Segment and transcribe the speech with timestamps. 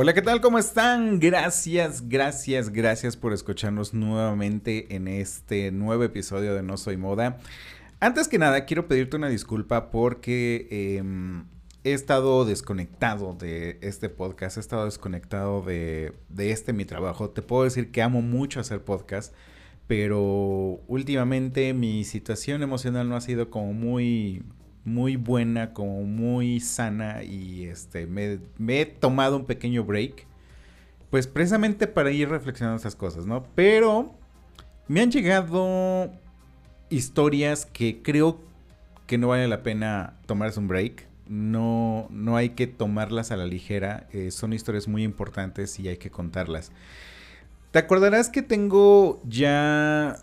[0.00, 0.40] Hola, ¿qué tal?
[0.40, 1.18] ¿Cómo están?
[1.18, 7.38] Gracias, gracias, gracias por escucharnos nuevamente en este nuevo episodio de No Soy Moda.
[7.98, 10.68] Antes que nada, quiero pedirte una disculpa porque
[11.00, 11.46] em,
[11.82, 17.30] he estado desconectado de este podcast, he estado desconectado de, de este mi trabajo.
[17.30, 19.34] Te puedo decir que amo mucho hacer podcast,
[19.88, 20.20] pero
[20.86, 24.44] últimamente mi situación emocional no ha sido como muy
[24.84, 30.26] muy buena, como muy sana y este me, he tomado un pequeño break,
[31.10, 33.44] pues precisamente para ir reflexionando estas cosas, ¿no?
[33.54, 34.14] Pero
[34.88, 36.10] me han llegado
[36.90, 38.40] historias que creo
[39.06, 41.06] que no vale la pena tomarse un break.
[41.28, 44.06] No, no hay que tomarlas a la ligera.
[44.12, 46.72] Eh, son historias muy importantes y hay que contarlas.
[47.70, 50.16] Te acordarás que tengo ya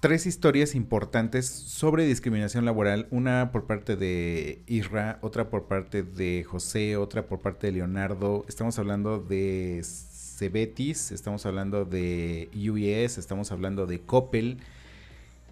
[0.00, 6.42] tres historias importantes sobre discriminación laboral, una por parte de Isra, otra por parte de
[6.44, 8.46] José, otra por parte de Leonardo.
[8.48, 14.56] Estamos hablando de Cebetis, estamos hablando de UES, estamos hablando de Coppel.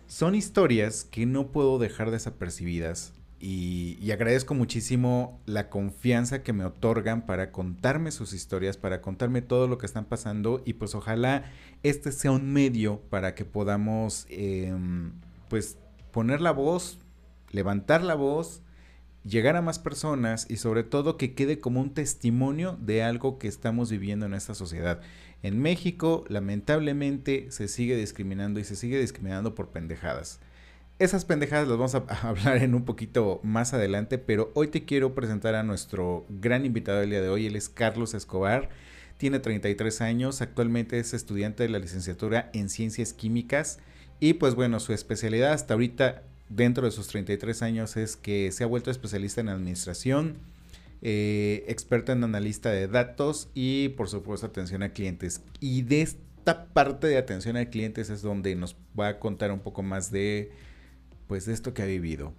[0.06, 7.24] Son historias que no puedo dejar desapercibidas y, agradezco muchísimo la confianza que me otorgan
[7.24, 11.44] para contarme sus historias, para contarme todo lo que están pasando y pues ojalá
[11.84, 15.12] este sea un medio para que podamos em,
[15.48, 15.78] pues
[16.10, 16.98] poner la voz,
[17.52, 18.62] levantar la voz,
[19.24, 23.46] llegar a más personas y sobre todo que quede como un testimonio de algo que
[23.46, 25.00] estamos viviendo en esta sociedad.
[25.44, 30.40] En México lamentablemente se sigue discriminando y se sigue discriminando por pendejadas.
[30.98, 35.14] Esas pendejadas las vamos a hablar en un poquito más adelante, pero hoy te quiero
[35.14, 37.46] presentar a nuestro gran invitado del día de hoy.
[37.46, 38.68] Él es Carlos Escobar,
[39.16, 43.78] tiene 33 años, actualmente es estudiante de la licenciatura en Ciencias Químicas
[44.18, 48.64] y pues bueno, su especialidad hasta ahorita dentro de sus 33 años es que se
[48.64, 50.38] ha vuelto especialista en administración,
[51.02, 55.42] eh, experto en analista de datos y por supuesto atención a clientes.
[55.60, 59.60] Y de esta parte de atención a clientes es donde nos va a contar un
[59.60, 60.50] poco más de
[61.28, 62.32] pues de esto que ha vivido.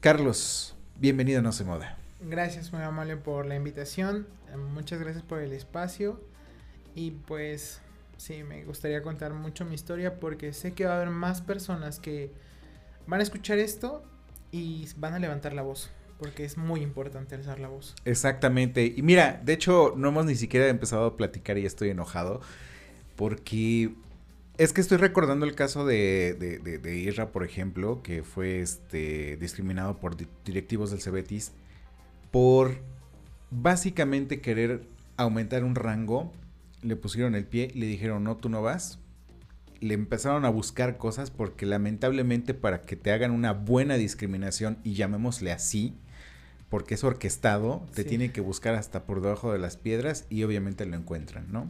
[0.00, 1.96] Carlos, bienvenido a No Se Moda.
[2.20, 4.26] Gracias muy amable por la invitación,
[4.72, 6.20] muchas gracias por el espacio
[6.94, 7.80] y pues
[8.16, 11.98] sí, me gustaría contar mucho mi historia porque sé que va a haber más personas
[11.98, 12.30] que
[13.06, 14.04] van a escuchar esto
[14.52, 17.94] y van a levantar la voz porque es muy importante alzar la voz.
[18.04, 18.94] Exactamente.
[18.96, 22.40] Y mira, de hecho, no hemos ni siquiera empezado a platicar y estoy enojado
[23.16, 23.94] porque
[24.56, 29.98] es que estoy recordando el caso de, de, Isra, por ejemplo, que fue este, discriminado
[29.98, 31.52] por directivos del Cebetis
[32.30, 32.76] por
[33.50, 34.82] básicamente querer
[35.16, 36.32] aumentar un rango.
[36.82, 38.98] Le pusieron el pie le dijeron, no, tú no vas.
[39.80, 44.94] Le empezaron a buscar cosas porque lamentablemente para que te hagan una buena discriminación, y
[44.94, 45.94] llamémosle así,
[46.70, 50.86] porque es orquestado, te tiene que buscar hasta por debajo de las piedras y obviamente
[50.86, 51.68] lo encuentran, ¿no?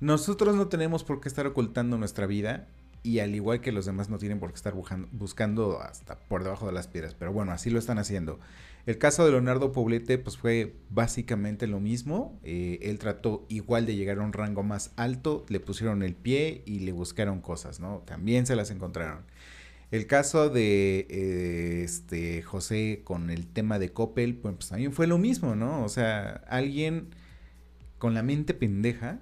[0.00, 2.66] Nosotros no tenemos por qué estar ocultando nuestra vida
[3.02, 4.74] y al igual que los demás no tienen por qué estar
[5.12, 8.40] buscando hasta por debajo de las piedras, pero bueno, así lo están haciendo.
[8.84, 13.94] El caso de Leonardo Poblete pues fue básicamente lo mismo, eh, él trató igual de
[13.94, 18.02] llegar a un rango más alto, le pusieron el pie y le buscaron cosas, ¿no?
[18.06, 19.20] También se las encontraron.
[19.92, 25.16] El caso de eh, este José con el tema de Coppel, pues también fue lo
[25.16, 25.84] mismo, ¿no?
[25.84, 27.10] O sea, alguien
[27.98, 29.20] con la mente pendeja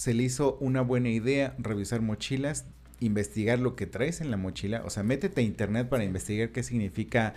[0.00, 2.64] se le hizo una buena idea revisar mochilas,
[3.00, 4.80] investigar lo que traes en la mochila.
[4.86, 7.34] O sea, métete a internet para investigar qué significa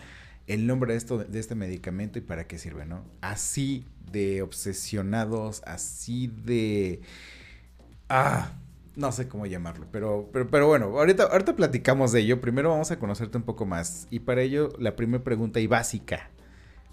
[0.47, 3.03] el nombre de, esto, de este medicamento y para qué sirve, ¿no?
[3.19, 7.01] Así de obsesionados, así de...
[8.07, 8.53] Ah,
[8.95, 12.39] no sé cómo llamarlo, pero, pero, pero bueno, ahorita, ahorita platicamos de ello.
[12.39, 14.07] Primero vamos a conocerte un poco más.
[14.09, 16.29] Y para ello, la primera pregunta y básica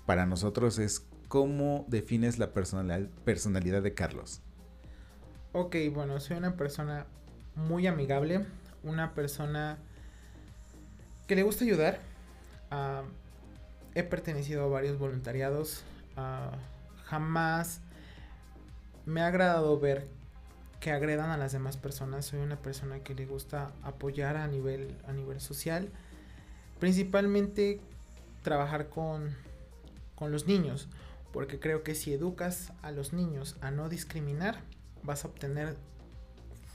[0.05, 4.43] para nosotros es, ¿cómo defines la personalidad de Carlos?
[5.53, 7.07] Ok, bueno, soy una persona
[7.57, 8.47] muy amigable,
[8.85, 9.79] una persona
[11.27, 11.99] que le gusta ayudar.
[12.71, 13.03] Ah,
[13.97, 15.83] he pertenecido a varios voluntariados.
[16.17, 16.53] Ah,
[17.05, 17.81] jamás
[19.07, 20.07] me ha agradado ver
[20.79, 22.27] que agredan a las demás personas.
[22.27, 25.89] Soy una persona que le gusta apoyar a nivel, a nivel social.
[26.79, 27.81] Principalmente
[28.45, 29.35] trabajar con,
[30.15, 30.89] con los niños.
[31.33, 34.61] Porque creo que si educas a los niños a no discriminar,
[35.03, 35.77] vas a obtener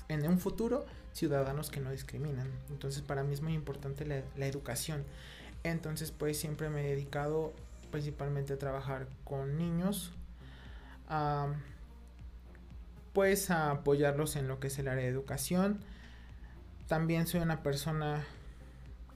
[0.07, 2.51] en un futuro ciudadanos que no discriminan.
[2.69, 5.03] Entonces para mí es muy importante la, educación.
[5.63, 7.53] Entonces pues siempre me he dedicado
[7.91, 10.11] principalmente a trabajar con niños.
[11.07, 11.53] A,
[13.13, 15.79] pues a apoyarlos en lo que es el área de educación.
[16.87, 18.25] También soy una persona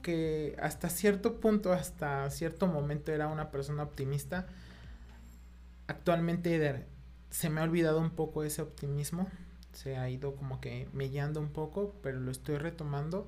[0.02, 4.46] que hasta cierto punto, hasta cierto momento era una persona optimista.
[5.86, 6.54] Actualmente
[7.30, 9.28] se me ha olvidado un poco ese optimismo.
[9.72, 13.26] Se ha ido como que mellando un poco, pero lo estoy retomando.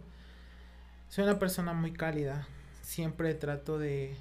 [1.08, 2.46] Soy una persona muy cálida.
[2.82, 4.16] Siempre trato de,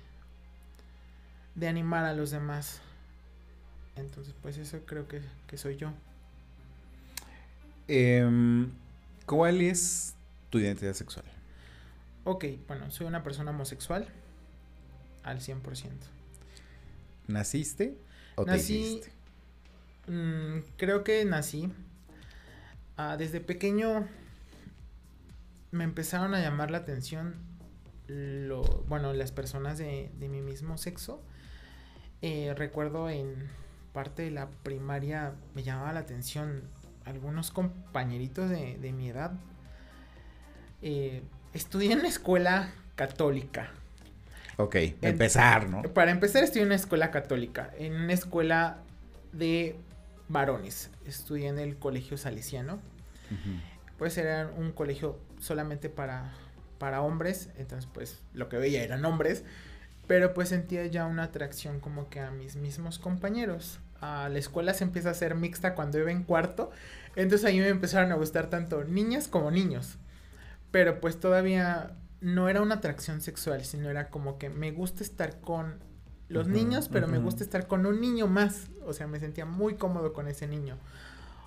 [1.55, 2.81] de animar a los demás.
[3.95, 5.91] Entonces, pues eso creo que, que soy yo.
[7.87, 8.67] Eh,
[9.25, 10.15] ¿Cuál es
[10.49, 11.25] tu identidad sexual?
[12.23, 14.07] Ok, bueno, soy una persona homosexual
[15.23, 15.89] al 100%.
[17.27, 17.97] ¿Naciste
[18.35, 19.11] o nací, te hiciste?
[20.11, 21.71] Mmm, creo que nací.
[22.97, 24.05] Ah, desde pequeño
[25.71, 27.35] me empezaron a llamar la atención
[28.07, 31.23] lo, bueno, las personas de, de mi mismo sexo.
[32.21, 33.49] Eh, recuerdo en
[33.93, 36.63] parte de la primaria me llamaba la atención
[37.05, 39.31] algunos compañeritos de, de mi edad.
[40.81, 41.23] Eh,
[41.53, 43.71] estudié en una escuela católica.
[44.57, 45.83] Ok, empezar, ¿no?
[45.83, 48.79] Para empezar, estudié en una escuela católica, en una escuela
[49.31, 49.77] de
[50.31, 50.89] varones.
[51.05, 52.75] Estudié en el colegio salesiano.
[52.75, 53.61] Uh -huh.
[53.97, 56.33] Pues era un colegio solamente para,
[56.77, 59.43] para hombres, entonces pues lo que veía eran hombres,
[60.07, 63.79] pero pues sentía ya una atracción como que a mis mismos compañeros.
[64.01, 66.71] Uh, la escuela se empieza a hacer mixta cuando iba en cuarto,
[67.15, 69.99] entonces ahí me empezaron a gustar tanto niñas como niños.
[70.71, 75.39] Pero pues todavía no era una atracción sexual, sino era como que me gusta estar
[75.41, 75.83] con
[76.31, 77.13] los uh -huh, niños, pero uh -huh.
[77.13, 78.67] me gusta estar con un niño más.
[78.85, 80.77] O sea, me sentía muy cómodo con ese niño.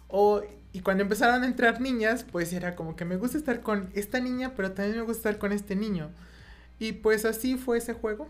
[0.09, 0.43] O,
[0.73, 4.21] y cuando empezaron a entrar niñas, pues era como que me gusta estar con esta
[4.21, 6.11] niña, pero también me gusta estar con este niño.
[6.79, 8.29] Y pues así fue ese juego.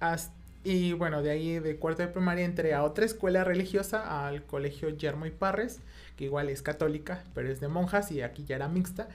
[0.00, 0.34] Hasta,
[0.64, 4.90] y bueno, de ahí de cuarto de primaria entré a otra escuela religiosa, al colegio
[4.90, 5.80] Yermo y Parres,
[6.16, 9.08] que igual es católica, pero es de monjas y aquí ya era mixta.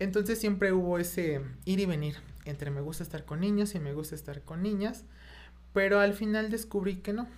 [0.00, 2.16] Entonces siempre hubo ese ir y venir
[2.48, 5.04] entre me gusta estar con niños y me gusta estar con niñas.
[5.78, 7.28] Pero al final descubrí que no,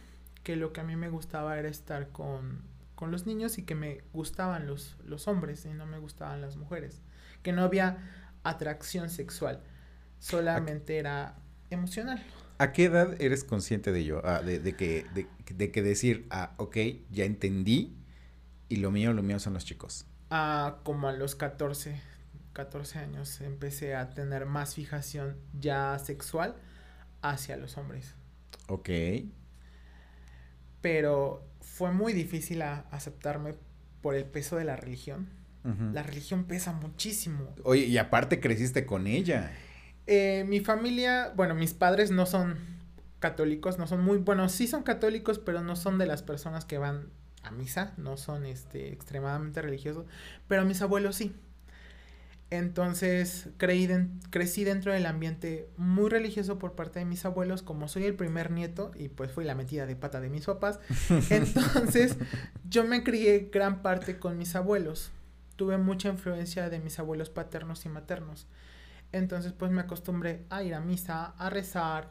[0.42, 2.62] que lo que a mí me gustaba era estar con,
[2.94, 6.56] con los niños y que me gustaban los, los hombres y no me gustaban las
[6.56, 7.02] mujeres.
[7.42, 7.98] Que no había
[8.42, 9.60] atracción sexual,
[10.20, 11.34] solamente era
[11.68, 12.24] emocional.
[12.56, 14.22] ¿A qué edad eres consciente de ello?
[14.24, 16.78] Ah, de, de, que, de, de, que decir, ah, ok,
[17.10, 17.94] ya entendí
[18.70, 20.06] y lo mío, lo mío son los chicos.
[20.30, 22.00] Ah, como a los 14,
[22.54, 26.56] 14 años empecé a tener más fijación ya sexual
[27.20, 28.14] hacia los hombres.
[28.68, 28.90] Ok.
[30.80, 33.54] Pero fue muy difícil a aceptarme
[34.00, 35.28] por el peso de la religión.
[35.64, 35.92] Uh -huh.
[35.92, 37.54] La religión pesa muchísimo.
[37.64, 39.52] Oye, y aparte creciste con ella.
[40.06, 42.56] Eh, mi familia, bueno, mis padres no son
[43.18, 46.78] católicos, no son muy, bueno, sí son católicos, pero no son de las personas que
[46.78, 47.10] van
[47.42, 50.06] a misa, no son este extremadamente religiosos,
[50.48, 51.34] pero mis abuelos sí.
[52.50, 57.86] Entonces creí de, crecí dentro del ambiente muy religioso por parte de mis abuelos, como
[57.86, 60.80] soy el primer nieto y pues fui la metida de pata de mis papás.
[61.30, 62.16] Entonces
[62.68, 65.12] yo me crié gran parte con mis abuelos.
[65.54, 68.48] Tuve mucha influencia de mis abuelos paternos y maternos.
[69.12, 72.10] Entonces pues me acostumbré a ir a misa, a rezar,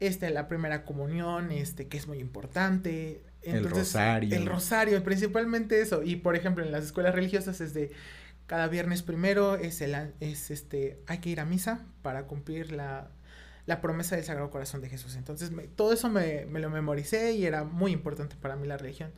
[0.00, 3.22] este, la primera comunión, este, que es muy importante.
[3.40, 4.36] Entonces, el rosario.
[4.36, 6.02] El rosario, principalmente eso.
[6.02, 7.90] Y por ejemplo en las escuelas religiosas es de
[8.48, 13.10] cada viernes primero es el es este hay que ir a misa para cumplir la,
[13.66, 15.16] la promesa del Sagrado Corazón de Jesús.
[15.16, 18.78] Entonces me, todo eso me, me, lo memoricé y era muy importante para mí la
[18.78, 19.12] religión.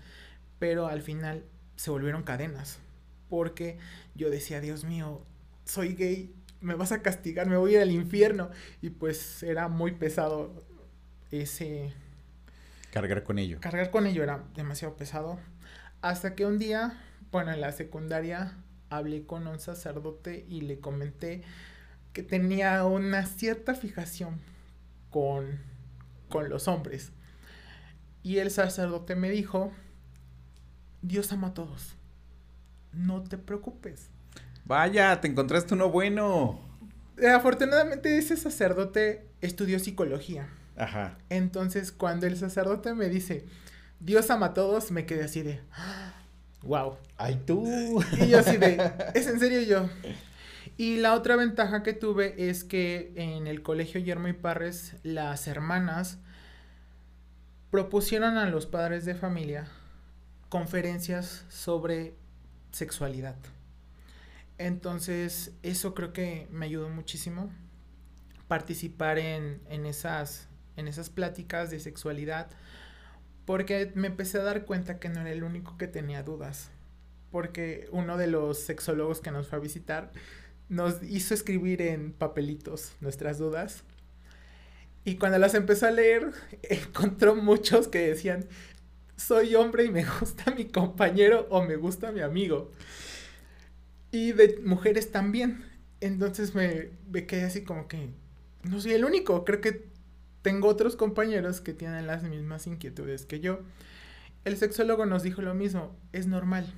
[0.58, 1.44] Pero al final
[1.76, 2.80] se volvieron cadenas.
[3.28, 3.78] Porque
[4.16, 5.25] yo decía, Dios mío,
[5.64, 8.50] soy gay, me vas a castigar, me voy a ir al infierno.
[8.82, 10.64] Y pues era muy pesado
[11.30, 11.92] ese...
[12.90, 13.58] Cargar con ello.
[13.60, 15.38] Cargar con ello era demasiado pesado.
[16.02, 18.56] Hasta que un día, bueno, en la secundaria
[18.90, 21.42] hablé con un sacerdote y le comenté
[22.12, 24.40] que tenía una cierta fijación
[25.11, 25.61] con,
[26.28, 27.12] con los hombres.
[28.23, 29.73] Y el sacerdote me dijo,
[31.00, 31.94] Dios ama a todos,
[32.92, 34.09] no te preocupes.
[34.64, 36.61] Vaya, te encontraste uno bueno.
[37.35, 40.49] Afortunadamente ese sacerdote estudió psicología.
[40.76, 41.16] Ajá.
[41.28, 43.47] Entonces cuando el sacerdote me dice,
[44.00, 45.61] Dios ama a todos, me quedé así de...
[46.62, 46.97] wow.
[47.17, 48.02] Ay, tú.
[48.21, 49.88] Y yo así de, ¿es en serio yo?
[50.76, 55.47] Y la otra ventaja que tuve es que en el colegio Yermo y Parres, las
[55.47, 56.19] hermanas
[57.71, 59.69] propusieron a los padres de familia
[60.49, 62.14] conferencias sobre
[62.73, 63.37] sexualidad.
[64.59, 67.50] Entonces, eso creo que me ayudó muchísimo.
[68.49, 72.50] Participar en, en, esas, en esas pláticas de sexualidad.
[73.50, 76.71] Porque me empecé a dar cuenta que no era el único que tenía dudas.
[77.33, 80.12] Porque uno de los sexólogos que nos fue a visitar
[80.69, 83.83] nos hizo escribir en papelitos nuestras dudas.
[85.04, 86.30] Y cuando las empezó a leer,
[86.62, 88.47] encontró muchos que decían,
[89.16, 92.71] soy hombre y me gusta mi compañero o me gusta mi amigo.
[94.12, 95.64] Y de mujeres también.
[96.00, 98.11] Entonces me, me quedé así como que
[98.62, 99.45] no soy el único.
[99.45, 99.90] Creo que
[100.42, 103.61] tengo otros compañeros que tienen las mismas inquietudes que yo.
[104.44, 106.73] El sexólogo nos dijo lo mismo, es normal.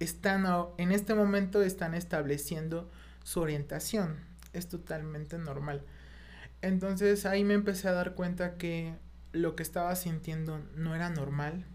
[0.00, 0.46] Están
[0.78, 2.90] en este momento están estableciendo
[3.22, 4.16] su orientación.
[4.52, 5.82] Es totalmente normal.
[6.62, 8.94] Entonces ahí me empecé a dar cuenta que
[9.32, 11.66] lo que estaba sintiendo no era normal,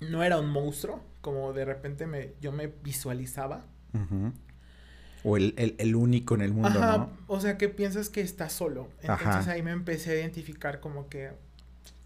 [0.00, 3.64] no era un monstruo, como de repente me, yo me visualizaba.
[5.24, 7.10] O el, el, único en el mundo, ¿no?
[7.28, 8.88] O sea, que piensas que estás solo.
[9.02, 11.30] Entonces ahí me empecé a identificar como que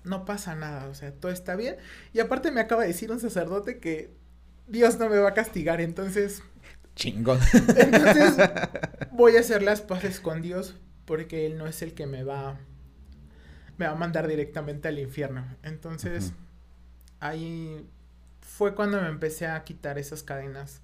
[0.04, 1.76] no pasa nada, o sea, todo está bien.
[2.12, 4.11] Y aparte me acaba de decir un sacerdote que
[4.68, 6.42] Dios no me va a castigar, entonces...
[6.94, 7.38] Chingón.
[7.76, 8.37] Entonces
[9.12, 12.58] voy a hacer las paces con Dios porque Él no es el que me va,
[13.78, 15.46] me va a mandar directamente al infierno.
[15.62, 16.32] Entonces
[17.20, 17.87] ahí
[18.40, 20.80] fue cuando me empecé a quitar esas cadenas.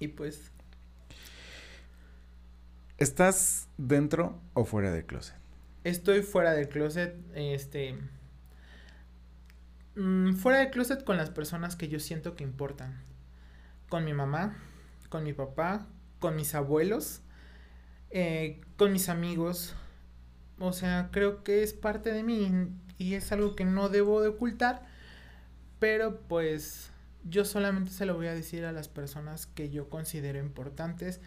[0.00, 0.50] Y pues...
[2.98, 5.36] ¿Estás dentro o fuera del closet?
[5.84, 7.96] Estoy fuera del closet, este...
[9.94, 13.00] Mm, fuera del closet con las personas que yo siento que importan.
[13.88, 14.56] Con mi mamá,
[15.08, 15.86] con mi papá,
[16.18, 17.20] con mis abuelos,
[18.10, 19.74] eh, con mis amigos.
[20.58, 22.50] O sea, creo que es parte de mí
[22.98, 24.86] y es algo que no debo de ocultar.
[25.78, 26.90] Pero pues
[27.24, 31.20] yo solamente se lo voy a decir a las personas que yo considero importantes.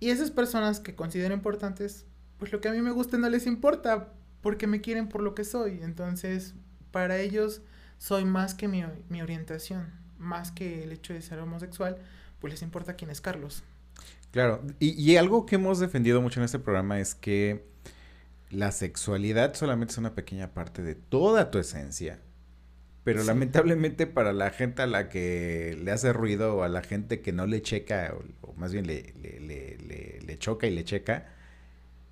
[0.00, 2.04] Y esas personas que considero importantes,
[2.38, 4.12] pues lo que a mí me gusta no les importa
[4.42, 5.80] porque me quieren por lo que soy.
[5.82, 6.54] Entonces,
[6.90, 7.62] para ellos
[7.98, 11.98] soy más que mi, mi orientación, más que el hecho de ser homosexual,
[12.40, 13.62] pues les importa quién es Carlos.
[14.36, 17.64] Claro, y, algo que hemos defendido mucho en este programa es que
[18.50, 22.20] la sexualidad solamente es una pequeña parte de toda tu esencia.
[23.06, 27.20] Pero lamentablemente para la gente a la que le hace ruido o a la gente
[27.20, 31.28] que no le checa, o, más bien le, le, le, choca y le checa,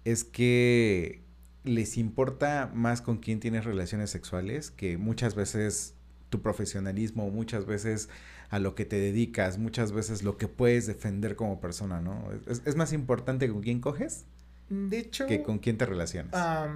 [0.04, 1.24] es que
[1.64, 5.96] les importa más con quién tienes relaciones sexuales que muchas veces
[6.30, 8.08] tu profesionalismo, muchas veces
[8.50, 12.28] a lo que te dedicas, muchas veces lo que puedes defender como persona, ¿no?
[12.46, 14.26] Es, más importante con quién coges
[14.68, 16.70] de hecho, que con quién te relacionas.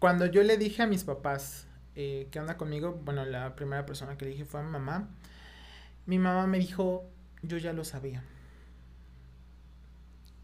[0.00, 1.65] cuando yo le dije a mis papás
[1.96, 5.08] eh, que anda conmigo, bueno, la primera persona que le dije fue a mi mamá,
[6.06, 7.10] mi mamá me dijo,
[7.42, 8.22] yo ya lo sabía.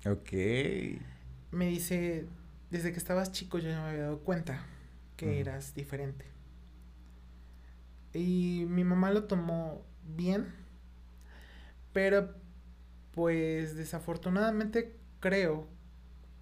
[0.07, 0.33] Ok.
[1.53, 2.27] Me dice,
[2.71, 4.65] desde que estabas chico yo ya me había dado cuenta
[5.17, 6.25] que eras diferente.
[8.15, 9.85] Y mi mamá lo tomó
[10.17, 10.53] bien,
[11.93, 12.35] pero
[13.13, 15.69] pues desafortunadamente creo,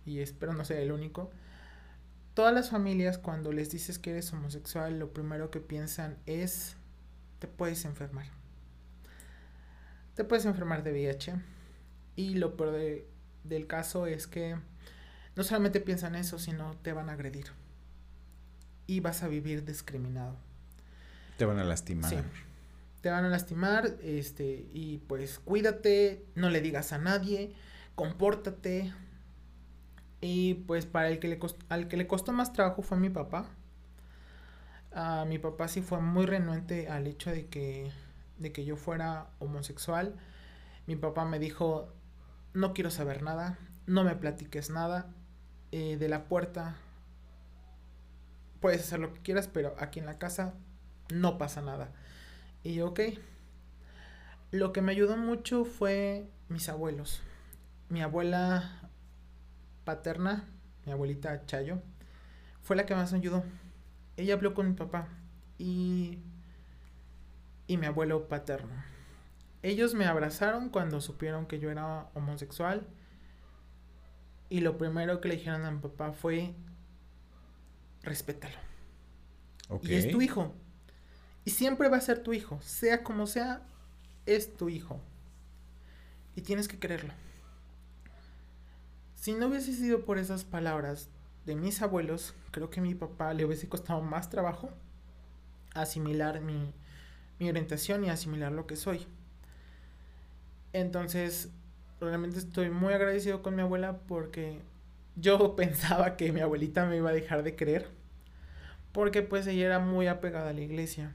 [0.06, 1.30] y espero no ser el único,
[2.40, 6.74] todas las familias cuando les dices que eres homosexual, lo primero que piensan es,
[7.38, 8.24] te puedes enfermar.
[10.14, 11.34] Te puedes enfermar de VIH.
[12.16, 13.04] Y lo peor
[13.44, 14.56] del caso es que
[15.36, 17.48] no solamente piensan eso, sino te van a agredir.
[18.86, 20.34] Y vas a vivir discriminado.
[21.36, 22.08] Te van a lastimar.
[22.08, 22.16] Sí
[23.02, 27.54] te van a lastimar, este, y pues cuídate, no le digas a nadie,
[27.94, 28.94] compórtate.
[30.20, 33.10] Y pues para el que le costó, al que le costó más trabajo fue mi
[33.10, 33.46] papá.
[34.92, 37.90] A mi papá sí fue muy renuente al hecho de que,
[38.38, 40.14] de que yo fuera homosexual.
[40.86, 41.92] Mi papá me dijo,
[42.52, 45.08] no quiero saber nada, no me platiques nada.
[45.72, 46.76] Eh, de la puerta
[48.60, 50.54] puedes hacer lo que quieras, pero aquí en la casa
[51.10, 51.92] no pasa nada.
[52.62, 53.00] Y yo, ok.
[54.50, 57.22] Lo que me ayudó mucho fue mis abuelos.
[57.88, 58.79] Mi abuela
[59.90, 60.48] paterna,
[60.86, 61.82] mi abuelita Chayo,
[62.62, 63.42] fue la que más me ayudó.
[64.16, 65.08] Ella habló con mi papá
[65.58, 66.20] y,
[67.66, 68.72] y mi abuelo paterno.
[69.62, 72.86] Ellos me abrazaron cuando supieron que yo era homosexual.
[74.48, 76.54] Y lo primero que le dijeron a mi papá fue,
[78.02, 78.56] respétalo.
[79.82, 80.54] Y es tu hijo.
[81.44, 82.60] Y siempre va a ser tu hijo.
[82.62, 83.62] Sea como sea,
[84.26, 85.00] es tu hijo.
[86.36, 87.12] Y tienes que quererlo.
[89.20, 91.10] Si no hubiese sido por esas palabras
[91.44, 94.70] de mis abuelos, creo que a mi papá le hubiese costado más trabajo
[95.74, 96.72] asimilar mi,
[97.38, 99.06] mi orientación y asimilar lo que soy.
[100.72, 101.50] Entonces,
[102.00, 104.62] realmente estoy muy agradecido con mi abuela porque
[105.16, 107.90] yo pensaba que mi abuelita me iba a dejar de creer.
[108.92, 111.14] Porque pues ella era muy apegada a la iglesia.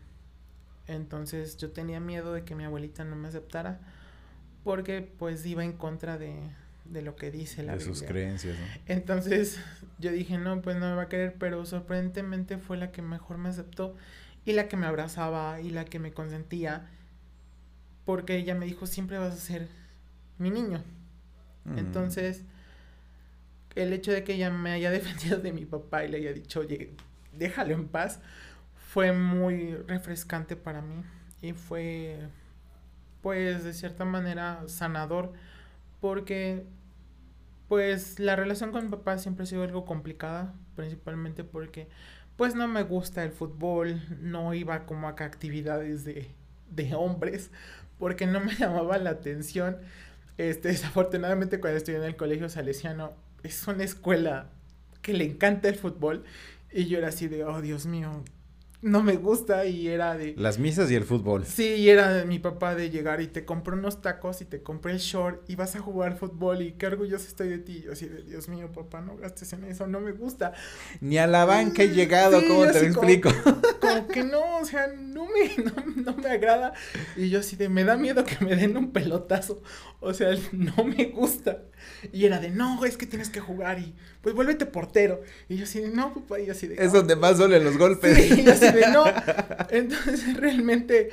[0.85, 3.79] Entonces yo tenía miedo de que mi abuelita no me aceptara.
[4.63, 6.51] Porque pues iba en contra de,
[6.85, 8.57] de lo que dice la de sus creencias.
[8.57, 8.65] ¿no?
[8.85, 9.59] Entonces
[9.99, 11.35] yo dije, no, pues no me va a querer.
[11.39, 13.95] Pero sorprendentemente fue la que mejor me aceptó.
[14.45, 16.87] Y la que me abrazaba y la que me consentía.
[18.05, 19.67] Porque ella me dijo, siempre vas a ser
[20.37, 20.83] mi niño.
[21.63, 21.79] Mm.
[21.79, 22.43] Entonces,
[23.75, 26.61] el hecho de que ella me haya defendido de mi papá y le haya dicho,
[26.61, 26.91] oye,
[27.33, 28.19] déjalo en paz,
[28.75, 31.03] fue muy refrescante para mí.
[31.41, 32.19] Y fue,
[33.21, 35.33] pues, de cierta manera sanador.
[36.05, 36.67] Porque,
[37.67, 40.53] pues, la relación con mi papá siempre ha sido algo complicada.
[40.75, 41.87] Principalmente porque,
[42.37, 43.99] pues, no me gusta el fútbol.
[44.21, 46.29] No iba como a actividades de,
[46.69, 47.49] de hombres.
[47.97, 49.77] Porque no me llamaba la atención.
[50.37, 54.51] Este, desafortunadamente cuando estudié en el colegio salesiano, es una escuela
[55.01, 56.23] que le encanta el fútbol.
[56.71, 58.23] Y yo era así de, oh Dios mío,
[58.81, 60.35] no me gusta y era de...
[60.37, 61.45] Las misas y el fútbol.
[61.45, 64.61] Sí, y era de mi papá de llegar y te compré unos tacos y te
[64.61, 67.81] compré el short y vas a jugar fútbol y qué orgulloso estoy de ti.
[67.81, 70.53] Yo así de, Dios mío, papá, no gastes en eso, no me gusta.
[71.01, 73.29] Ni a la banca he llegado, ¿cómo te lo explico?
[73.81, 76.73] Como, que no, o sea, no me, no, no me agrada.
[77.15, 79.61] Y yo así de, me da miedo que me den un pelotazo.
[79.99, 81.63] O sea, no me gusta.
[82.11, 85.21] Y era de, no, es que tienes que jugar y pues vuélvete portero.
[85.47, 86.83] Y yo así de, no, papá, y así de...
[86.83, 88.17] Es donde más duelen los golpes.
[88.17, 89.03] Sí, y así de, no.
[89.69, 91.11] Entonces, realmente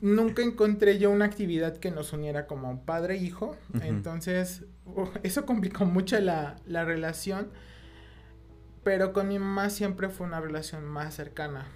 [0.00, 3.54] nunca encontré yo una actividad que nos uniera como padre e hijo.
[3.82, 4.62] Entonces,
[5.22, 7.50] eso complicó mucho la, la relación.
[8.82, 11.66] Pero con mi mamá siempre fue una relación más cercana.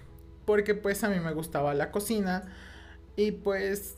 [0.45, 2.51] Porque pues a mí me gustaba la cocina.
[3.15, 3.97] Y pues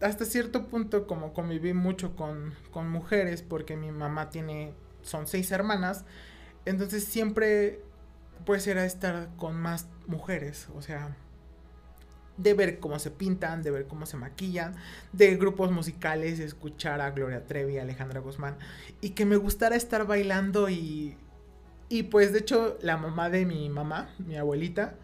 [0.00, 5.50] hasta cierto punto como conviví mucho con, con mujeres porque mi mamá tiene, son seis
[5.50, 6.04] hermanas,
[6.64, 7.80] entonces siempre
[8.44, 11.16] pues era estar con más mujeres, o sea,
[12.36, 14.74] de ver cómo se pintan, de ver cómo se maquillan,
[15.12, 18.56] de grupos musicales, escuchar a Gloria Trevi, a Alejandra Guzmán,
[19.00, 21.16] y que me gustara estar bailando y,
[21.88, 24.94] y pues de hecho la mamá de mi mamá, mi abuelita,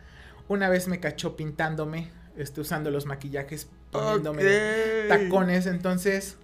[0.49, 4.43] una vez me cachó pintándome, este, usando los maquillajes poniéndome
[5.09, 5.67] tacones.
[5.67, 6.37] Entonces,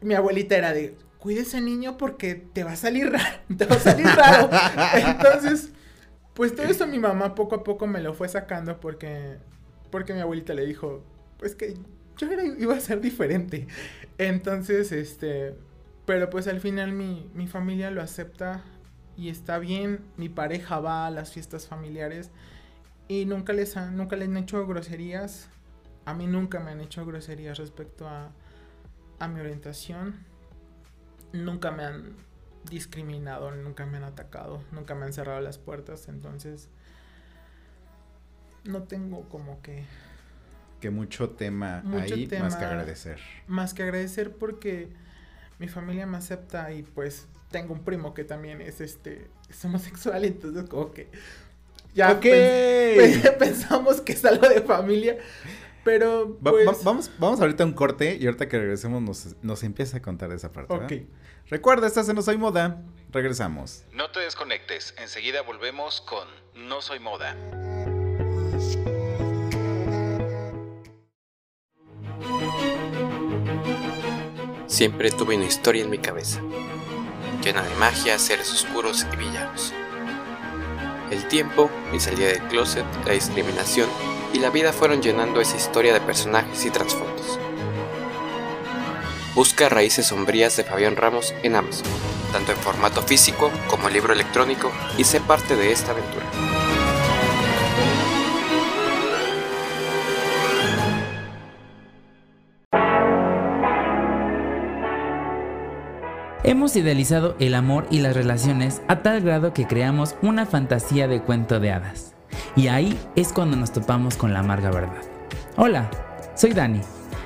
[0.00, 3.76] mi abuelita era de, cuide ese niño porque te va a salir raro, te va
[3.76, 4.50] a salir raro.
[4.94, 5.70] Entonces,
[6.34, 9.38] pues todo eso mi mamá poco a poco me lo fue sacando porque,
[9.90, 11.04] porque mi abuelita le dijo,
[11.38, 11.76] pues que
[12.16, 13.68] yo era, iba a ser diferente.
[14.18, 15.54] Entonces, este,
[16.06, 18.64] pero pues al final mi, mi familia lo acepta
[19.16, 22.32] y está bien, mi pareja va a las fiestas familiares
[23.06, 25.48] y nunca les, han, nunca les han hecho groserías
[26.04, 28.32] a mí nunca me han hecho groserías respecto a,
[29.18, 30.24] a mi orientación.
[31.32, 32.16] Nunca me han
[32.68, 36.08] discriminado, nunca me han atacado, nunca me han cerrado las puertas.
[36.08, 36.68] Entonces,
[38.64, 39.84] no tengo como que...
[40.80, 43.20] Que mucho tema ahí, más que agradecer.
[43.46, 44.92] Más que agradecer porque
[45.58, 50.24] mi familia me acepta y pues tengo un primo que también es este es homosexual,
[50.24, 51.08] entonces como que
[51.94, 52.18] ya
[53.38, 55.18] pensamos que es algo de familia,
[55.84, 56.38] pero.
[56.42, 60.02] Pues vamos, vamos ahorita a un corte y ahorita que regresemos nos, nos empieza a
[60.02, 60.74] contar esa parte.
[60.74, 60.92] Ok.
[61.48, 62.82] Recuerda, estás en No Soy Moda.
[63.10, 63.84] Regresamos.
[63.92, 64.94] No te desconectes.
[64.98, 67.36] Enseguida volvemos con No Soy Moda.
[74.66, 76.40] Siempre tuve una historia en mi cabeza,
[77.44, 79.74] llena de magia, seres oscuros y villanos.
[81.10, 83.90] El tiempo, mi salida del closet, la discriminación
[84.32, 87.38] y la vida fueron llenando esa historia de personajes y trasfondos.
[89.34, 91.86] Busca Raíces Sombrías de Fabián Ramos en Amazon,
[92.32, 96.26] tanto en formato físico como libro electrónico, y sé parte de esta aventura.
[106.44, 111.22] Hemos idealizado el amor y las relaciones a tal grado que creamos una fantasía de
[111.22, 112.11] cuento de hadas.
[112.56, 115.02] Y ahí es cuando nos topamos con la amarga verdad.
[115.56, 115.90] Hola,
[116.34, 116.80] soy Dani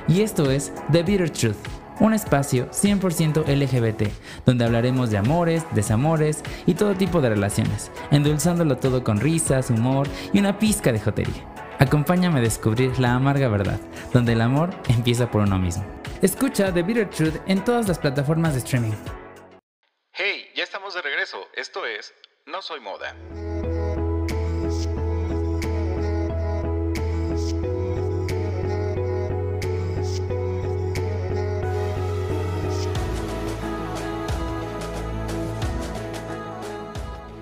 [0.08, 1.56] y esto es The Bitter Truth,
[2.00, 4.10] un espacio 100% LGBT,
[4.44, 10.06] donde hablaremos de amores, desamores y todo tipo de relaciones, endulzándolo todo con risas, humor
[10.32, 11.44] y una pizca de jotería.
[11.78, 13.80] Acompáñame a descubrir la amarga verdad,
[14.12, 15.84] donde el amor empieza por uno mismo.
[16.22, 18.92] Escucha The Bitter Truth en todas las plataformas de streaming.
[20.12, 21.36] Hey, ya estamos de regreso.
[21.54, 22.14] Esto es
[22.46, 23.14] No Soy Moda.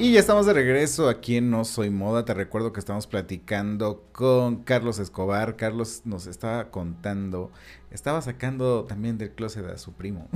[0.05, 2.27] Y ya estamos de regreso aquí en No Soy Moda.
[2.27, 5.57] Te recuerdo que estamos platicando con Carlos Escobar.
[5.57, 7.51] Carlos nos estaba contando,
[7.91, 10.29] estaba sacando también del closet a su primo.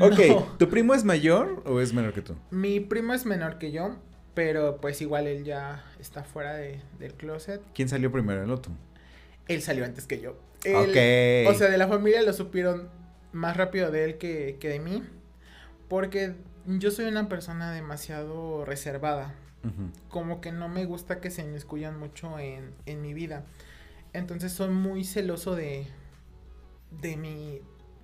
[0.00, 0.42] ok, No.
[0.58, 2.34] ¿tu primo es mayor o es menor que tú?
[2.50, 3.94] Mi primo es menor que yo,
[4.34, 7.60] pero pues igual él ya está fuera de- del closet.
[7.74, 8.72] ¿Quién salió primero, el otro?
[9.46, 10.36] Él salió antes que yo.
[10.64, 11.54] Él- Ok.
[11.54, 12.88] O sea, de la familia lo supieron
[13.32, 15.04] más rápido de él que, que de mí.
[15.88, 16.34] Porque
[16.66, 19.34] yo soy una persona demasiado reservada.
[20.08, 23.44] Como que no me gusta que se inmiscuyan mucho en, en mi vida.
[24.14, 25.86] Entonces soy muy celoso de,
[27.02, 27.60] de mi,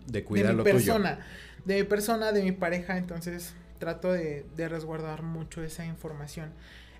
[0.07, 1.21] De de cuidar mi lo persona.
[1.65, 2.99] De mi persona, de mi pareja.
[2.99, 6.53] Entonces trato de, de resguardar mucho esa información.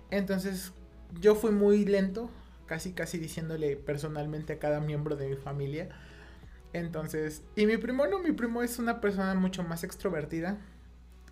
[0.09, 0.73] Entonces
[1.19, 2.31] yo fui muy lento.
[2.65, 5.87] Casi, casi diciéndole personalmente a cada miembro de mi familia.
[6.73, 10.57] Entonces, y mi primo no, mi primo es una persona mucho más extrovertida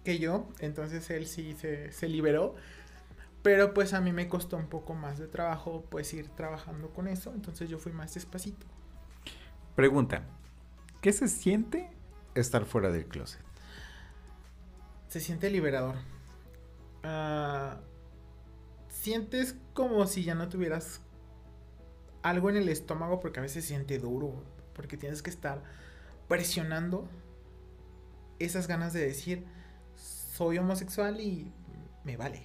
[0.06, 0.48] que yo.
[0.60, 2.56] Entonces él sí se, se liberó.
[3.42, 7.10] Pero pues a mí me costó un poco más de trabajo pues ir trabajando con
[7.10, 7.34] eso.
[7.34, 8.66] Entonces yo fui más despacito.
[9.76, 10.24] Pregunta,
[11.02, 11.90] ¿qué se siente
[12.34, 13.42] estar fuera del closet?
[15.10, 15.96] Se siente liberador.
[17.04, 17.82] Ah,
[18.88, 21.02] sientes como si ya no tuvieras
[22.24, 24.44] algo en el estómago porque a veces se siente duro.
[24.74, 25.62] Porque tienes que estar
[26.28, 27.08] presionando
[28.40, 29.46] esas ganas de decir
[30.36, 31.52] soy homosexual y
[32.04, 32.44] me vale.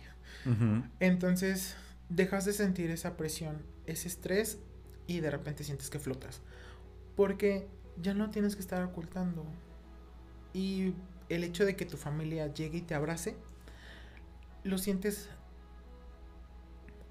[1.00, 1.76] Entonces
[2.08, 4.58] dejas de sentir esa presión, ese estrés
[5.06, 6.40] y de repente sientes que flotas.
[7.16, 7.68] Porque
[8.00, 9.44] ya no tienes que estar ocultando.
[10.52, 10.94] Y
[11.28, 13.36] el hecho de que tu familia llegue y te abrace,
[14.64, 15.28] lo sientes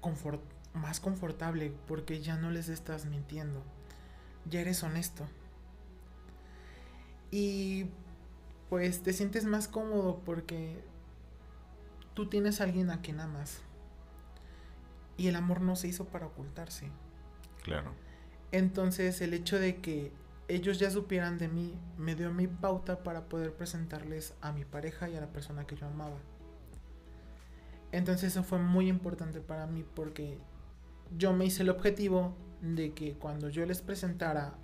[0.00, 0.40] confort-
[0.72, 3.62] más confortable porque ya no les estás mintiendo.
[4.46, 5.26] Ya eres honesto.
[7.30, 7.86] Y
[8.70, 10.80] pues te sientes más cómodo porque
[12.14, 13.60] tú tienes a alguien a quien amas.
[15.18, 16.88] Y el amor no se hizo para ocultarse.
[17.62, 17.92] Claro.
[18.52, 20.12] Entonces el hecho de que
[20.48, 25.08] ellos ya supieran de mí me dio mi pauta para poder presentarles a mi pareja
[25.08, 26.18] y a la persona que yo amaba.
[27.92, 30.38] Entonces eso fue muy importante para mí porque
[31.16, 34.54] yo me hice el objetivo de que cuando yo les presentara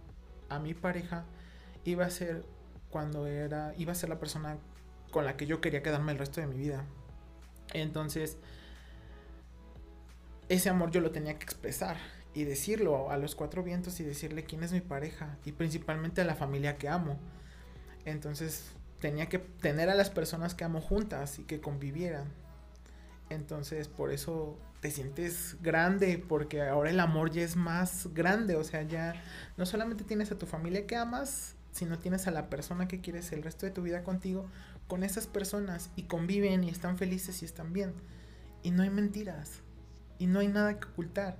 [0.49, 1.25] a mi pareja
[1.85, 2.45] iba a ser
[2.91, 4.59] cuando era iba a ser la persona
[5.11, 6.85] con la que yo quería quedarme el resto de mi vida.
[7.73, 8.39] Entonces
[10.49, 11.97] ese amor yo lo tenía que expresar
[12.35, 16.25] y decirlo a los cuatro vientos y decirle quién es mi pareja y principalmente a
[16.25, 17.19] la familia que amo.
[18.05, 22.33] Entonces tenía que tener a las personas que amo juntas y que convivieran.
[23.31, 28.63] Entonces por eso te sientes grande porque ahora el amor ya es más grande, o
[28.63, 29.15] sea, ya
[29.57, 33.33] no solamente tienes a tu familia que amas, sino tienes a la persona que quieres
[33.33, 34.47] el resto de tu vida contigo
[34.89, 37.93] con esas personas y conviven y están felices y están bien.
[38.63, 39.61] Y no hay mentiras
[40.19, 41.37] y no hay nada que ocultar.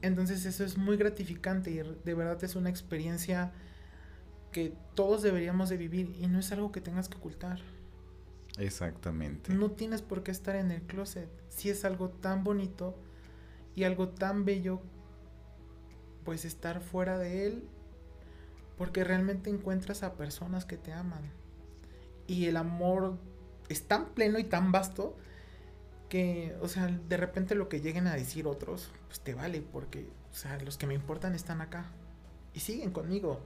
[0.00, 3.52] Entonces eso es muy gratificante y de verdad es una experiencia
[4.52, 7.58] que todos deberíamos de vivir y no es algo que tengas que ocultar.
[8.58, 9.52] Exactamente.
[9.52, 11.28] No tienes por qué estar en el closet.
[11.48, 12.96] Si es algo tan bonito
[13.74, 14.80] y algo tan bello,
[16.24, 17.68] pues estar fuera de él,
[18.78, 21.22] porque realmente encuentras a personas que te aman.
[22.26, 23.18] Y el amor
[23.68, 25.16] es tan pleno y tan vasto
[26.08, 30.08] que, o sea, de repente lo que lleguen a decir otros, pues te vale, porque,
[30.30, 31.90] o sea, los que me importan están acá
[32.54, 33.40] y siguen conmigo.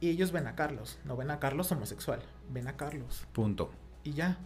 [0.00, 3.72] Y ellos ven a Carlos, no ven a Carlos homosexual, ven a Carlos Punto.
[4.04, 4.38] y ya.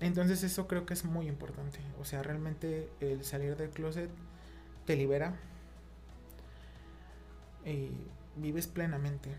[0.00, 1.78] Entonces eso creo que es muy importante.
[2.00, 4.10] O sea, realmente el salir del closet
[4.86, 5.36] te libera
[7.64, 7.90] y
[8.36, 9.30] vives plenamente.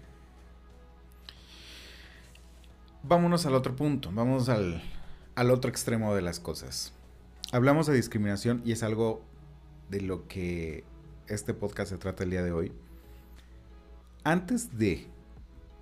[3.03, 4.81] Vámonos al otro punto, vamos al,
[5.35, 6.93] al otro extremo de las cosas.
[7.51, 9.21] Hablamos de discriminación y es algo
[9.89, 10.83] de lo que
[11.27, 12.73] este podcast se trata el día de hoy.
[14.23, 15.07] Antes de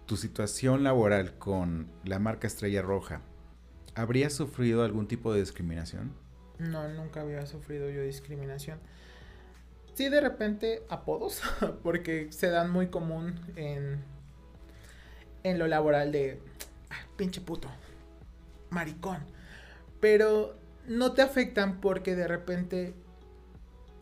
[0.06, 3.21] tu situación laboral con la marca Estrella Roja,
[3.95, 6.13] ¿habrías sufrido algún tipo de discriminación?
[6.60, 8.80] No, nunca había sufrido yo discriminación.
[9.95, 11.41] Sí de repente apodos,
[11.84, 14.03] porque se dan muy común en,
[15.43, 16.39] en lo laboral de
[16.91, 17.69] "Ah, pinche puto,
[18.69, 19.17] maricón.
[19.99, 20.55] Pero
[20.88, 22.93] no te afectan porque de repente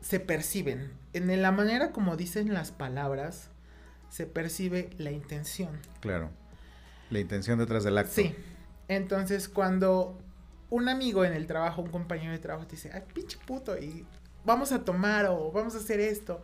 [0.01, 0.91] se perciben.
[1.13, 3.49] En la manera como dicen las palabras,
[4.09, 5.79] se percibe la intención.
[6.01, 6.29] Claro.
[7.09, 8.13] La intención detrás del acto.
[8.13, 8.35] Sí.
[8.87, 10.19] Entonces, cuando
[10.69, 14.05] un amigo en el trabajo, un compañero de trabajo te dice, ay, pinche puto, y
[14.45, 16.41] vamos a tomar, o vamos a hacer esto,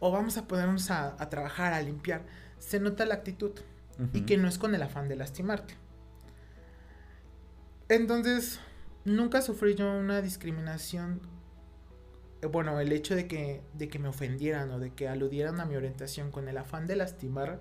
[0.00, 2.24] o vamos a ponernos a, a trabajar, a limpiar,
[2.58, 3.52] se nota la actitud.
[4.12, 5.74] Y que no es con el afán de lastimarte.
[7.88, 8.60] Entonces,
[9.04, 11.20] nunca sufrí yo una discriminación.
[12.42, 15.66] eh, Bueno, el hecho de que, de que me ofendieran o de que aludieran a
[15.66, 17.60] mi orientación con el afán de lastimar,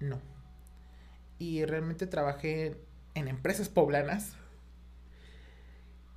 [0.00, 0.20] no.
[1.38, 2.76] Y realmente trabajé
[3.14, 4.36] en empresas poblanas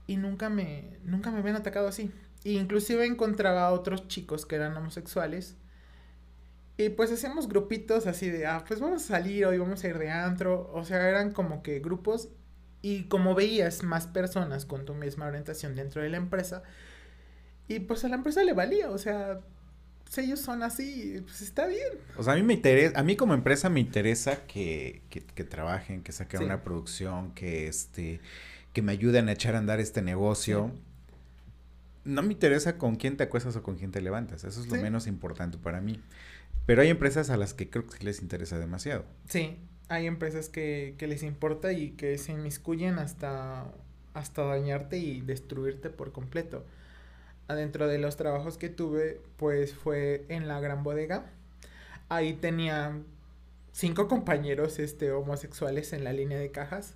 [0.08, 2.12] y nunca me, nunca me habían atacado así.
[2.46, 5.56] E inclusive encontraba a otros chicos que eran homosexuales
[6.78, 9.98] y pues hacíamos grupitos así de, ah, pues vamos a salir hoy, vamos a ir
[9.98, 10.70] de antro.
[10.74, 12.30] O sea, eran como que grupos.
[12.82, 16.62] Y como veías más personas con tu misma orientación dentro de la empresa,
[17.68, 19.40] y pues a la empresa le valía, o sea,
[20.04, 21.88] pues ellos son así, pues está bien.
[22.16, 25.44] O sea, a mí me interesa, a mí como empresa me interesa que, que, que
[25.44, 26.46] trabajen, que saquen Sí.
[26.46, 28.20] una producción, que este,
[28.72, 30.72] que me ayuden a echar a andar este negocio.
[32.06, 34.76] No me interesa con quién te acuestas o con quién te levantas, eso es lo
[34.76, 34.82] Sí.
[34.82, 36.00] menos importante para mí.
[36.66, 39.06] Pero hay empresas a las que creo que sí les interesa demasiado.
[39.28, 39.58] Sí,
[39.90, 43.66] hay empresas que, que les importa y que se inmiscuyen hasta,
[44.14, 46.64] hasta dañarte y destruirte por completo.
[47.48, 51.26] Adentro de los trabajos que tuve, pues fue en la gran bodega.
[52.10, 53.00] Ahí tenía
[53.72, 56.96] cinco compañeros este, homosexuales en la línea de cajas.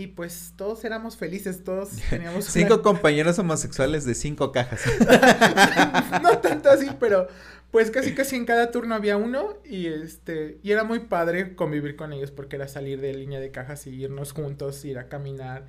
[0.00, 4.80] Y pues todos éramos felices, todos teníamos una- Cinco compañeros homosexuales de cinco cajas.
[6.22, 7.28] no tanto así, pero
[7.70, 11.96] pues casi casi en cada turno había uno y este y era muy padre convivir
[11.96, 15.66] con ellos porque era salir de línea de cajas y irnos juntos, ir a caminar,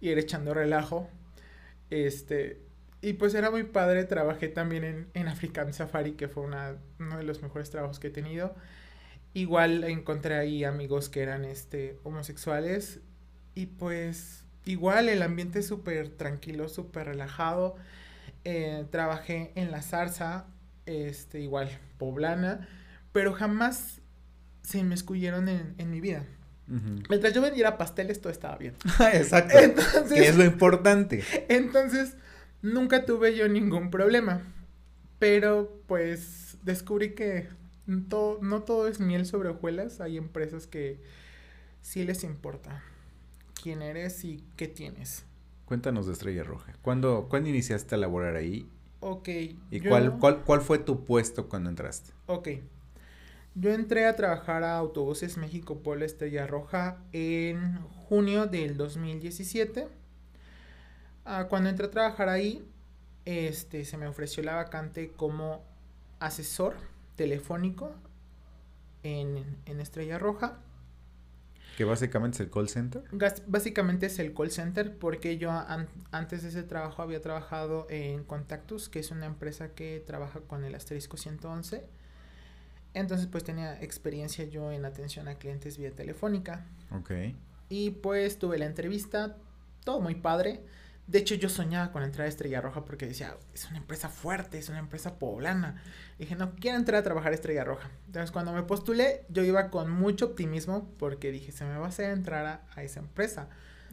[0.00, 1.10] ir echando relajo.
[1.90, 2.62] Este,
[3.02, 7.18] y pues era muy padre, trabajé también en, en African Safari, que fue una, uno
[7.18, 8.54] de los mejores trabajos que he tenido.
[9.34, 13.00] Igual encontré ahí amigos que eran este homosexuales
[13.56, 17.74] y pues igual el ambiente súper tranquilo, súper relajado.
[18.44, 20.46] Eh, trabajé en la zarza,
[20.84, 22.68] este, igual, poblana,
[23.12, 24.02] pero jamás
[24.62, 26.24] se inmiscuyeron en, en mi vida.
[27.08, 28.74] Mientras yo vendiera pasteles, todo estaba bien.
[29.14, 29.56] Exacto.
[29.56, 31.24] Entonces, Que es lo importante.
[31.48, 32.16] entonces,
[32.60, 34.42] nunca tuve yo ningún problema.
[35.18, 37.48] Pero, pues, descubrí que
[38.08, 40.00] todo, no todo es miel sobre hojuelas.
[40.00, 41.00] Hay empresas que
[41.80, 42.82] sí les importa
[43.66, 45.24] quién eres y qué tienes.
[45.64, 46.72] Cuéntanos de Estrella Roja.
[46.82, 48.70] ¿Cuándo, ¿cuándo iniciaste a laborar ahí?
[49.00, 49.26] Ok.
[49.28, 52.12] ¿Y yo- cuál, cuál, cuál fue tu puesto cuando entraste?
[52.26, 52.48] Ok.
[53.56, 59.88] Yo entré a trabajar a Autobuses México Puebla Estrella Roja en junio del 2017.
[61.24, 62.64] Ah, cuando entré a trabajar ahí,
[63.24, 65.64] este, se me ofreció la vacante como
[66.20, 66.76] asesor
[67.16, 67.90] telefónico
[69.02, 70.60] en, en Estrella Roja.
[71.76, 73.02] Que básicamente es el call center.
[73.46, 78.24] Básicamente es el call center porque yo an- antes de ese trabajo había trabajado en
[78.24, 81.84] Contactus, que es una empresa que trabaja con el asterisco 111.
[82.94, 86.64] Entonces pues tenía experiencia yo en atención a clientes vía telefónica.
[86.90, 87.10] Ok.
[87.68, 89.36] Y pues tuve la entrevista,
[89.84, 90.60] todo muy padre.
[91.06, 94.58] De hecho yo soñaba con entrar a Estrella Roja porque decía, es una empresa fuerte,
[94.58, 95.80] es una empresa poblana.
[96.18, 97.88] Y dije, no, quiero entrar a trabajar a Estrella Roja.
[98.06, 101.88] Entonces cuando me postulé, yo iba con mucho optimismo porque dije, se me va a
[101.90, 103.48] hacer entrar a, a esa empresa.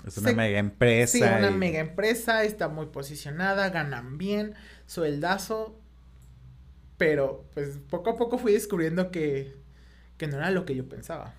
[0.07, 1.11] Es una Se- mega empresa.
[1.11, 4.55] Sí, una mega empresa, está muy posicionada, ganan bien,
[4.87, 5.79] sueldazo.
[6.97, 9.55] Pero pues poco a poco fui descubriendo que,
[10.17, 11.33] que no era lo que yo pensaba.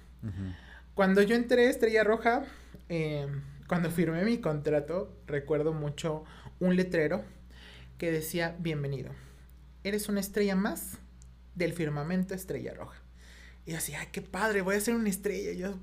[0.95, 2.45] Cuando yo entré a Estrella Roja,
[2.89, 3.27] eh,
[3.75, 6.23] cuando firmé mi contrato, recuerdo mucho
[6.61, 7.25] un letrero
[7.99, 9.11] que decía, bienvenido,
[9.83, 10.99] eres una estrella más
[11.57, 13.03] del firmamento Estrella Roja.
[13.67, 15.75] Y yo así, ay, qué padre, voy a ser una estrella, yo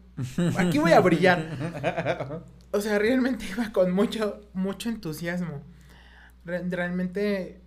[0.57, 2.45] aquí voy a brillar.
[2.71, 5.61] O sea, realmente iba con mucho, mucho entusiasmo.
[6.45, 7.59] Re- realmente,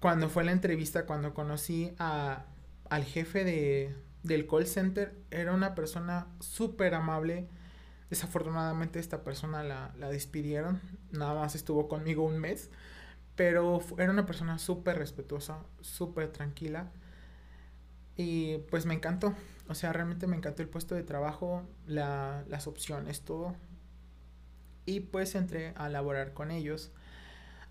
[0.00, 2.44] cuando fue la entrevista, cuando conocí a,
[2.90, 7.48] al jefe de, del call center, era una persona súper amable.
[8.10, 10.80] Desafortunadamente esta persona la, la despidieron.
[11.10, 12.70] Nada más estuvo conmigo un mes.
[13.36, 16.90] Pero era una persona súper respetuosa, súper tranquila.
[18.16, 19.34] Y pues me encantó.
[19.68, 23.54] O sea, realmente me encantó el puesto de trabajo, la, las opciones, todo.
[24.86, 26.92] Y pues entré a laborar con ellos.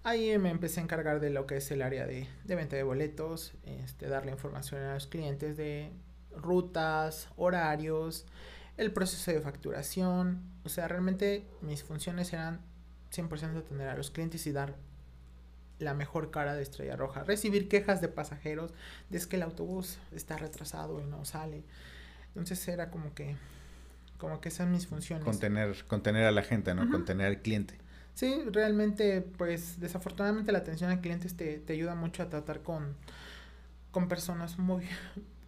[0.03, 2.83] Ahí me empecé a encargar de lo que es el área de, de venta de
[2.83, 5.91] boletos, este, darle información a los clientes de
[6.35, 8.27] rutas, horarios,
[8.77, 10.41] el proceso de facturación.
[10.63, 12.61] O sea, realmente mis funciones eran
[13.13, 14.75] 100% atender a los clientes y dar
[15.79, 17.23] la mejor cara de Estrella Roja.
[17.23, 18.73] Recibir quejas de pasajeros
[19.09, 21.63] de es que el autobús está retrasado y no sale.
[22.29, 23.35] Entonces era como que
[24.17, 25.25] como que esas mis funciones.
[25.25, 26.89] Contener, contener a la gente, ¿no?
[26.89, 27.77] Contener al cliente.
[28.13, 32.95] Sí, realmente, pues desafortunadamente la atención al cliente te, te ayuda mucho a tratar con,
[33.91, 34.85] con personas muy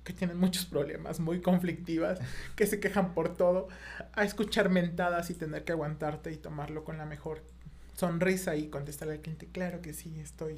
[0.08, 2.18] que tienen muchos problemas, muy conflictivas,
[2.56, 3.68] que se quejan por todo,
[4.14, 7.44] a escuchar mentadas y tener que aguantarte y tomarlo con la mejor
[7.94, 10.56] sonrisa y contestarle al cliente, claro que sí, estoy.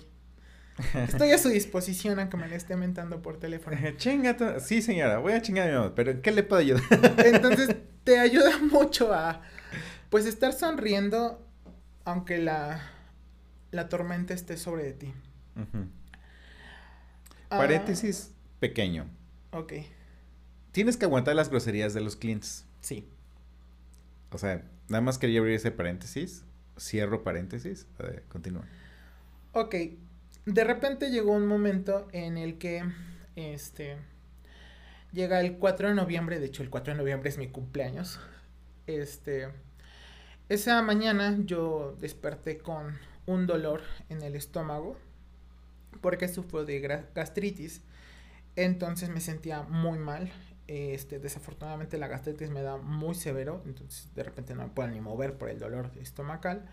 [0.94, 3.76] Estoy a su disposición a que me le esté mentando por teléfono.
[3.98, 6.84] Chinga, sí señora, voy a chingar a mi mamá, pero ¿en qué le puedo ayudar?
[7.26, 9.42] Entonces te ayuda mucho a,
[10.12, 11.44] pues, estar sonriendo
[12.06, 12.84] aunque la,
[13.72, 15.14] la tormenta esté sobre de ti.
[17.50, 17.58] Ah.
[17.58, 19.10] Paréntesis pequeño.
[19.52, 19.74] Ok.
[20.72, 22.66] Tienes que aguantar las groserías de los clientes.
[22.82, 23.08] Sí.
[24.32, 26.44] O sea, nada más quería abrir ese paréntesis.
[26.80, 27.88] Cierro paréntesis.
[27.98, 28.64] Ver, continúa.
[29.54, 29.76] Ok.
[30.46, 32.84] De repente llegó un momento en el que,
[33.36, 33.98] este,
[35.12, 36.40] llega el 4 de noviembre.
[36.40, 38.20] De hecho, el 4 de noviembre es mi cumpleaños.
[38.88, 39.50] Este,
[40.48, 44.98] esa mañana yo desperté con un dolor en el estómago
[46.02, 46.80] porque sufro de
[47.14, 47.82] gastritis.
[48.60, 50.30] Entonces me sentía muy mal.
[50.68, 55.00] Este, desafortunadamente la gastritis me da muy severo, entonces de repente no me puedo ni
[55.00, 56.66] mover por el dolor estomacal.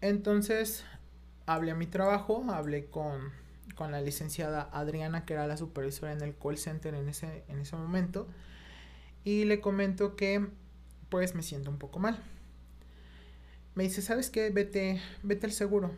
[0.00, 0.84] Entonces
[1.44, 3.32] hablé a mi trabajo, hablé con,
[3.74, 7.58] con la licenciada Adriana, que era la supervisora en el call center en ese, en
[7.58, 8.28] ese momento,
[9.24, 10.46] y le comento que
[11.08, 12.22] pues me siento un poco mal.
[13.74, 14.50] Me dice, ¿sabes qué?
[14.50, 15.90] Vete, vete al seguro,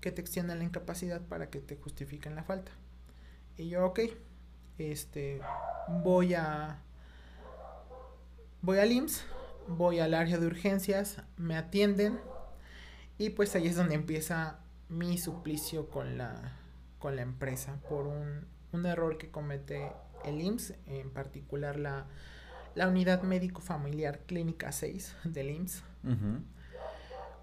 [0.00, 2.70] que te extiendan la incapacidad para que te justifiquen la falta.
[3.56, 4.00] Y yo, ok,
[4.78, 5.40] este,
[5.88, 6.78] voy a,
[8.62, 9.24] voy al IMSS,
[9.68, 12.18] voy al área de urgencias, me atienden
[13.18, 16.56] y pues ahí es donde empieza mi suplicio con la,
[16.98, 19.92] con la empresa por un, un error que comete
[20.24, 22.06] el IMSS, en particular la,
[22.74, 25.82] la unidad médico familiar clínica 6 del IMSS.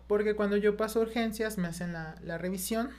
[0.08, 2.90] Porque cuando yo paso urgencias me hacen la, la revisión,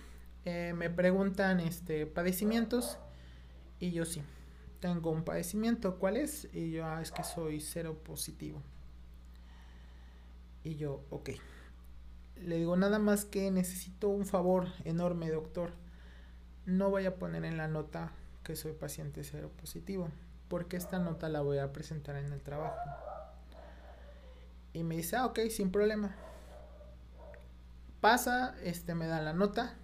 [0.44, 2.98] eh, me preguntan este padecimientos
[3.78, 4.22] y yo sí,
[4.80, 6.48] tengo un padecimiento, ¿cuál es?
[6.52, 8.62] Y yo, ah, es que soy cero positivo.
[10.64, 11.30] Y yo, ok.
[12.36, 15.72] Le digo nada más que necesito un favor enorme, doctor.
[16.64, 18.12] No voy a poner en la nota
[18.42, 20.08] que soy paciente cero positivo,
[20.48, 22.76] porque esta nota la voy a presentar en el trabajo.
[24.72, 26.14] Y me dice, ah, ok, sin problema.
[28.00, 29.74] Pasa, este, me da la nota,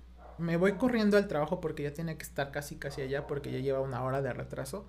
[0.43, 3.59] me voy corriendo al trabajo porque ya tenía que estar casi casi allá porque ya
[3.59, 4.85] lleva una hora de retraso.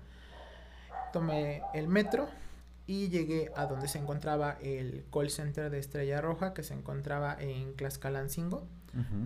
[1.12, 2.28] Tomé el metro
[2.86, 7.36] y llegué a donde se encontraba el call center de Estrella Roja que se encontraba
[7.38, 8.66] en Tlaxcalancingo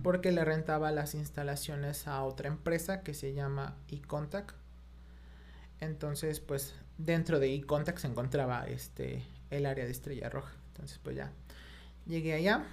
[0.01, 4.55] porque le rentaba las instalaciones a otra empresa que se llama eContact.
[5.79, 10.53] Entonces, pues dentro de eContact se encontraba este el área de Estrella Roja.
[10.69, 11.31] Entonces, pues ya
[12.07, 12.65] llegué allá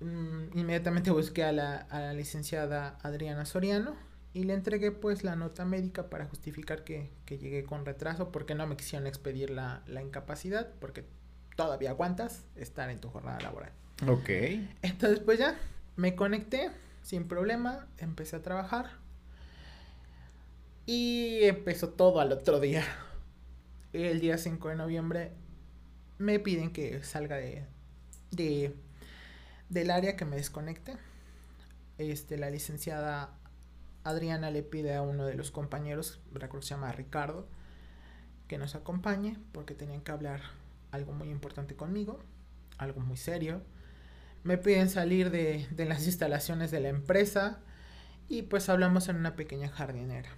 [0.00, 3.96] Mm, inmediatamente busqué a la, a la, licenciada Adriana Soriano
[4.32, 8.54] y le entregué pues la nota médica para justificar que, que llegué con retraso porque
[8.54, 11.04] no me quisieron expedir la, la, incapacidad porque
[11.56, 13.72] todavía aguantas estar en tu jornada laboral.
[14.06, 14.28] Ok.
[14.82, 15.58] Entonces pues ya
[15.96, 16.70] me conecté
[17.02, 18.90] sin problema, empecé a trabajar
[20.86, 22.84] y empezó todo al otro día.
[23.92, 25.32] El día 5 de noviembre
[26.18, 27.64] me piden que salga de,
[28.30, 28.76] de
[29.68, 30.96] del área que me desconecte.
[31.98, 33.38] Este, la licenciada
[34.04, 37.48] Adriana le pide a uno de los compañeros, recuerdo que se llama Ricardo,
[38.46, 40.40] que nos acompañe porque tenían que hablar
[40.90, 42.20] algo muy importante conmigo,
[42.78, 43.62] algo muy serio.
[44.44, 47.60] Me piden salir de, de las instalaciones de la empresa
[48.28, 50.30] y pues hablamos en una pequeña jardinera.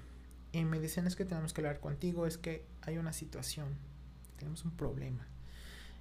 [0.53, 3.77] Y me dicen es que tenemos que hablar contigo, es que hay una situación,
[4.37, 5.29] tenemos un problema.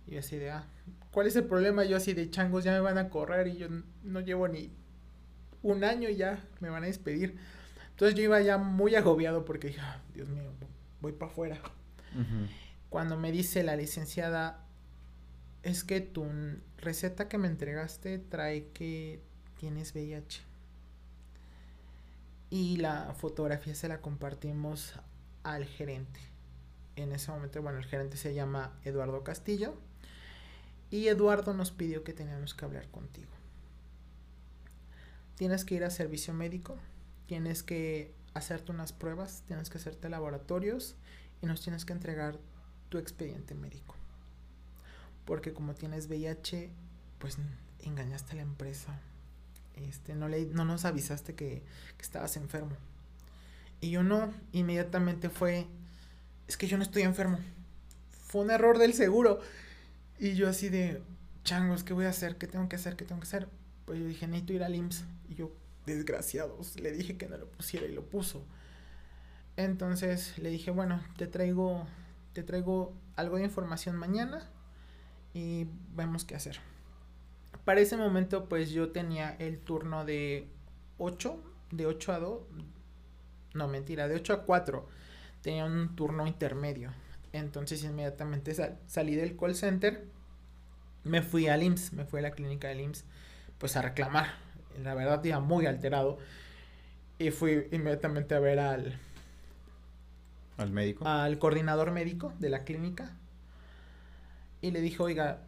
[0.10, 0.66] Y así de, ah,
[1.12, 1.86] ¿cuál es el problema?
[1.86, 3.68] Yo así de changos, ya me van a correr y yo
[4.04, 4.72] no llevo ni
[5.62, 7.38] un año y ya me van a despedir.
[7.92, 10.52] Entonces yo iba ya muy agobiado porque dije, ah, Dios mío,
[11.02, 11.60] voy para afuera.
[12.90, 14.66] Cuando me dice la licenciada,
[15.62, 16.26] es que tu
[16.78, 19.22] receta que me entregaste trae que
[19.58, 20.42] tienes VIH.
[22.50, 24.94] Y la fotografía se la compartimos
[25.44, 26.20] al gerente.
[26.96, 29.78] En ese momento, bueno, el gerente se llama Eduardo Castillo
[30.92, 33.32] y Eduardo nos pidió que teníamos que hablar contigo.
[35.36, 36.78] tienes que ir a servicio médico,
[37.26, 40.96] tienes que hacerte unas pruebas, tienes que hacerte laboratorios
[41.42, 42.38] y nos tienes que entregar
[42.90, 43.96] tu expediente médico.
[45.26, 46.72] Porque como tienes VIH,
[47.20, 47.38] pues
[47.84, 49.00] engañaste a la empresa.
[49.76, 51.64] Este, no, le, no nos avisaste que,
[51.98, 52.76] que estabas enfermo.
[53.82, 55.68] Y yo no, inmediatamente fue,
[56.48, 57.40] es que yo no estoy enfermo.
[58.28, 59.40] Fue un error del seguro.
[60.20, 61.02] Y yo así de,
[61.46, 62.36] changos, ¿qué voy a hacer?
[62.38, 62.98] ¿Qué tengo que hacer?
[62.98, 63.48] ¿Qué tengo que hacer?
[63.86, 65.06] Pues yo dije, necesito ir al IMSS.
[65.30, 65.52] Y yo,
[65.86, 68.44] desgraciados, le dije que no lo pusiera y lo puso.
[69.56, 71.88] Entonces le dije, bueno, te traigo,
[72.34, 74.44] te traigo algo de información mañana
[75.34, 76.60] y vemos qué hacer.
[77.64, 80.50] Para ese momento, pues yo tenía el turno de
[80.98, 81.42] 8,
[81.72, 82.42] de 8 a 2,
[83.54, 84.88] no mentira, de 8 a 4.
[85.42, 86.92] Tenía un turno intermedio.
[87.34, 90.06] Entonces inmediatamente sal, salí del call center,
[91.04, 93.06] me fui al IMSS, me fui a la clínica del IMSS,
[93.58, 94.28] pues a reclamar.
[94.84, 96.18] La verdad iba muy alterado.
[97.18, 98.98] Y fui inmediatamente a ver al...
[100.58, 101.08] ¿Al médico?
[101.08, 103.14] Al coordinador médico de la clínica.
[104.62, 105.42] Y le dije, oiga,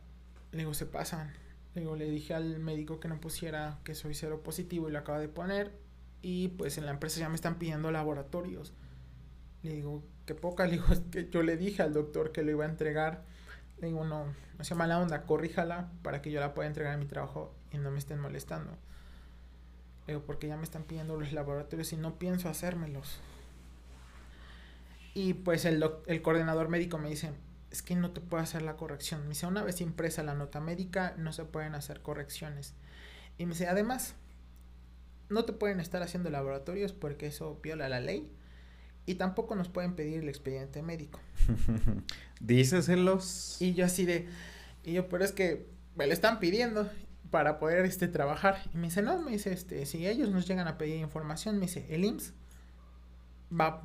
[0.51, 1.33] le digo, se pasan.
[1.73, 4.99] Le digo, le dije al médico que no pusiera que soy cero positivo y lo
[4.99, 5.71] acaba de poner.
[6.21, 8.73] Y pues en la empresa ya me están pidiendo laboratorios.
[9.63, 10.65] Le digo, qué poca.
[10.67, 13.23] Le digo, es que yo le dije al doctor que lo iba a entregar.
[13.79, 14.25] Le digo, no,
[14.57, 17.77] no sea mala onda, corríjala para que yo la pueda entregar en mi trabajo y
[17.77, 18.71] no me estén molestando.
[20.07, 23.19] Le digo, porque ya me están pidiendo los laboratorios y no pienso hacérmelos.
[25.13, 27.31] Y pues el, el coordinador médico me dice,
[27.71, 29.23] es que no te puedo hacer la corrección.
[29.23, 32.75] Me dice, una vez impresa la nota médica, no se pueden hacer correcciones.
[33.37, 34.13] Y me dice, además,
[35.29, 38.31] no te pueden estar haciendo laboratorios porque eso viola la ley.
[39.05, 41.19] Y tampoco nos pueden pedir el expediente médico.
[42.39, 43.57] Díceselos.
[43.59, 44.27] Y yo así de,
[44.83, 46.89] y yo, pero es que me lo están pidiendo
[47.31, 48.57] para poder este trabajar.
[48.73, 51.65] Y me dice, no, me dice, este, si ellos nos llegan a pedir información, me
[51.65, 52.33] dice, el IMSS
[53.59, 53.83] va,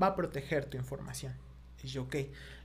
[0.00, 1.34] va a proteger tu información.
[1.82, 2.16] Y yo, ok.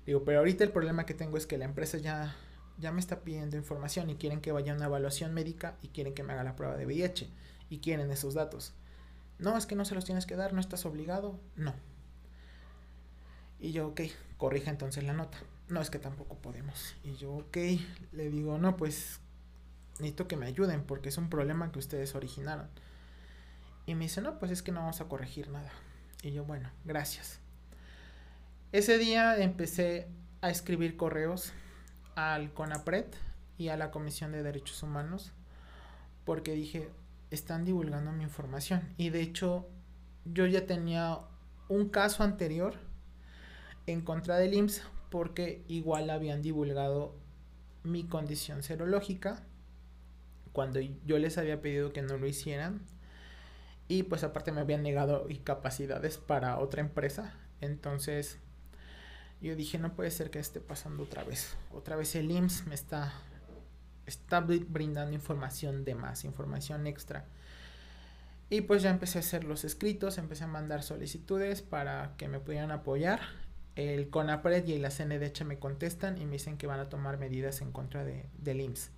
[0.05, 2.35] Digo, pero ahorita el problema que tengo es que la empresa ya,
[2.77, 6.13] ya me está pidiendo información y quieren que vaya a una evaluación médica y quieren
[6.13, 7.29] que me haga la prueba de VIH
[7.69, 8.73] y quieren esos datos.
[9.39, 11.39] No, es que no se los tienes que dar, no estás obligado.
[11.55, 11.73] No.
[13.59, 14.01] Y yo, ok,
[14.37, 15.37] corrija entonces la nota.
[15.67, 16.95] No, es que tampoco podemos.
[17.03, 17.57] Y yo, ok,
[18.11, 19.19] le digo, no, pues
[19.93, 22.67] necesito que me ayuden porque es un problema que ustedes originaron.
[23.85, 25.71] Y me dice, no, pues es que no vamos a corregir nada.
[26.21, 27.39] Y yo, bueno, gracias.
[28.71, 30.07] Ese día empecé
[30.41, 31.53] a escribir correos
[32.15, 33.07] al CONAPRED
[33.57, 35.33] y a la Comisión de Derechos Humanos
[36.29, 36.89] porque dije,
[37.31, 38.93] están divulgando mi información.
[38.97, 39.67] Y de hecho,
[40.25, 41.19] yo ya tenía
[41.67, 42.75] un caso anterior
[43.85, 47.15] en contra del IMSS porque igual habían divulgado
[47.83, 49.43] mi condición serológica
[50.51, 52.81] cuando yo les había pedido que no lo hicieran.
[53.87, 57.33] Y pues aparte me habían negado capacidades para otra empresa.
[57.61, 58.37] Entonces
[59.41, 61.55] yo dije, no puede ser que esté pasando otra vez.
[61.71, 63.13] Otra vez el IMSS me está,
[64.09, 67.25] está brindando información de más, información extra.
[68.49, 72.39] Y pues ya empecé a hacer los escritos, empecé a mandar solicitudes para que me
[72.39, 73.19] pudieran apoyar.
[73.75, 77.61] El CONAPRED y la CNDH me contestan y me dicen que van a tomar medidas
[77.61, 78.89] en contra de, del IMSS.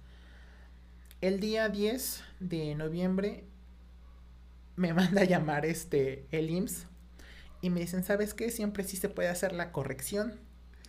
[1.19, 3.43] El día 10 de noviembre
[4.77, 6.87] me manda a llamar este el IMSS
[7.61, 8.49] y me dicen, ¿sabes qué?
[8.49, 10.39] Siempre sí se puede hacer la corrección.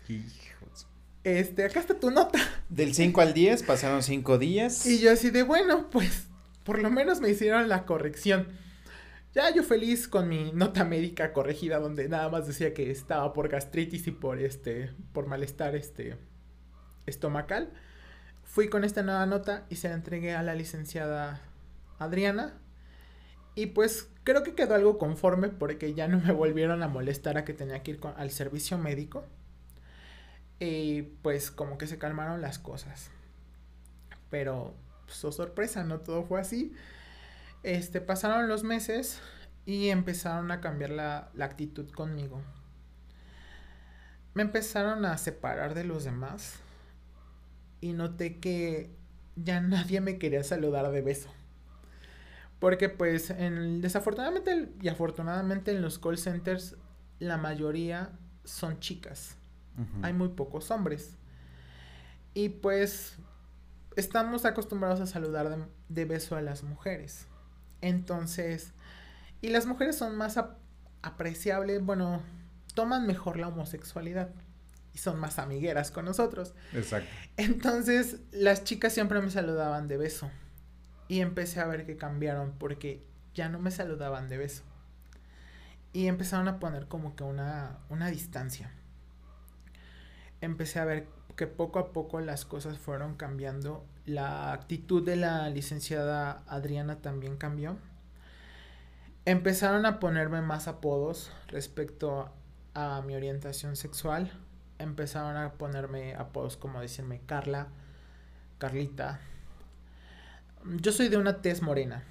[0.09, 0.87] Hijos.
[1.25, 2.39] Este, acá está tu nota.
[2.69, 4.87] Del 5 al 10 pasaron 5 días.
[4.87, 6.27] Y yo así de, bueno, pues
[6.65, 8.49] por lo menos me hicieron la corrección.
[9.35, 13.49] Ya yo feliz con mi nota médica corregida donde nada más decía que estaba por
[13.49, 16.19] gastritis y por este por malestar este
[17.07, 17.71] estomacal.
[18.45, 21.41] Fui con esta nueva nota y se la entregué a la licenciada
[21.99, 22.59] Adriana.
[23.55, 27.45] Y pues creo que quedó algo conforme porque ya no me volvieron a molestar a
[27.45, 29.25] que tenía que ir al servicio médico.
[30.65, 33.11] Y pues como que se calmaron las cosas.
[34.31, 34.77] Pero,
[35.25, 36.73] oh, sorpresa, no todo fue así.
[37.65, 39.21] Este, pasaron los meses
[39.67, 42.41] y empezaron a cambiar la, la actitud conmigo.
[44.35, 46.61] Me empezaron a separar de los demás
[47.81, 48.95] y noté que
[49.35, 51.29] ya nadie me quería saludar de beso.
[52.61, 56.77] Porque pues en, desafortunadamente y afortunadamente en los call centers
[57.19, 58.13] la mayoría
[58.45, 59.42] son chicas.
[60.03, 61.17] Hay muy pocos hombres.
[62.35, 63.17] Y pues
[63.97, 67.27] estamos acostumbrados a saludar de, de beso a las mujeres.
[67.81, 68.73] Entonces,
[69.41, 70.59] y las mujeres son más ap-
[71.03, 72.23] apreciables, bueno,
[72.75, 74.31] toman mejor la homosexualidad
[74.95, 76.55] y son más amigueras con nosotros.
[76.73, 77.09] Exacto.
[77.37, 80.31] Entonces, las chicas siempre me saludaban de beso.
[81.09, 83.05] Y empecé a ver que cambiaron porque
[83.35, 84.63] ya no me saludaban de beso.
[85.93, 88.71] Y empezaron a poner como que una, una distancia.
[90.43, 93.87] Empecé a ver que poco a poco las cosas fueron cambiando.
[94.07, 97.79] La actitud de la licenciada Adriana también cambió.
[99.25, 102.29] Empezaron a ponerme más apodos respecto
[102.75, 104.33] a mi orientación sexual.
[104.81, 107.69] Empezaron a ponerme apodos como decirme Carla,
[108.59, 109.21] Carlita.
[110.65, 112.03] Yo soy de una tez morena.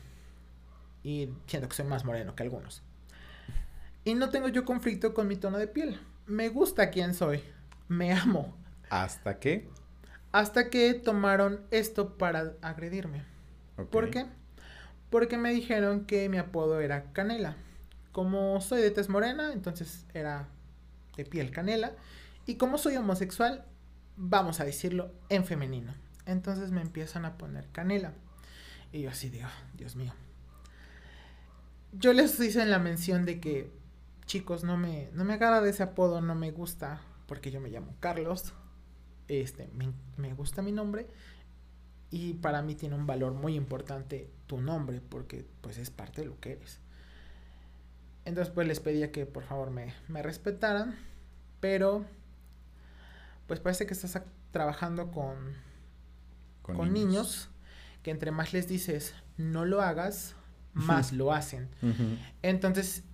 [1.04, 2.82] Y siento que soy más moreno que algunos.
[4.06, 6.00] Y no tengo yo conflicto con mi tono de piel.
[6.28, 7.44] Me gusta quién soy.
[7.92, 8.56] Me amo.
[8.90, 9.68] ¿Hasta qué?
[10.32, 13.26] Hasta que tomaron esto para agredirme.
[13.92, 14.28] ¿Por qué?
[15.10, 17.58] Porque me dijeron que mi apodo era Canela.
[18.14, 20.48] Como soy de tez morena, entonces era
[21.18, 21.92] de piel canela.
[22.46, 23.66] Y como soy homosexual,
[24.16, 25.94] vamos a decirlo en femenino.
[26.26, 28.14] Entonces me empiezan a poner canela.
[28.94, 30.14] Y yo así digo, Dios mío.
[31.92, 33.70] Yo les hice en la mención de que,
[34.28, 37.02] chicos, no me, no me agrada ese apodo, no me gusta,
[37.32, 38.54] porque yo me llamo Carlos.
[39.30, 41.08] Este, me, me gusta mi nombre.
[42.10, 46.28] Y para mí tiene un valor muy importante tu nombre, porque pues es parte de
[46.28, 46.82] lo que eres.
[48.26, 50.98] Entonces pues les pedía que por favor me, me respetaran,
[51.62, 52.04] pero
[53.48, 54.22] pues parece que estás
[54.52, 55.38] trabajando con,
[56.64, 57.08] Con, con, niños.
[57.08, 57.50] niños.
[58.04, 60.36] que entre más les dices no lo hagas,
[60.74, 61.70] más lo hacen.
[62.42, 63.06] Entonces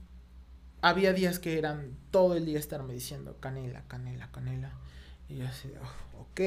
[0.82, 4.72] había días que eran todo el día estarme diciendo canela, canela, canela.
[5.30, 6.42] Y yo así, "Oh, ok.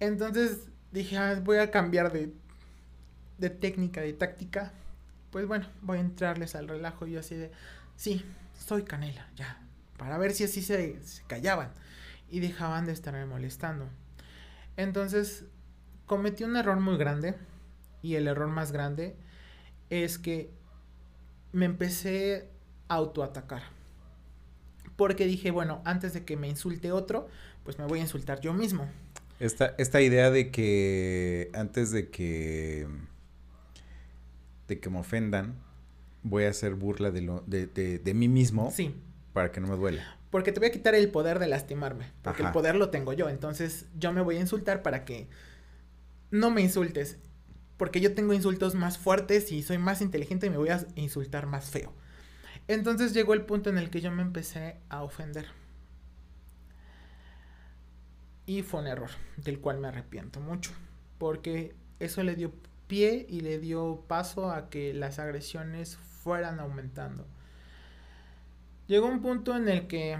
[0.00, 2.32] Entonces dije, "Ah, voy a cambiar de,
[3.38, 4.72] de técnica, de táctica.
[5.30, 7.06] Pues bueno, voy a entrarles al relajo.
[7.06, 7.50] Y yo así de,
[7.96, 8.24] sí,
[8.58, 9.60] soy canela, ya.
[9.96, 11.72] Para ver si así se, callaban.
[12.30, 13.88] Y dejaban de estarme molestando.
[14.76, 15.44] Entonces
[16.06, 17.34] cometí un error muy grande.
[18.02, 19.16] Y el error más grande
[19.90, 20.50] es que
[21.52, 22.50] me empecé
[22.88, 23.62] autoatacar.
[24.96, 27.28] Porque dije, bueno, antes de que me insulte otro,
[27.64, 28.88] pues me voy a insultar yo mismo.
[29.40, 32.86] Esta, esta idea de que antes de que
[34.68, 35.56] de que me ofendan,
[36.22, 38.94] voy a hacer burla de, lo, de, de, de mí mismo Sí,
[39.32, 40.16] para que no me duela.
[40.30, 42.06] porque te voy a quitar el poder de lastimarme.
[42.22, 42.48] Porque Ajá.
[42.50, 43.28] el poder lo tengo yo.
[43.28, 45.26] Entonces yo me voy a insultar para que
[46.30, 47.18] no me insultes.
[47.76, 51.46] Porque yo tengo insultos más fuertes y soy más inteligente y me voy a insultar
[51.46, 51.92] más feo.
[52.68, 55.46] Entonces llegó el punto en el que yo me empecé a ofender.
[58.46, 60.72] Y fue un error, del cual me arrepiento mucho.
[61.18, 62.52] Porque eso le dio
[62.86, 67.26] pie y le dio paso a que las agresiones fueran aumentando.
[68.86, 70.18] Llegó un punto en el que,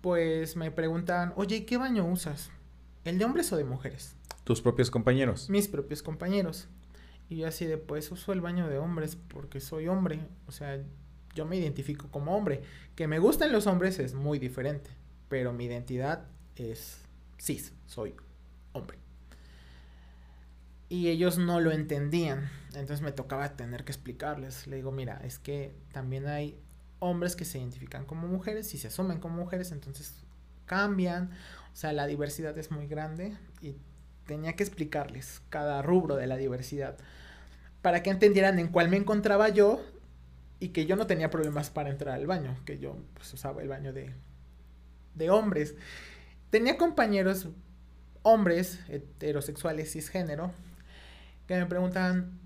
[0.00, 2.50] pues, me preguntaban, oye, ¿y ¿qué baño usas?
[3.04, 4.14] ¿El de hombres o de mujeres?
[4.44, 5.50] Tus propios compañeros.
[5.50, 6.68] mis propios compañeros.
[7.28, 10.20] Y yo así de, pues uso el baño de hombres porque soy hombre.
[10.46, 10.80] O sea,
[11.38, 12.62] yo me identifico como hombre.
[12.96, 14.90] Que me gustan los hombres es muy diferente.
[15.28, 16.26] Pero mi identidad
[16.56, 16.98] es
[17.40, 18.14] cis, soy
[18.72, 18.98] hombre.
[20.88, 22.50] Y ellos no lo entendían.
[22.74, 24.66] Entonces me tocaba tener que explicarles.
[24.66, 26.58] Le digo, mira, es que también hay
[26.98, 29.70] hombres que se identifican como mujeres y se asumen como mujeres.
[29.70, 30.24] Entonces
[30.66, 31.30] cambian.
[31.72, 33.36] O sea, la diversidad es muy grande.
[33.62, 33.76] Y
[34.26, 36.98] tenía que explicarles cada rubro de la diversidad
[37.80, 39.80] para que entendieran en cuál me encontraba yo
[40.60, 43.68] y que yo no tenía problemas para entrar al baño, que yo pues, usaba el
[43.68, 44.12] baño de,
[45.14, 45.74] de hombres.
[46.50, 47.48] Tenía compañeros
[48.22, 50.52] hombres heterosexuales cisgénero
[51.46, 52.38] que me preguntaban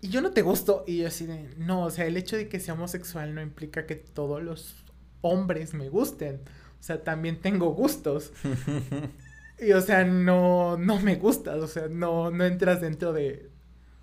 [0.00, 0.84] ¿y yo no te gusto?
[0.86, 3.86] Y yo así de, no, o sea, el hecho de que sea homosexual no implica
[3.86, 4.84] que todos los
[5.22, 6.40] hombres me gusten.
[6.80, 8.32] O sea, también tengo gustos.
[9.60, 13.50] Y o sea, no, no me gustas, o sea, no, no entras dentro de,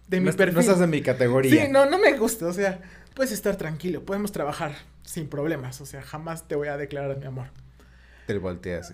[0.08, 0.56] de mi no, perfil.
[0.56, 1.66] no estás en mi categoría.
[1.66, 2.80] Sí, no, no me gusta, o sea,
[3.14, 7.26] puedes estar tranquilo, podemos trabajar sin problemas, o sea, jamás te voy a declarar mi
[7.26, 7.48] amor.
[8.28, 8.94] Te volteas.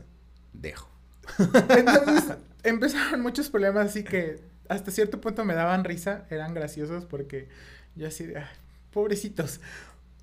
[0.54, 0.90] Dejo.
[1.70, 7.48] Entonces, empezaron muchos problemas así que hasta cierto punto me daban risa, eran graciosos porque
[7.96, 8.46] yo así de, "Ay,
[8.92, 9.60] pobrecitos,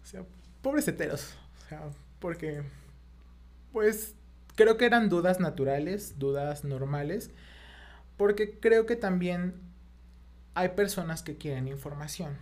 [0.03, 0.23] o sea,
[0.63, 1.35] pobres heteros,
[1.65, 1.83] o sea,
[2.19, 2.63] porque,
[3.73, 4.15] pues,
[4.55, 7.31] creo que eran dudas naturales, dudas normales,
[8.17, 9.55] porque creo que también
[10.55, 12.37] hay personas que quieren información.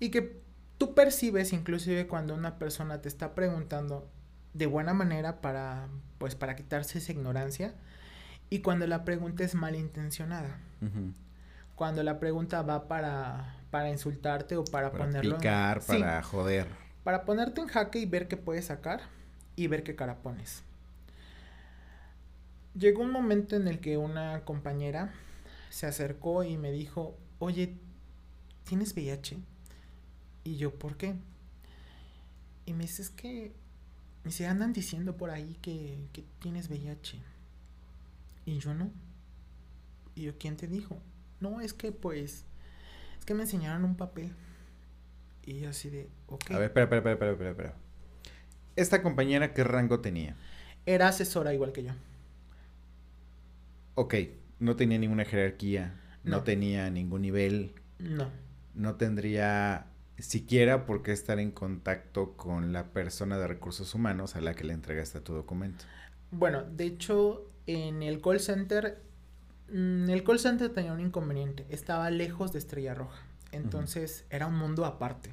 [0.00, 0.40] Y que
[0.78, 4.08] tú percibes inclusive cuando una persona te está preguntando
[4.54, 7.74] de buena manera para pues para quitarse esa ignorancia
[8.50, 10.58] y cuando la pregunta es malintencionada.
[11.74, 15.40] Cuando la pregunta va para para insultarte o para, Para ponerlo en-
[15.82, 16.68] Sí, para joder.
[17.02, 19.00] para ponerte en jaque y ver qué puedes sacar
[19.56, 20.62] y ver qué cara pones.
[22.74, 25.12] Llegó un momento en el que una compañera
[25.74, 27.76] se acercó y me dijo, oye,
[28.62, 29.38] ¿tienes VIH?
[30.44, 31.16] Y yo, ¿por qué?
[32.64, 33.52] Y me dice, es que
[34.22, 37.20] me se andan diciendo por ahí que, que tienes VIH.
[38.46, 38.92] Y yo no.
[40.14, 40.96] Y yo, ¿quién te dijo?
[41.40, 42.44] No, es que pues,
[43.18, 44.32] es que me enseñaron un papel.
[45.44, 46.52] Y yo así de, ok.
[46.52, 47.74] A ver, espera, espera, espera, espera, espera.
[48.76, 50.36] ¿Esta compañera qué rango tenía?
[50.86, 51.92] Era asesora igual que yo.
[53.96, 54.14] Ok,
[54.58, 56.42] no tenía ninguna jerarquía, no, No.
[56.42, 58.28] tenía ningún nivel, No.
[58.74, 59.86] no tendría
[60.18, 64.64] siquiera por qué estar en contacto con la persona de recursos humanos a la que
[64.64, 65.84] le entregaste tu documento.
[66.30, 69.02] Bueno, de hecho, en el call center,
[69.72, 71.66] mm, el call center tenía un inconveniente.
[71.68, 73.22] Estaba lejos de Estrella Roja.
[73.52, 75.32] Entonces, era un mundo aparte.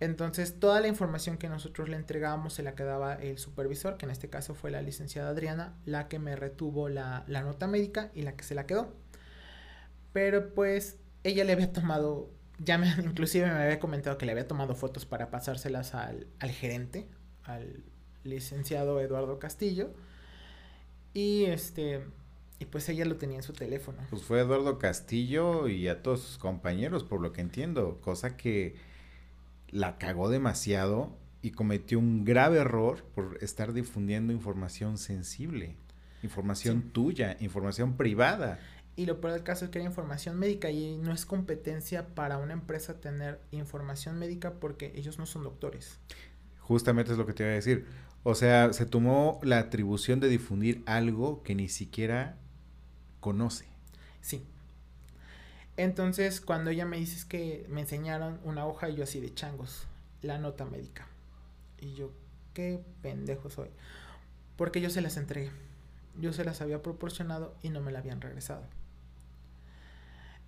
[0.00, 4.10] Entonces, toda la información que nosotros le entregábamos se la quedaba el supervisor, que en
[4.10, 8.22] este caso fue la licenciada Adriana, la que me retuvo la, la nota médica y
[8.22, 8.92] la que se la quedó.
[10.12, 14.48] Pero pues, ella le había tomado, ya me, inclusive me había comentado que le había
[14.48, 17.06] tomado fotos para pasárselas al, al gerente,
[17.44, 17.84] al
[18.24, 19.94] licenciado Eduardo Castillo.
[21.12, 22.04] Y este,
[22.58, 23.98] y pues ella lo tenía en su teléfono.
[24.10, 28.76] Pues fue Eduardo Castillo y a todos sus compañeros, por lo que entiendo, cosa que
[29.74, 35.74] la cagó demasiado y cometió un grave error por estar difundiendo información sensible,
[36.22, 36.88] información Sí.
[36.92, 38.60] tuya, información privada.
[38.94, 42.38] Y lo peor del caso es que era información médica y no es competencia para
[42.38, 45.98] una empresa tener información médica porque ellos no son doctores.
[46.60, 47.84] Justamente es lo que te iba a decir.
[48.22, 52.38] O sea, se tomó la atribución de difundir algo que ni siquiera
[53.18, 53.66] conoce.
[54.20, 54.46] Sí.
[55.76, 59.34] Entonces, cuando ella me dice es que me enseñaron una hoja y yo así de
[59.34, 59.86] changos,
[60.22, 61.06] la nota médica.
[61.80, 62.12] Y yo,
[62.52, 63.68] qué pendejo soy.
[64.56, 65.50] Porque yo se las entregué.
[66.20, 68.62] Yo se las había proporcionado y no me la habían regresado.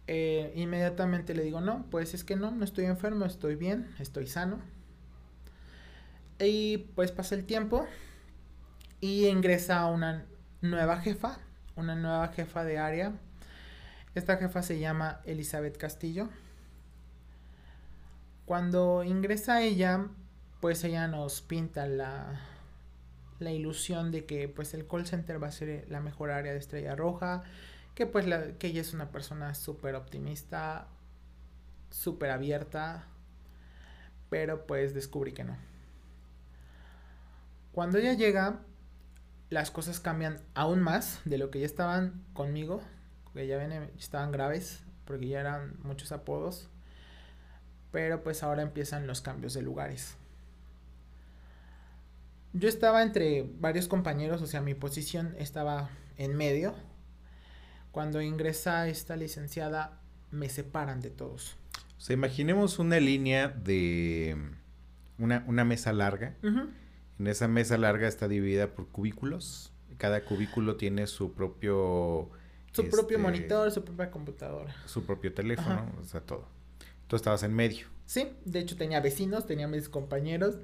[0.07, 4.29] Eh, inmediatamente le digo, no, pues es que no, no estoy enfermo, estoy bien, estoy
[4.29, 4.61] sano.
[6.39, 7.87] Y pues pasa el tiempo
[9.01, 10.27] y ingresa una
[10.61, 11.39] nueva jefa,
[11.77, 13.13] una nueva jefa de área.
[14.17, 16.31] Esta jefa se llama Elizabeth Castillo.
[18.47, 20.09] Cuando ingresa ella,
[20.63, 22.41] pues ella nos pinta la,
[23.41, 26.59] la ilusión de que pues el call center va a ser la mejor área de
[26.59, 27.43] Estrella Roja,
[27.95, 28.25] que pues
[28.59, 30.89] que ella es una persona súper optimista,
[31.91, 33.05] súper abierta,
[34.31, 35.59] pero pues descubrí que no.
[37.73, 38.61] Cuando ella llega,
[39.51, 42.81] las cosas cambian aún más de lo que ya estaban conmigo,
[43.37, 43.63] que ya
[43.99, 46.69] estaban graves, porque ya eran muchos apodos,
[47.93, 50.17] pero pues ahora empiezan los cambios de lugares.
[52.53, 56.75] Yo estaba entre varios compañeros, o sea, mi posición estaba en medio.
[57.93, 61.57] Cuando ingresa esta licenciada, me separan de todos.
[61.99, 64.37] O sea, imaginemos una línea de
[65.19, 66.35] una, una mesa larga.
[66.43, 69.73] En esa mesa larga está dividida por cubículos.
[69.99, 72.31] Cada cubículo tiene su propio...
[72.77, 74.75] Su propio este, monitor, su propia computadora.
[74.87, 75.93] Su propio teléfono, Ajá.
[76.01, 76.47] o sea, todo.
[77.07, 77.87] Tú estabas en medio.
[78.05, 80.57] Sí, de hecho tenía vecinos, tenía mis compañeros.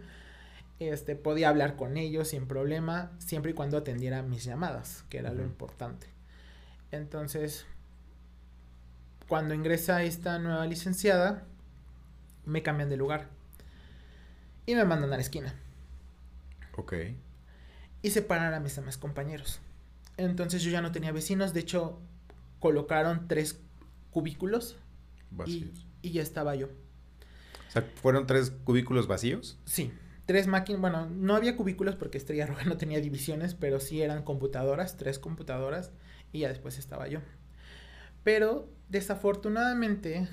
[0.78, 5.32] Este, podía hablar con ellos sin problema, siempre y cuando atendiera mis llamadas, que era
[5.32, 6.08] lo importante.
[6.90, 7.66] Entonces,
[9.28, 11.44] cuando ingresa esta nueva licenciada,
[12.44, 13.28] me cambian de lugar.
[14.66, 15.54] Y me mandan a la esquina.
[16.76, 16.94] Ok.
[18.02, 19.60] Y separan a mis demás compañeros.
[20.16, 22.00] Entonces yo ya no tenía vecinos, de hecho
[22.58, 23.60] colocaron tres
[24.10, 24.76] cubículos
[25.30, 25.86] y, Vacíos.
[26.02, 26.66] y ya estaba yo.
[26.66, 29.58] O sea, ¿fueron tres cubículos vacíos?
[29.64, 29.92] Sí,
[30.26, 34.22] tres máquinas, bueno, no había cubículos porque Estrella Roja no tenía divisiones, pero sí eran
[34.22, 35.92] computadoras, tres computadoras,
[36.32, 37.20] y ya después estaba yo.
[38.22, 40.28] Pero desafortunadamente,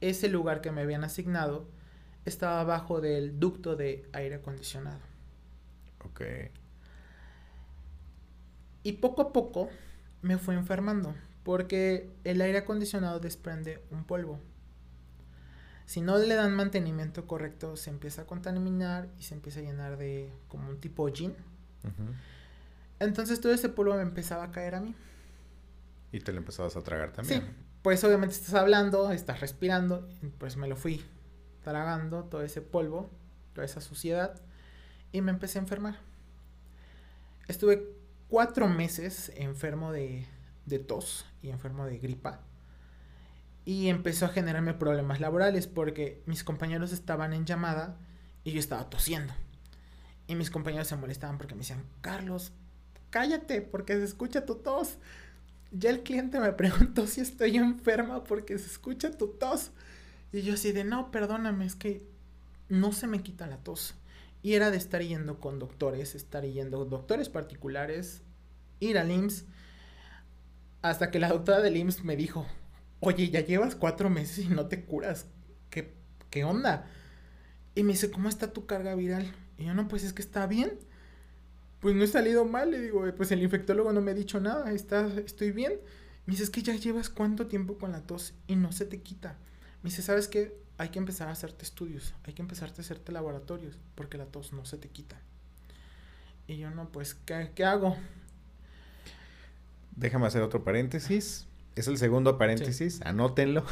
[0.00, 1.68] ese lugar que me habían asignado
[2.24, 5.00] estaba abajo del ducto de aire acondicionado.
[6.04, 6.22] Ok.
[8.84, 9.68] Y poco a poco
[10.22, 14.38] me fui enfermando, porque el aire acondicionado desprende un polvo.
[15.86, 19.96] Si no le dan mantenimiento correcto, se empieza a contaminar y se empieza a llenar
[19.96, 21.34] de como un tipo gin.
[23.00, 24.94] Entonces todo ese polvo me empezaba a caer a mí.
[26.12, 27.40] Y te lo empezabas a tragar también.
[27.40, 27.46] Sí,
[27.82, 30.08] pues obviamente estás hablando, estás respirando,
[30.38, 31.04] pues me lo fui
[31.62, 33.10] tragando todo ese polvo,
[33.54, 34.40] toda esa suciedad,
[35.10, 35.96] y me empecé a enfermar.
[37.48, 37.94] Estuve
[38.28, 40.26] cuatro meses enfermo de,
[40.66, 42.40] de tos y enfermo de gripa.
[43.64, 47.96] Y empezó a generarme problemas laborales porque mis compañeros estaban en llamada
[48.44, 49.32] y yo estaba tosiendo.
[50.26, 52.52] Y mis compañeros se molestaban porque me decían, Carlos,
[53.10, 54.98] cállate porque se escucha tu tos.
[55.70, 59.70] ya el cliente me preguntó si estoy enferma porque se escucha tu tos.
[60.32, 62.06] Y yo así de, no, perdóname, es que
[62.68, 63.94] no se me quita la tos.
[64.44, 68.20] Y era de estar yendo con doctores, estar yendo doctores particulares,
[68.78, 69.46] ir al IMSS,
[70.82, 72.46] hasta que la doctora del IMSS me dijo,
[73.00, 75.28] oye, ya llevas cuatro meses y no te curas,
[75.70, 75.94] ¿qué,
[76.28, 76.84] qué onda?
[77.74, 79.34] Y me dice, ¿cómo está tu carga viral?
[79.56, 80.78] Y yo, no, pues es que está bien.
[81.80, 84.72] Pues no he salido mal, le digo, pues el infectólogo no me ha dicho nada,
[84.72, 85.72] está, estoy bien.
[86.26, 89.00] Me dice, es que ya llevas cuánto tiempo con la tos y no se te
[89.00, 89.38] quita.
[89.82, 90.63] Me dice, ¿sabes qué?
[90.76, 94.52] Hay que empezar a hacerte estudios, hay que empezarte a hacerte laboratorios, porque la tos
[94.52, 95.20] no se te quita.
[96.46, 97.96] Y yo, no, pues, ¿qué, qué hago?
[99.96, 101.46] Déjame hacer otro paréntesis.
[101.76, 103.64] Es el segundo paréntesis, anótenlo.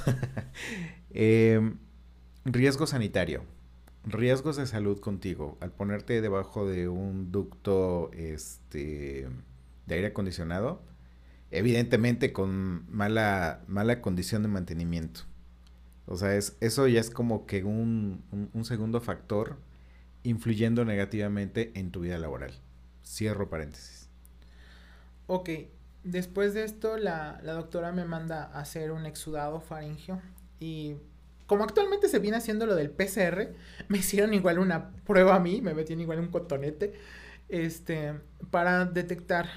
[1.10, 1.74] eh,
[2.44, 3.44] riesgo sanitario.
[4.04, 5.56] Riesgos de salud contigo.
[5.60, 9.28] Al ponerte debajo de un ducto este,
[9.86, 10.82] de aire acondicionado,
[11.50, 15.22] evidentemente con mala, mala condición de mantenimiento.
[16.06, 19.56] O sea, es, eso ya es como que un, un, un segundo factor
[20.24, 22.52] influyendo negativamente en tu vida laboral.
[23.04, 24.08] Cierro paréntesis.
[25.26, 25.50] Ok,
[26.04, 30.20] después de esto la, la, doctora me manda a hacer un exudado faringio
[30.58, 30.96] y
[31.46, 33.54] como actualmente se viene haciendo lo del PCR,
[33.88, 36.94] me hicieron igual una prueba a mí, me metieron igual un cotonete,
[37.48, 38.14] este,
[38.50, 39.48] para detectar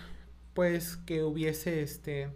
[0.53, 2.29] pues que hubiese este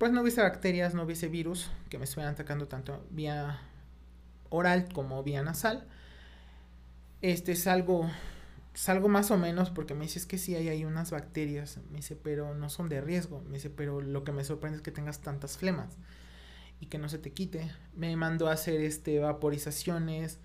[0.00, 3.60] pues no hubiese bacterias, no hubiese virus que me estuvieran atacando tanto vía
[4.48, 5.86] oral como vía nasal.
[7.20, 8.08] Este es algo
[8.72, 12.16] salgo más o menos porque me dice es que sí hay unas bacterias, me dice,
[12.16, 15.20] pero no son de riesgo, me dice, pero lo que me sorprende es que tengas
[15.20, 15.98] tantas flemas
[16.80, 17.70] y que no se te quite.
[17.94, 20.38] Me mandó a hacer este vaporizaciones,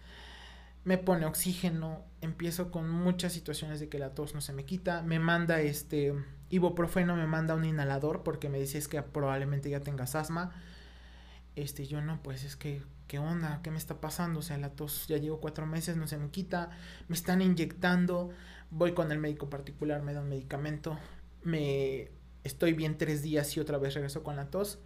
[0.83, 5.01] me pone oxígeno, empiezo con muchas situaciones de que la tos no se me quita,
[5.01, 6.13] me manda este
[6.49, 10.51] ibuprofeno, me manda un inhalador porque me dice es que probablemente ya tengas asma.
[11.55, 13.61] Este, yo no, pues es que ¿qué onda?
[13.63, 14.39] ¿Qué me está pasando?
[14.39, 16.69] O sea, la tos ya llevo cuatro meses, no se me quita,
[17.07, 18.29] me están inyectando,
[18.71, 20.97] voy con el médico particular, me da un medicamento,
[21.43, 22.11] me
[22.43, 24.79] estoy bien tres días y otra vez regreso con la tos.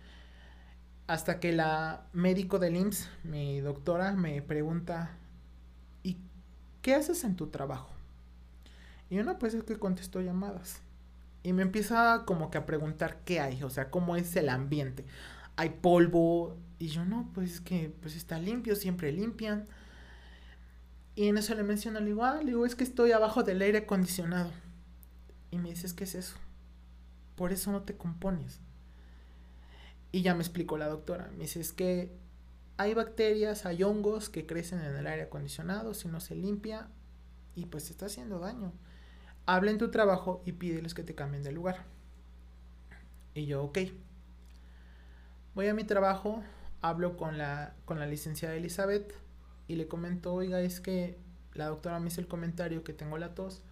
[1.08, 5.18] Hasta que la médico del IMSS, mi doctora, me pregunta,
[6.04, 6.18] ¿y
[6.84, 7.90] qué haces en tu trabajo?
[9.10, 10.84] Y yo no, pues es que contesto llamadas.
[11.44, 15.06] Y me empieza como que a preguntar qué hay, o sea, cómo es el ambiente.
[15.56, 19.68] Hay polvo, y yo no, pues que pues está limpio, siempre limpian.
[21.16, 23.62] Y en eso le menciono, le digo, ah, le digo, es que estoy abajo del
[23.62, 24.52] aire acondicionado.
[25.52, 26.38] Y me dices, ¿qué es eso?
[27.36, 28.62] Por eso no te compones.
[30.12, 31.30] Y ya me explicó la doctora.
[31.34, 32.18] Me dice, es que
[32.78, 36.88] hay bacterias, hay hongos que crecen en el aire acondicionado, si no se limpia,
[37.56, 38.72] y pues se está haciendo daño.
[39.52, 41.84] Habla en tu trabajo y pídeles que te cambien de lugar.
[43.34, 43.80] Y yo, ok.
[45.56, 46.44] Voy a mi trabajo,
[46.82, 49.12] hablo con la, con la licenciada Elizabeth
[49.68, 51.18] y le comento, oiga, es que
[51.56, 53.64] la doctora me hizo el comentario que tengo la tos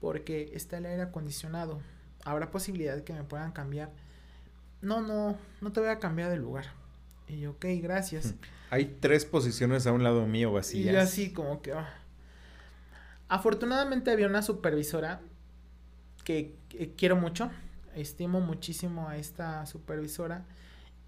[0.00, 1.80] porque está el aire acondicionado.
[2.24, 3.92] ¿Habrá posibilidad de que me puedan cambiar?
[4.82, 6.64] No, no, no te voy a cambiar de lugar.
[7.28, 8.34] Y yo, ok, gracias.
[8.70, 10.86] Hay tres posiciones a un lado mío vacías.
[10.86, 11.72] Y yo así como que...
[11.72, 11.99] Oh.
[13.30, 15.20] Afortunadamente había una supervisora
[16.24, 17.48] que, que quiero mucho,
[17.94, 20.44] estimo muchísimo a esta supervisora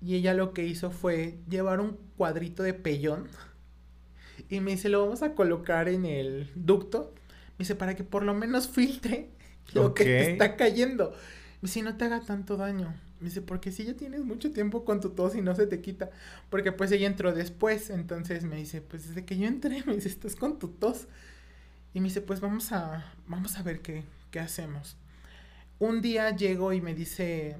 [0.00, 3.28] y ella lo que hizo fue llevar un cuadrito de pellón.
[4.48, 7.12] Y me dice, lo vamos a colocar en el ducto.
[7.58, 9.30] Me dice, para que por lo menos filtre
[9.74, 10.06] lo okay.
[10.06, 11.10] que te está cayendo.
[11.60, 12.94] Me dice, no te haga tanto daño.
[13.18, 15.80] Me dice, porque si ya tienes mucho tiempo con tu tos y no se te
[15.80, 16.10] quita.
[16.50, 17.90] Porque pues ella entró después.
[17.90, 21.08] Entonces me dice, pues desde que yo entré, me dice, estás con tu tos.
[21.94, 24.96] Y me dice, pues vamos a, vamos a ver qué, qué hacemos.
[25.78, 27.56] Un día llego y me dice,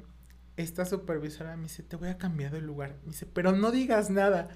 [0.57, 2.97] esta supervisora me dice, te voy a cambiar de lugar.
[3.05, 4.49] Me dice, pero no digas nada.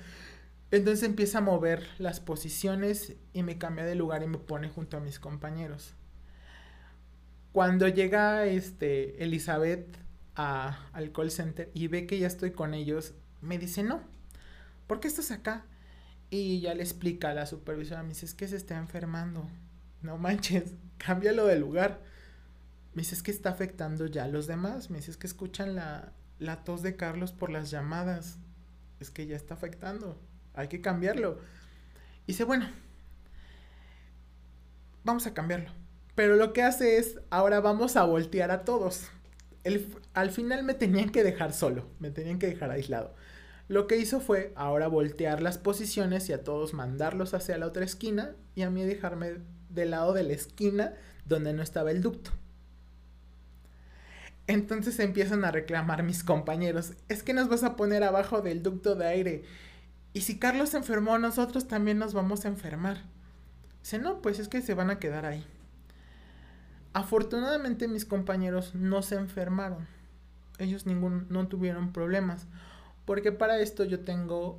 [0.71, 4.97] Entonces empieza a mover las posiciones y me cambia de lugar y me pone junto
[4.97, 5.95] a mis compañeros.
[7.53, 9.99] Cuando llega este Elizabeth
[10.35, 14.03] a, al call center y ve que ya estoy con ellos, me dice, no,
[14.87, 15.65] ¿por qué estás acá?
[16.29, 19.49] Y ya le explica a la supervisora, me dice, es que se está enfermando.
[20.07, 22.01] No manches, cámbialo de lugar.
[22.95, 24.89] Me dices que está afectando ya a los demás.
[24.89, 28.39] Me dices que escuchan la, la tos de Carlos por las llamadas.
[29.01, 30.19] Es que ya está afectando.
[30.55, 31.41] Hay que cambiarlo.
[32.25, 32.71] Y dice, bueno,
[35.05, 35.71] vamos a cambiarlo.
[36.15, 39.11] Pero lo que hace es, ahora vamos a voltear a todos.
[39.65, 43.15] El, al final me tenían que dejar solo, me tenían que dejar aislado.
[43.69, 47.85] Lo que hizo fue ahora voltear las posiciones y a todos mandarlos hacia la otra
[47.85, 49.41] esquina y a mí dejarme
[49.77, 52.33] del lado de la esquina donde no estaba el ducto.
[54.49, 58.95] Entonces empiezan a reclamar mis compañeros, es que nos vas a poner abajo del ducto
[58.95, 59.45] de aire.
[60.13, 63.03] Y si Carlos se enfermó, nosotros también nos vamos a enfermar.
[63.83, 65.45] Dice, no, pues es que se van a quedar ahí.
[66.93, 69.87] Afortunadamente mis compañeros no se enfermaron.
[70.59, 72.47] Ellos ningún, no tuvieron problemas.
[73.05, 74.59] Porque para esto yo tengo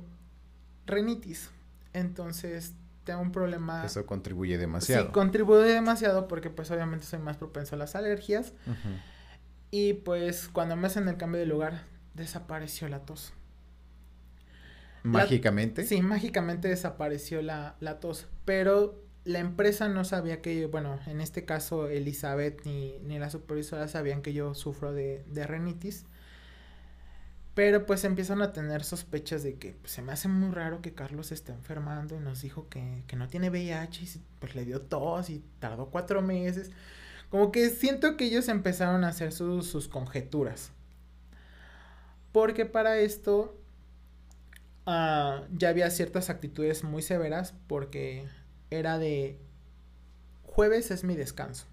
[0.86, 1.50] renitis.
[1.92, 2.74] Entonces
[3.16, 3.84] un problema.
[3.84, 5.06] Eso contribuye demasiado.
[5.06, 8.52] Sí, contribuye demasiado porque pues obviamente soy más propenso a las alergias.
[9.70, 11.84] Y pues cuando me hacen el cambio de lugar,
[12.14, 13.32] desapareció la tos.
[15.02, 15.86] ¿Mágicamente?
[15.86, 18.26] sí, mágicamente desapareció la, tos.
[18.44, 23.30] Pero la empresa no sabía que yo, bueno, en este caso Elizabeth ni, ni la
[23.30, 26.04] supervisora sabían que yo sufro de, de renitis.
[27.58, 30.94] Pero pues empiezan a tener sospechas de que pues, se me hace muy raro que
[30.94, 34.82] Carlos esté enfermando y nos dijo que, que no tiene VIH y pues le dio
[34.82, 36.70] tos y tardó cuatro meses.
[37.30, 40.70] Como que siento que ellos empezaron a hacer sus, sus conjeturas.
[42.30, 43.60] Porque para esto
[44.86, 48.28] uh, ya había ciertas actitudes muy severas porque
[48.70, 49.36] era de
[50.44, 51.66] jueves es mi descanso.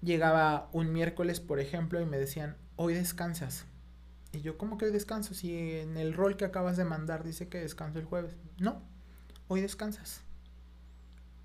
[0.00, 3.66] Llegaba un miércoles, por ejemplo, y me decían, hoy descansas
[4.36, 5.32] y yo, ¿cómo que descanso?
[5.32, 8.36] Si en el rol que acabas de mandar dice que descanso el jueves.
[8.58, 8.82] No,
[9.48, 10.20] hoy descansas.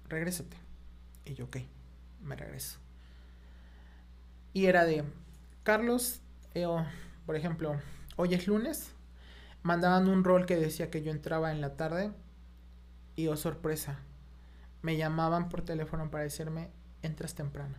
[0.09, 0.57] Regrésate.
[1.23, 1.57] Y yo, ok,
[2.21, 2.79] me regreso.
[4.53, 5.05] Y era de,
[5.63, 6.19] Carlos,
[6.53, 6.67] eh,
[7.25, 7.79] por ejemplo,
[8.17, 8.91] hoy es lunes,
[9.63, 12.11] mandaban un rol que decía que yo entraba en la tarde
[13.15, 13.99] y oh sorpresa,
[14.81, 16.69] me llamaban por teléfono para decirme,
[17.03, 17.77] entras temprano.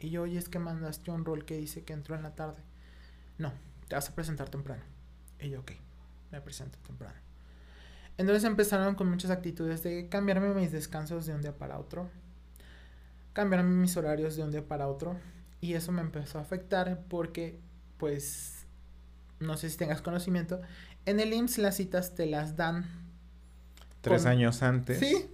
[0.00, 2.62] Y yo, oye, es que mandaste un rol que dice que entró en la tarde.
[3.36, 3.52] No,
[3.88, 4.82] te vas a presentar temprano.
[5.40, 5.72] Y yo, ok,
[6.30, 7.16] me presento temprano.
[8.18, 12.10] Entonces empezaron con muchas actitudes de cambiarme mis descansos de un día para otro,
[13.32, 15.18] cambiarme mis horarios de un día para otro.
[15.60, 17.60] Y eso me empezó a afectar porque,
[17.96, 18.66] pues,
[19.40, 20.60] no sé si tengas conocimiento,
[21.06, 22.86] en el IMSS las citas te las dan.
[24.00, 24.98] Tres años antes.
[24.98, 25.28] Sí.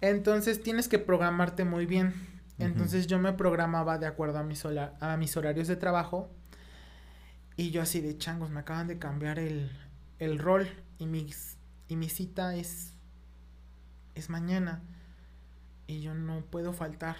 [0.00, 2.14] Entonces tienes que programarte muy bien.
[2.58, 6.30] Entonces yo me programaba de acuerdo a mis, a mis horarios de trabajo
[7.60, 9.70] y yo así de changos, me acaban de cambiar el,
[10.18, 11.28] el rol y mi,
[11.88, 12.94] y mi cita es,
[14.14, 14.82] es mañana.
[15.86, 17.16] Y yo no puedo faltar.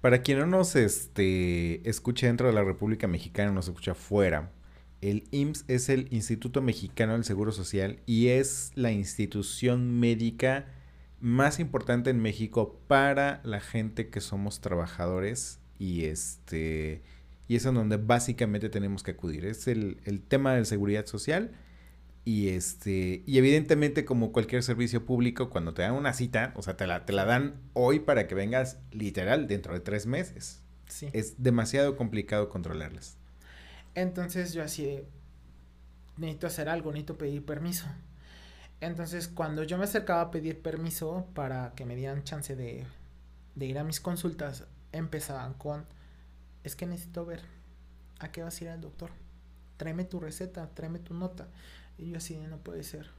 [0.00, 4.50] Para quien no nos este, escuche dentro de la República Mexicana, nos escucha fuera,
[5.00, 10.66] el IMSS es el Instituto Mexicano del Seguro Social y es la institución médica
[11.20, 17.04] más importante en México para la gente que somos trabajadores y este
[17.48, 19.44] y es en donde básicamente tenemos que acudir.
[19.44, 21.52] Es el, tema de seguridad social
[22.24, 26.76] y este y evidentemente como cualquier servicio público cuando te dan una cita, o sea,
[26.76, 30.60] te la, te la dan hoy para que vengas literal dentro de tres meses.
[30.88, 31.08] Sí.
[31.12, 33.16] Es demasiado complicado controlarlas.
[33.94, 35.00] Entonces yo así
[36.16, 37.86] necesito hacer algo, necesito pedir permiso.
[38.80, 42.84] Entonces cuando yo me acercaba a pedir permiso para que me dieran chance de,
[43.54, 45.86] de ir a mis consultas, empezaban con
[46.66, 47.42] es que necesito ver
[48.18, 49.10] a qué vas a ir al doctor.
[49.76, 51.48] Tráeme tu receta, tráeme tu nota.
[51.96, 53.10] Y yo así, no puede ser.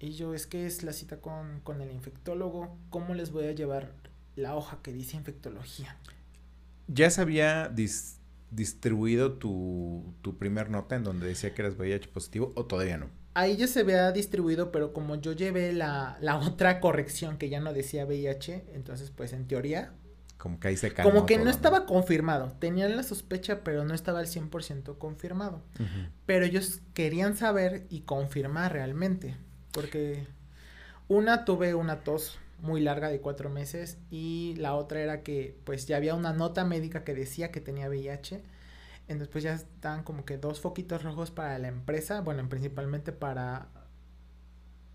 [0.00, 2.76] Y yo, es que es la cita con, con el infectólogo.
[2.90, 3.92] ¿Cómo les voy a llevar
[4.36, 5.96] la hoja que dice infectología?
[6.88, 7.72] ¿Ya se había
[8.50, 13.10] distribuido tu, tu primer nota en donde decía que eras VIH positivo o todavía no?
[13.34, 17.60] Ahí ya se había distribuido, pero como yo llevé la, la otra corrección que ya
[17.60, 19.94] no decía VIH, entonces pues en teoría
[20.42, 22.50] como que ahí se Como que no estaba confirmado.
[22.58, 25.62] Tenían la sospecha, pero no estaba al 100% confirmado.
[26.26, 29.36] Pero ellos querían saber y confirmar realmente.
[29.70, 30.26] Porque
[31.06, 35.86] una tuve una tos muy larga de cuatro meses y la otra era que pues
[35.86, 38.42] ya había una nota médica que decía que tenía VIH.
[39.06, 42.20] Entonces pues ya estaban como que dos foquitos rojos para la empresa.
[42.20, 43.68] Bueno, principalmente para,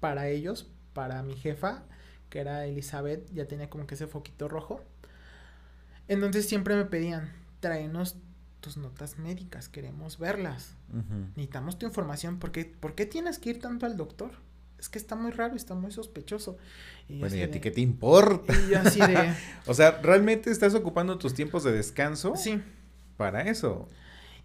[0.02, 1.84] para ellos, para mi jefa,
[2.30, 4.82] que era Elizabeth, ya tenía como que ese foquito rojo.
[6.08, 8.16] Entonces siempre me pedían, tráenos
[8.62, 10.76] tus notas médicas, queremos verlas.
[11.36, 14.32] Necesitamos tu información, porque ¿por qué tienes que ir tanto al doctor?
[14.80, 16.58] Es que está muy raro, está muy sospechoso.
[17.10, 18.54] Y bueno, ¿y a ti qué te importa?
[18.54, 19.34] Y yo así de...
[19.66, 22.36] o sea, ¿realmente estás ocupando tus tiempos de descanso?
[22.36, 22.62] Sí.
[23.18, 23.90] Para eso.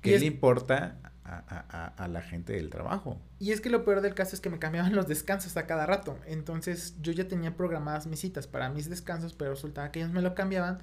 [0.00, 3.20] ¿Qué le importa a, a, la gente del trabajo?
[3.38, 5.86] Y es que lo peor del caso es que me cambiaban los descansos a cada
[5.86, 6.18] rato.
[6.26, 10.22] Entonces yo ya tenía programadas mis citas para mis descansos, pero resultaba que ellos me
[10.22, 10.78] lo cambiaban.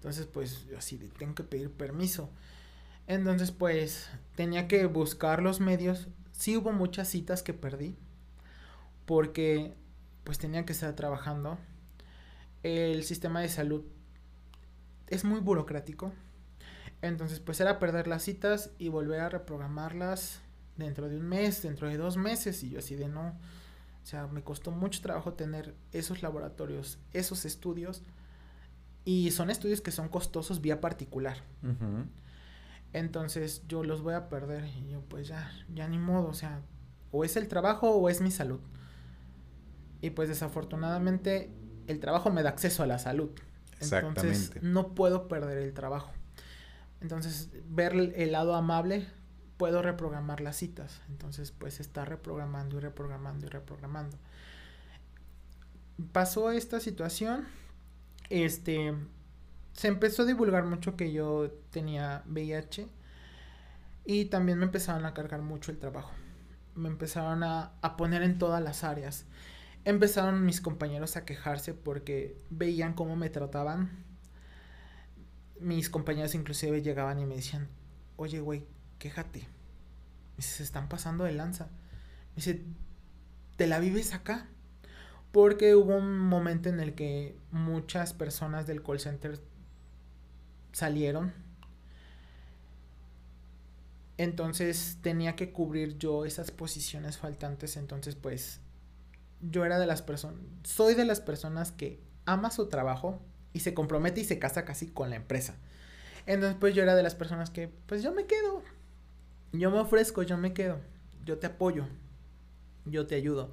[0.00, 2.30] Entonces, pues, así tengo que pedir permiso.
[3.06, 6.08] Entonces, pues, tenía que buscar los medios.
[6.32, 7.96] Sí hubo muchas citas que perdí.
[9.04, 9.74] Porque,
[10.24, 11.58] pues, tenía que estar trabajando.
[12.62, 13.84] El sistema de salud
[15.08, 16.12] es muy burocrático.
[17.02, 20.40] Entonces, pues era perder las citas y volver a reprogramarlas
[20.76, 22.62] dentro de un mes, dentro de dos meses.
[22.62, 23.38] Y yo así de no.
[24.02, 28.02] O sea, me costó mucho trabajo tener esos laboratorios, esos estudios.
[29.04, 31.38] Y son estudios que son costosos vía particular.
[32.92, 34.64] Entonces yo los voy a perder.
[34.66, 36.28] Y yo pues ya, ya ni modo.
[36.28, 36.60] O sea,
[37.12, 38.60] o es el trabajo o es mi salud.
[40.00, 41.50] Y pues desafortunadamente
[41.86, 43.30] el trabajo me da acceso a la salud.
[43.80, 44.60] Entonces Exactamente.
[44.62, 46.10] no puedo perder el trabajo.
[47.00, 49.06] Entonces ver el, el lado amable,
[49.56, 51.00] puedo reprogramar las citas.
[51.08, 54.18] Entonces pues está reprogramando y reprogramando y reprogramando.
[56.12, 57.46] Pasó esta situación.
[58.30, 58.94] Este
[59.72, 62.88] se empezó a divulgar mucho que yo tenía VIH
[64.04, 66.12] y también me empezaron a cargar mucho el trabajo.
[66.74, 69.26] Me empezaron a, a poner en todas las áreas.
[69.84, 74.04] Empezaron mis compañeros a quejarse porque veían cómo me trataban.
[75.60, 77.68] Mis compañeros inclusive llegaban y me decían,
[78.16, 78.66] oye güey,
[78.98, 79.40] quéjate.
[79.40, 81.66] Me dice, se están pasando de lanza.
[82.30, 82.64] Me dice,
[83.56, 84.48] ¿te la vives acá?
[85.32, 89.38] Porque hubo un momento en el que muchas personas del call center
[90.72, 91.32] salieron.
[94.16, 97.76] Entonces tenía que cubrir yo esas posiciones faltantes.
[97.76, 98.60] Entonces pues
[99.40, 103.20] yo era de las personas, soy de las personas que ama su trabajo
[103.52, 105.54] y se compromete y se casa casi con la empresa.
[106.26, 108.62] Entonces pues yo era de las personas que pues yo me quedo.
[109.52, 110.80] Yo me ofrezco, yo me quedo.
[111.24, 111.86] Yo te apoyo.
[112.84, 113.52] Yo te ayudo.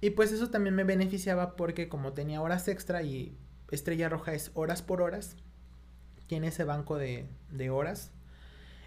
[0.00, 3.36] Y pues eso también me beneficiaba porque como tenía horas extra y
[3.70, 5.36] Estrella Roja es horas por horas,
[6.26, 8.12] tiene ese banco de, de horas.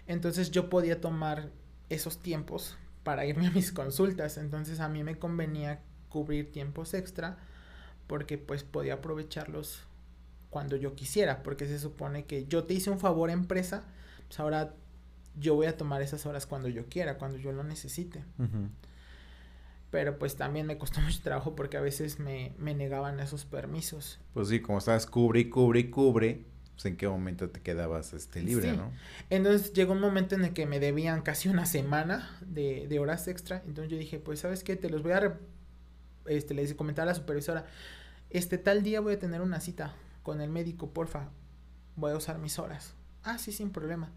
[0.06, 1.50] Entonces yo podía tomar
[1.88, 4.38] esos tiempos para irme a mis consultas.
[4.38, 7.38] Entonces a mí me convenía cubrir tiempos extra
[8.06, 9.84] porque pues podía aprovecharlos
[10.50, 11.42] cuando yo quisiera.
[11.42, 13.84] Porque se supone que yo te hice un favor empresa,
[14.28, 14.74] pues ahora
[15.38, 18.24] yo voy a tomar esas horas cuando yo quiera, cuando yo lo necesite.
[19.92, 24.18] Pero pues también me costó mucho trabajo porque a veces me, me negaban esos permisos.
[24.34, 28.12] Pues sí, como estabas cubre y cubre y cubre, pues en qué momento te quedabas
[28.14, 28.76] este libre, Sí.
[28.76, 28.90] ¿no?
[29.30, 33.28] Entonces llegó un momento en el que me debían casi una semana de, de horas
[33.28, 33.62] extra.
[33.66, 35.20] Entonces yo dije, pues sabes qué, te los voy a...
[35.20, 35.36] re-
[36.24, 37.66] Este, le comentar a la supervisora,
[38.30, 41.28] este tal día voy a tener una cita con el médico, porfa,
[41.96, 42.94] voy a usar mis horas.
[43.24, 44.10] Ah, sí, sin problema.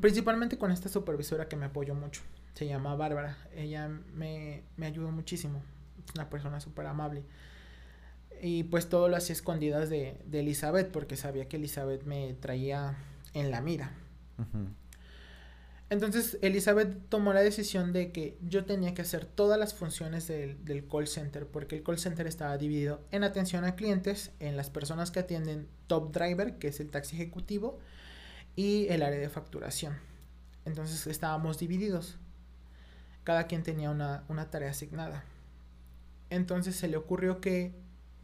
[0.00, 2.22] Principalmente con esta supervisora que me apoyó mucho.
[2.54, 3.38] Se llama Bárbara.
[3.54, 5.62] Ella me, me ayudó muchísimo.
[6.06, 7.24] Es una persona súper amable.
[8.40, 12.96] Y pues todo lo hacía escondidas de, de Elizabeth porque sabía que Elizabeth me traía
[13.34, 13.92] en la mira.
[15.90, 20.64] Entonces Elizabeth tomó la decisión de que yo tenía que hacer todas las funciones del,
[20.64, 24.70] del call center porque el call center estaba dividido en atención a clientes, en las
[24.70, 27.78] personas que atienden top driver, que es el taxi ejecutivo,
[28.56, 29.98] y el área de facturación.
[30.64, 32.18] Entonces estábamos divididos.
[33.24, 35.24] Cada quien tenía una, una tarea asignada.
[36.30, 37.72] Entonces se le ocurrió que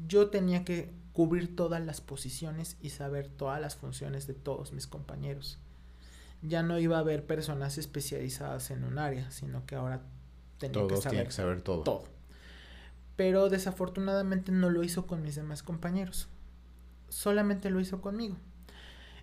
[0.07, 4.87] yo tenía que cubrir todas las posiciones y saber todas las funciones de todos mis
[4.87, 5.59] compañeros
[6.43, 10.03] ya no iba a haber personas especializadas en un área, sino que ahora
[10.59, 11.83] tenía que saber, tienen que saber todo.
[11.83, 12.05] todo.
[13.17, 16.29] Pero desafortunadamente no lo hizo con mis demás compañeros.
[17.09, 18.37] Solamente lo hizo conmigo.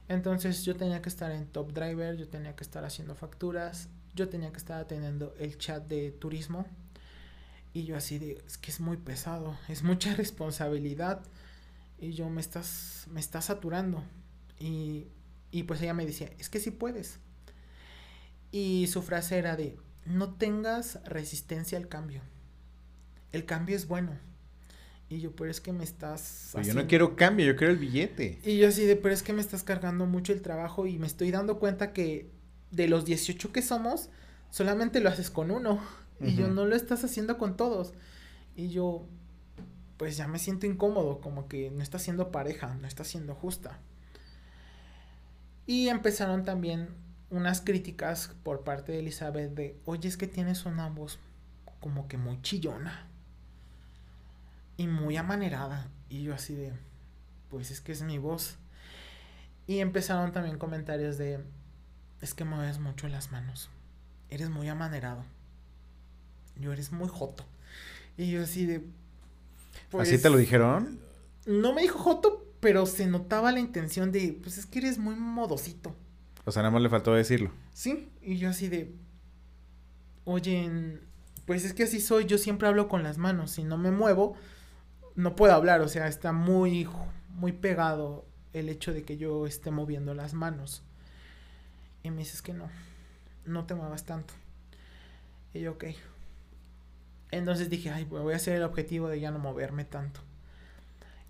[0.09, 4.29] Entonces yo tenía que estar en Top Driver, yo tenía que estar haciendo facturas, yo
[4.29, 6.65] tenía que estar atendiendo el chat de turismo.
[7.73, 11.23] Y yo así de, es que es muy pesado, es mucha responsabilidad.
[11.97, 14.03] Y yo me estás, me estás saturando.
[14.59, 15.07] Y
[15.55, 17.19] y pues ella me decía, es que sí puedes.
[18.51, 22.23] Y su frase era de, no tengas resistencia al cambio.
[23.31, 24.19] El cambio es bueno.
[25.07, 26.49] Y yo, pero es que me estás...
[26.51, 28.37] Pero yo no quiero cambio, yo quiero el billete.
[28.43, 31.07] Y yo así de, pero es que me estás cargando mucho el trabajo y me
[31.07, 32.29] estoy dando cuenta que
[32.71, 34.09] de los 18 que somos,
[34.49, 35.81] solamente lo haces con uno.
[36.21, 37.93] Y yo no lo estás haciendo con todos.
[38.55, 39.05] Y yo,
[39.97, 43.79] pues ya me siento incómodo, como que no está siendo pareja, no está siendo justa.
[45.65, 46.89] Y empezaron también
[47.29, 51.19] unas críticas por parte de Elizabeth de, oye, es que tienes una voz
[51.81, 53.07] como que muy chillona
[54.77, 55.89] y muy amanerada.
[56.07, 56.71] Y yo así de,
[57.49, 58.57] pues es que es mi voz.
[59.67, 61.43] Y empezaron también comentarios de,
[62.21, 63.69] es que mueves mucho las manos,
[64.29, 65.23] eres muy amanerado,
[66.59, 67.45] yo eres muy joto.
[68.17, 68.77] Y yo así de...
[69.99, 70.99] ¿Así te pues, lo dijeron?
[71.45, 75.15] No me dijo joto, pero se notaba la intención de, pues es que eres muy
[75.15, 75.95] modosito.
[76.45, 77.51] O sea, nada más le faltó decirlo.
[77.73, 78.95] Sí, y yo así de,
[80.23, 80.99] oye,
[81.45, 84.35] pues es que así soy, yo siempre hablo con las manos, si no me muevo,
[85.15, 86.87] no puedo hablar, o sea, está muy,
[87.29, 90.83] muy pegado el hecho de que yo esté moviendo las manos.
[92.05, 92.69] Y me dices que no,
[93.45, 94.35] no te muevas tanto.
[95.55, 95.85] Y yo, ok.
[97.31, 100.19] Entonces dije, ay, voy a hacer el objetivo de ya no moverme tanto.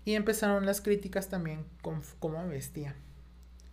[0.04, 2.94] Y empezaron las críticas también con cómo me vestía.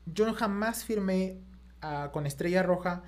[0.05, 1.41] Yo jamás firmé
[1.81, 3.03] ah, con estrella roja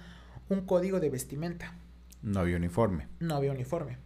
[0.50, 1.74] un código de vestimenta.
[2.22, 3.08] No había uniforme.
[3.22, 3.98] No había uniforme.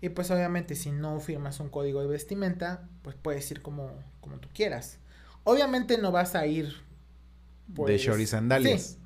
[0.00, 4.38] Y pues obviamente si no firmas un código de vestimenta, pues puedes ir como, como
[4.38, 5.00] tú quieras.
[5.44, 6.68] Obviamente no vas a ir...
[7.66, 8.82] de pues, short y sandalias.
[8.82, 8.98] sí.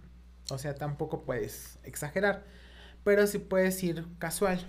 [0.51, 2.45] O sea, tampoco puedes exagerar.
[3.05, 4.65] Pero sí puedes ir casual.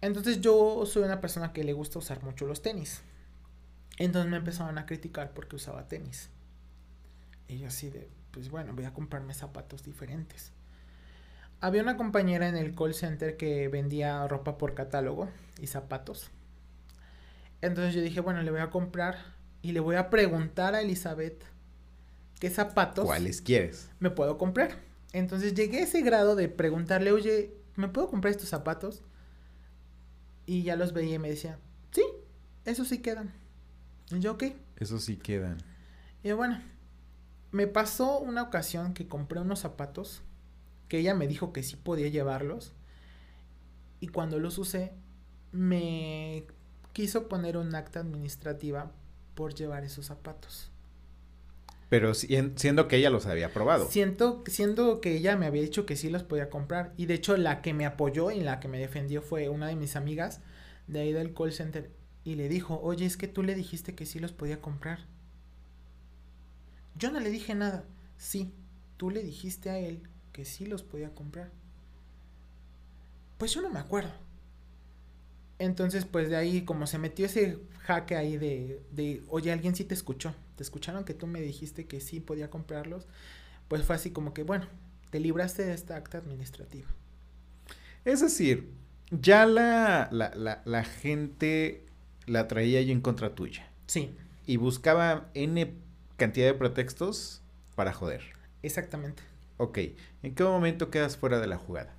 [0.00, 3.02] Entonces yo soy una persona que le gusta usar mucho los tenis.
[3.98, 6.30] Entonces me empezaron a criticar porque usaba tenis.
[7.48, 10.52] Y yo así de, pues bueno, voy a comprarme zapatos diferentes.
[11.60, 15.28] Había una compañera en el call center que vendía ropa por catálogo
[15.60, 16.30] y zapatos.
[17.60, 19.18] Entonces yo dije, bueno, le voy a comprar
[19.60, 21.44] y le voy a preguntar a Elizabeth
[22.40, 23.88] qué zapatos ¿Cuáles quieres?
[24.00, 24.78] me puedo comprar.
[25.12, 29.02] Entonces llegué a ese grado de preguntarle, oye, ¿me puedo comprar estos zapatos?
[30.46, 31.58] Y ya los veía y me decía,
[31.92, 32.02] sí,
[32.64, 33.32] esos sí quedan.
[34.10, 34.44] Y yo, ok.
[34.76, 35.58] Eso sí quedan.
[36.22, 36.60] Y bueno,
[37.52, 40.22] me pasó una ocasión que compré unos zapatos
[40.88, 42.72] que ella me dijo que sí podía llevarlos.
[44.00, 44.92] Y cuando los usé,
[45.52, 46.46] me
[46.92, 48.90] quiso poner un acta administrativa
[49.34, 50.69] por llevar esos zapatos.
[51.90, 53.86] Pero si- siendo que ella los había probado.
[53.90, 56.94] Siento, siendo que ella me había dicho que sí los podía comprar.
[56.96, 59.76] Y de hecho, la que me apoyó y la que me defendió fue una de
[59.76, 60.40] mis amigas
[60.86, 61.90] de ahí del call center.
[62.24, 65.00] Y le dijo, oye, es que tú le dijiste que sí los podía comprar.
[66.94, 67.84] Yo no le dije nada.
[68.16, 68.52] Sí,
[68.96, 71.50] tú le dijiste a él que sí los podía comprar.
[73.38, 74.12] Pues yo no me acuerdo.
[75.58, 79.84] Entonces, pues de ahí, como se metió ese jaque ahí de, de, oye, alguien sí
[79.84, 80.34] te escuchó.
[80.60, 83.08] Te escucharon que tú me dijiste que sí podía comprarlos.
[83.68, 84.66] Pues fue así como que, bueno,
[85.10, 86.88] te libraste de esta acta administrativa.
[88.04, 88.70] Es decir,
[89.10, 91.86] ya la, la, la, la gente
[92.26, 93.66] la traía ya en contra tuya.
[93.86, 95.74] Sí, Y buscaba N
[96.16, 97.42] cantidad de pretextos
[97.74, 98.22] para joder.
[98.62, 99.22] exactamente.
[99.58, 99.78] Ok,
[100.24, 101.94] ¿en qué momento quedas fuera de la jugada?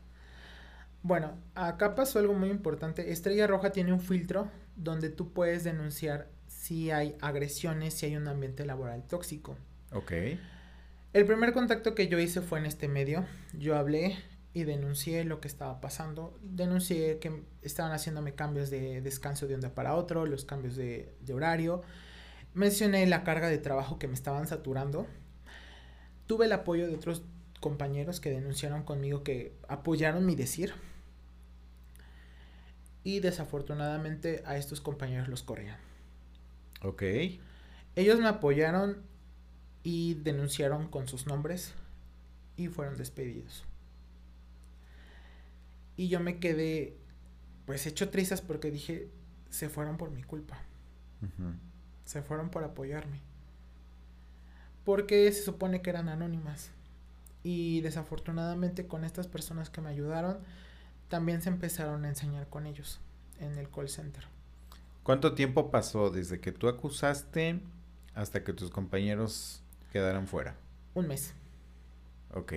[1.04, 3.12] Bueno, acá pasó algo muy importante.
[3.12, 6.28] Estrella Roja tiene un filtro donde tú puedes denunciar
[6.72, 9.58] si hay agresiones, si hay un ambiente laboral tóxico.
[9.92, 10.14] Ok.
[11.12, 13.26] El primer contacto que yo hice fue en este medio.
[13.52, 14.16] Yo hablé
[14.54, 16.40] y denuncié lo que estaba pasando.
[16.42, 21.14] Denuncié que estaban haciéndome cambios de descanso de un día para otro, los cambios de,
[21.20, 21.82] de horario.
[22.54, 25.08] Mencioné la carga de trabajo que me estaban saturando.
[26.26, 27.24] Tuve el apoyo de otros
[27.60, 30.74] compañeros que denunciaron conmigo que apoyaron mi decir.
[33.04, 35.91] Y desafortunadamente a estos compañeros los corrían.
[36.84, 37.04] Ok.
[37.96, 39.02] Ellos me apoyaron
[39.84, 41.74] y denunciaron con sus nombres
[42.58, 43.66] y fueron despedidos.
[45.98, 46.98] Y yo me quedé
[47.66, 49.10] pues hecho trizas porque dije,
[49.50, 50.60] se fueron por mi culpa,
[52.06, 53.22] se fueron por apoyarme.
[54.84, 56.72] Porque se supone que eran anónimas.
[57.44, 60.40] Y desafortunadamente con estas personas que me ayudaron,
[61.08, 63.00] también se empezaron a enseñar con ellos
[63.40, 64.26] en el call center.
[65.04, 67.60] ¿Cuánto tiempo pasó desde que tú acusaste
[68.14, 70.56] hasta que tus compañeros quedaron fuera?
[70.94, 71.34] Un mes.
[72.34, 72.54] Ok.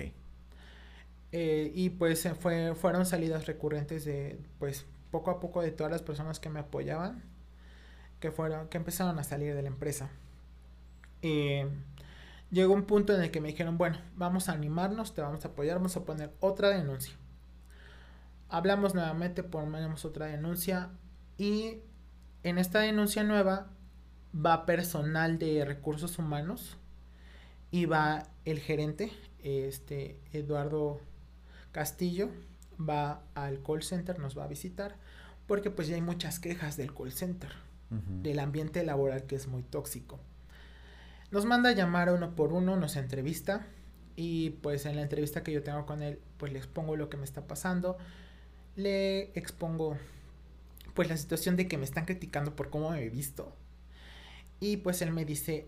[1.31, 6.01] Eh, y pues fue, fueron salidas recurrentes de, pues poco a poco de todas las
[6.01, 7.23] personas que me apoyaban,
[8.19, 10.09] que fueron, que empezaron a salir de la empresa.
[11.23, 11.67] Eh,
[12.51, 15.49] llegó un punto en el que me dijeron, bueno, vamos a animarnos, te vamos a
[15.49, 17.15] apoyar, vamos a poner otra denuncia.
[18.49, 20.91] Hablamos nuevamente, ponemos otra denuncia
[21.37, 21.79] y
[22.45, 23.65] en esta denuncia nueva
[24.33, 26.77] va personal de recursos humanos
[27.71, 29.11] y va el gerente,
[29.41, 31.01] este Eduardo
[31.71, 32.29] Castillo,
[32.79, 34.95] va al call center, nos va a visitar,
[35.47, 37.49] porque pues ya hay muchas quejas del call center,
[38.21, 40.19] del ambiente laboral que es muy tóxico.
[41.31, 43.65] Nos manda a llamar uno por uno, nos entrevista
[44.15, 47.17] y pues en la entrevista que yo tengo con él, pues le expongo lo que
[47.17, 47.97] me está pasando,
[48.75, 49.97] le expongo
[50.95, 53.55] pues la situación de que me están criticando por cómo me he visto.
[54.59, 55.67] Y pues él me dice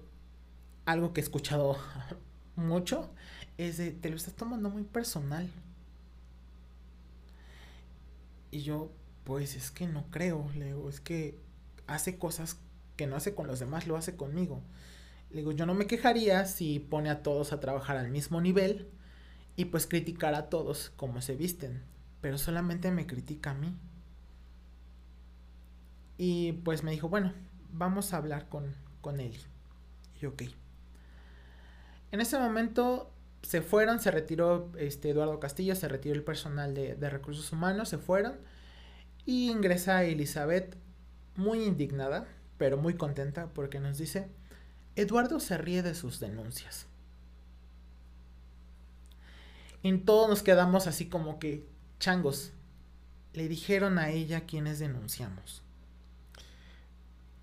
[0.86, 1.78] algo que he escuchado
[2.56, 3.12] mucho,
[3.58, 5.52] es de, te lo estás tomando muy personal.
[8.50, 8.90] Y yo,
[9.26, 11.38] pues es que no creo, le digo, es que
[11.86, 12.58] hace cosas
[12.96, 14.62] que no hace con los demás, lo hace conmigo.
[15.30, 18.88] Le digo, yo no me quejaría si pone a todos a trabajar al mismo nivel
[19.58, 21.84] y pues criticar a todos como se visten,
[22.22, 23.76] pero solamente me critica a mí.
[26.18, 27.34] Y pues me dijo, bueno,
[27.72, 29.20] vamos a hablar con, con.
[29.20, 29.32] Y
[30.20, 30.44] yo, ok.
[32.12, 33.12] En ese momento
[33.42, 37.90] se fueron, se retiró este Eduardo Castillo, se retiró el personal de, de recursos humanos,
[37.90, 38.36] se fueron.
[39.26, 40.76] Y ingresa Elizabeth
[41.36, 42.28] muy indignada,
[42.58, 44.30] pero muy contenta porque nos dice,
[44.96, 46.88] Eduardo se ríe de sus denuncias.
[49.84, 51.68] En todos nos quedamos así como que,
[52.00, 52.52] changos,
[53.34, 55.62] le dijeron a ella quienes denunciamos.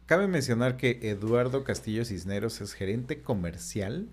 [0.07, 4.09] Cabe mencionar que Eduardo Castillo Cisneros es gerente comercial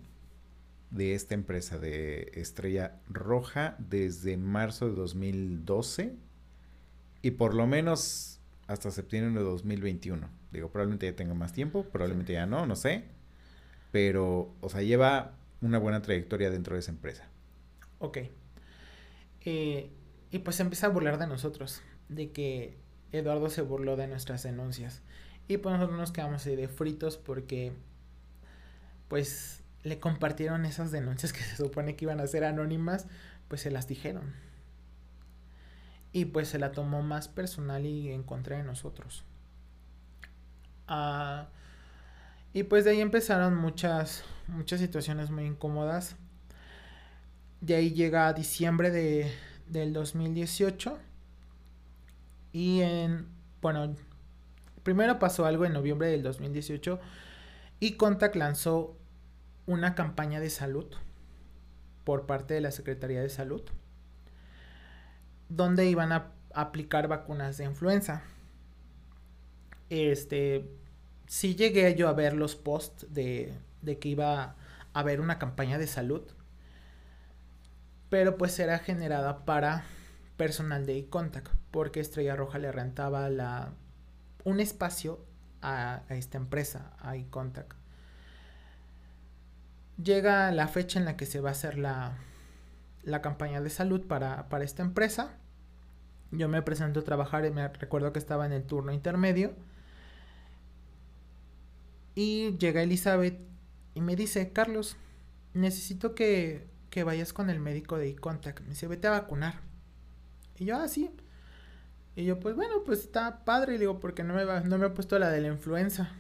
[0.90, 6.16] de esta empresa de Estrella Roja desde marzo de 2012
[7.22, 10.30] y por lo menos hasta septiembre de 2021.
[10.54, 13.04] Digo, probablemente ya tenga más tiempo, probablemente ya no, no sé.
[13.92, 17.28] Pero, o sea, lleva una buena trayectoria dentro de esa empresa.
[18.00, 18.18] Ok.
[19.44, 19.90] Eh,
[20.32, 22.78] y pues se empieza a burlar de nosotros, de que
[23.12, 25.02] Eduardo se burló de nuestras denuncias.
[25.48, 27.74] Y pues nosotros nos quedamos así de fritos porque,
[29.08, 33.08] pues, le compartieron esas denuncias que se supone que iban a ser anónimas,
[33.48, 34.34] pues se las dijeron.
[36.14, 39.24] Y pues se la tomó más personal y en contra de nosotros.
[40.88, 41.48] Ah,
[42.54, 46.18] y pues de ahí empezaron muchas, muchas situaciones muy incómodas.
[47.62, 49.32] De ahí llega diciembre de,
[49.68, 51.00] del 2018.
[52.52, 53.28] Y en,
[53.62, 53.96] bueno,
[54.84, 57.00] primero pasó algo en noviembre del 2018
[57.80, 58.98] y Contact lanzó
[59.66, 60.88] una campaña de salud
[62.04, 63.64] por parte de la Secretaría de Salud
[65.50, 68.24] donde iban a aplicar vacunas de influenza.
[69.90, 70.70] Este,
[71.28, 74.56] sí llegué yo a ver los posts de, de que iba a
[74.94, 76.22] haber una campaña de salud,
[78.10, 79.84] pero pues era generada para
[80.38, 83.74] personal de contact porque Estrella Roja le rentaba la,
[84.44, 85.26] un espacio
[85.62, 87.74] a, esta empresa, a iContact.
[90.04, 92.18] Llega la fecha en la que se va a hacer la,
[93.04, 95.38] la campaña de salud para, para esta empresa.
[96.32, 99.54] Yo me presento a trabajar y me recuerdo que estaba en el turno intermedio.
[102.16, 103.40] Y llega Elizabeth
[103.94, 104.98] y me dice, Carlos,
[105.54, 108.62] necesito que, que vayas con el médico de iContact.
[108.62, 109.60] Me dice, vete a vacunar.
[110.58, 111.12] Y yo, ah, sí.
[112.16, 113.76] Y yo, pues bueno, pues está padre.
[113.76, 116.12] Y digo, porque no me, va, no me he puesto la de la influenza.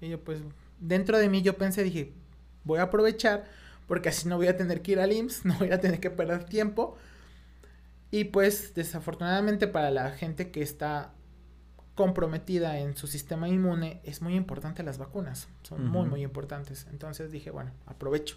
[0.00, 0.40] Y yo, pues
[0.80, 2.12] dentro de mí yo pensé, dije,
[2.64, 3.44] voy a aprovechar
[3.86, 6.10] porque así no voy a tener que ir al IMSS, no voy a tener que
[6.10, 6.96] perder tiempo.
[8.10, 11.12] Y pues desafortunadamente para la gente que está
[11.94, 15.90] comprometida en su sistema inmune es muy importante las vacunas, son uh -huh.
[15.90, 16.86] muy muy importantes.
[16.90, 18.36] Entonces dije, bueno, aprovecho.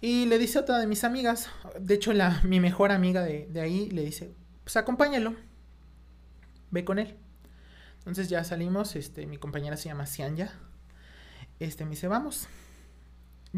[0.00, 1.48] Y le dice a otra de mis amigas,
[1.78, 4.32] de hecho la, mi mejor amiga de, de ahí le dice,
[4.68, 5.34] pues acompáñalo,
[6.70, 7.16] ve con él.
[8.00, 10.52] Entonces ya salimos, este, mi compañera se llama Cianya,
[11.58, 12.48] este, me dice, vamos.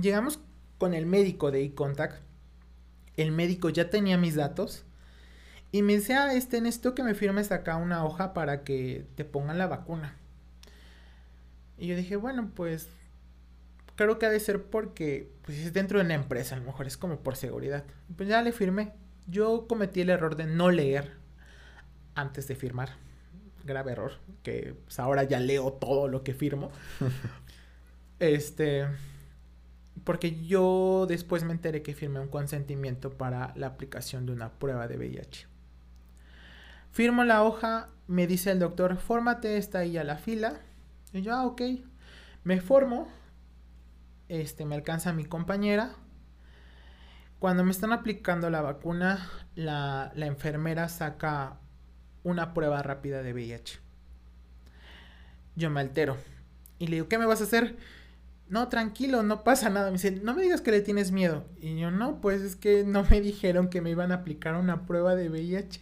[0.00, 0.38] Llegamos
[0.78, 2.22] con el médico de iContact,
[3.16, 4.84] el médico ya tenía mis datos,
[5.72, 9.24] y me dice, ah, este, necesito que me firmes acá una hoja para que te
[9.24, 10.16] pongan la vacuna.
[11.76, 12.88] Y yo dije, bueno, pues
[13.96, 16.86] creo que ha de ser porque pues, es dentro de una empresa, a lo mejor
[16.86, 17.82] es como por seguridad.
[18.16, 18.92] Pues ya le firmé.
[19.30, 21.12] Yo cometí el error de no leer
[22.14, 22.90] antes de firmar.
[23.64, 24.12] Grave error,
[24.42, 26.70] que pues, ahora ya leo todo lo que firmo.
[28.18, 28.86] este,
[30.04, 34.88] porque yo después me enteré que firmé un consentimiento para la aplicación de una prueba
[34.88, 35.46] de VIH.
[36.90, 40.60] Firmo la hoja, me dice el doctor, fórmate, está ahí a la fila.
[41.12, 41.62] Y yo, ah, ok.
[42.42, 43.06] Me formo,
[44.28, 45.94] este, me alcanza mi compañera.
[47.40, 51.58] Cuando me están aplicando la vacuna, la, la enfermera saca
[52.22, 53.80] una prueba rápida de VIH.
[55.56, 56.16] Yo me altero
[56.78, 57.76] y le digo, ¿qué me vas a hacer?
[58.48, 59.86] No, tranquilo, no pasa nada.
[59.86, 61.46] Me dice, no me digas que le tienes miedo.
[61.60, 64.86] Y yo, no, pues es que no me dijeron que me iban a aplicar una
[64.86, 65.80] prueba de VIH.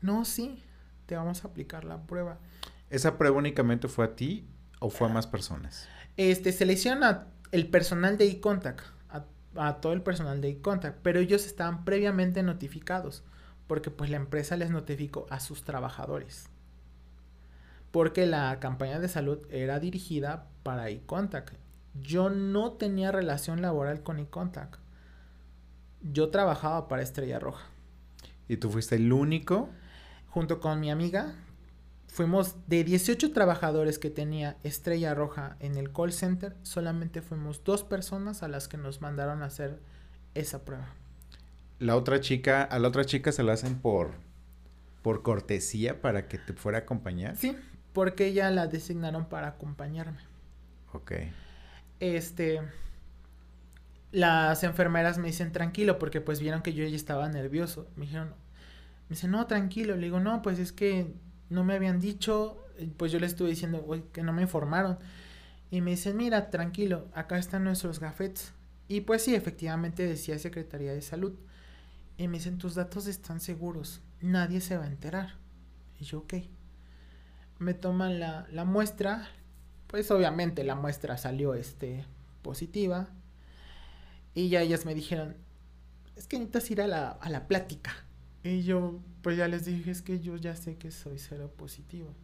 [0.00, 0.62] No, sí,
[1.06, 2.38] te vamos a aplicar la prueba.
[2.90, 4.46] ¿Esa prueba únicamente fue a ti
[4.80, 5.88] o fue a más personas?
[6.16, 8.80] Este, selecciona el personal de iContact,
[9.56, 13.22] a todo el personal de iContact, pero ellos estaban previamente notificados,
[13.66, 16.48] porque pues la empresa les notificó a sus trabajadores.
[17.90, 21.54] Porque la campaña de salud era dirigida para iContact.
[21.94, 24.76] Yo no tenía relación laboral con iContact.
[26.02, 27.66] Yo trabajaba para Estrella Roja.
[28.48, 29.70] ¿Y tú fuiste el único?
[30.28, 31.34] Junto con mi amiga,
[32.14, 37.82] fuimos de 18 trabajadores que tenía Estrella Roja en el call center, solamente fuimos dos
[37.82, 39.80] personas a las que nos mandaron a hacer
[40.34, 40.86] esa prueba.
[41.80, 44.12] La otra chica, a la otra chica se la hacen por
[45.02, 47.36] por cortesía para que te fuera a acompañar.
[47.36, 47.56] Sí,
[47.92, 50.20] porque ella la designaron para acompañarme.
[50.92, 51.14] Ok.
[51.98, 52.60] Este
[54.12, 57.88] las enfermeras me dicen tranquilo porque pues vieron que yo ya estaba nervioso.
[57.96, 58.28] Me dijeron,
[59.08, 59.96] me dicen, no, tranquilo.
[59.96, 61.12] Le digo, no, pues es que
[61.50, 62.64] no me habían dicho,
[62.96, 64.98] pues yo le estuve diciendo que no me informaron.
[65.70, 68.52] Y me dicen, mira, tranquilo, acá están nuestros gafetes.
[68.88, 71.34] Y pues sí, efectivamente decía Secretaría de Salud.
[72.16, 75.34] Y me dicen, tus datos están seguros, nadie se va a enterar.
[75.98, 76.34] Y yo, ok.
[77.58, 79.28] Me toman la, la muestra,
[79.86, 82.04] pues obviamente la muestra salió este,
[82.42, 83.08] positiva.
[84.34, 85.36] Y ya ellas me dijeron,
[86.16, 87.94] es que necesitas ir a la, a la plática.
[88.44, 92.14] Y yo, pues ya les dije, es que yo ya sé que soy cero positivo.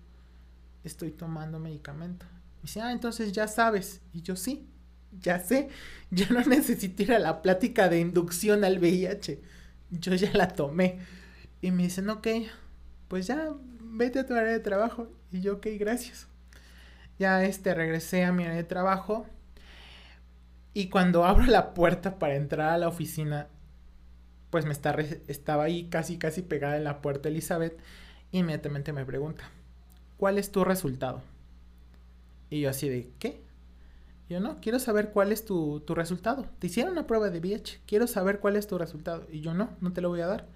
[0.84, 2.26] Estoy tomando medicamento.
[2.58, 4.02] Me dice, ah, entonces ya sabes.
[4.12, 4.68] Y yo sí,
[5.20, 5.68] ya sé.
[6.12, 9.40] Ya no necesito ir a la plática de inducción al VIH.
[9.90, 10.98] Yo ya la tomé.
[11.62, 12.26] Y me dicen, ok,
[13.08, 15.08] pues ya vete a tu área de trabajo.
[15.32, 16.26] Y yo, ok, gracias.
[17.18, 19.26] Ya este, regresé a mi área de trabajo
[20.72, 23.48] y cuando abro la puerta para entrar a la oficina,
[24.50, 24.94] pues me está
[25.28, 27.78] estaba ahí casi casi pegada en la puerta Elizabeth.
[28.32, 29.44] inmediatamente me pregunta,
[30.16, 31.22] ¿cuál es tu resultado?
[32.50, 33.40] Y yo así de, ¿qué?
[34.30, 36.46] yo no, quiero saber cuál es tu, tu resultado.
[36.60, 39.26] Te hicieron una prueba de VIH, quiero saber cuál es tu resultado.
[39.28, 40.46] Y yo no, no te lo voy a dar.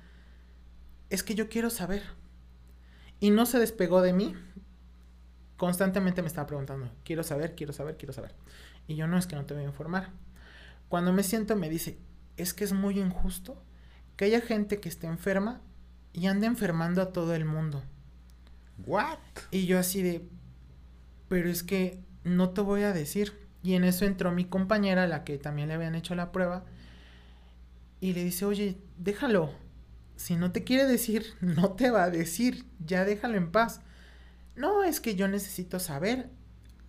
[1.10, 2.04] Es que yo quiero saber.
[3.18, 4.34] Y no se despegó de mí.
[5.56, 8.36] Constantemente me estaba preguntando, quiero saber, quiero saber, quiero saber.
[8.86, 10.10] Y yo no es que no te voy a informar.
[10.88, 11.98] Cuando me siento me dice,
[12.36, 13.60] es que es muy injusto
[14.16, 15.60] que haya gente que esté enferma
[16.12, 17.82] y ande enfermando a todo el mundo.
[18.86, 19.18] What?
[19.50, 20.28] Y yo así de,
[21.28, 23.32] pero es que no te voy a decir.
[23.62, 26.64] Y en eso entró mi compañera, la que también le habían hecho la prueba,
[28.00, 29.50] y le dice, oye, déjalo.
[30.16, 32.66] Si no te quiere decir, no te va a decir.
[32.84, 33.80] Ya déjalo en paz.
[34.54, 36.28] No, es que yo necesito saber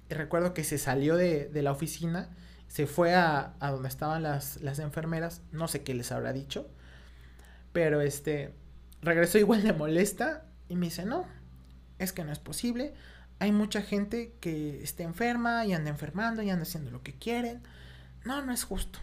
[0.10, 2.30] recuerdo que se salió de, la oficina,
[2.68, 6.70] se fue a, donde estaban las, las, enfermeras, no sé qué les habrá dicho,
[7.76, 8.54] pero este,
[9.02, 11.28] regresó igual de molesta y me dice, no,
[12.00, 12.94] es que no es posible,
[13.40, 17.64] hay mucha gente que está enferma y anda enfermando y anda haciendo lo que quieren,
[18.24, 19.00] no, no es justo.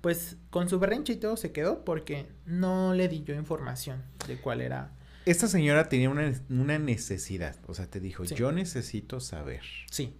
[0.00, 4.40] Pues con su berrinche y todo se quedó porque no le di yo información de
[4.40, 4.92] cuál era
[5.26, 9.60] esta señora tenía una, necesidad, o sea, te dijo, yo necesito saber.
[9.90, 10.16] Sí.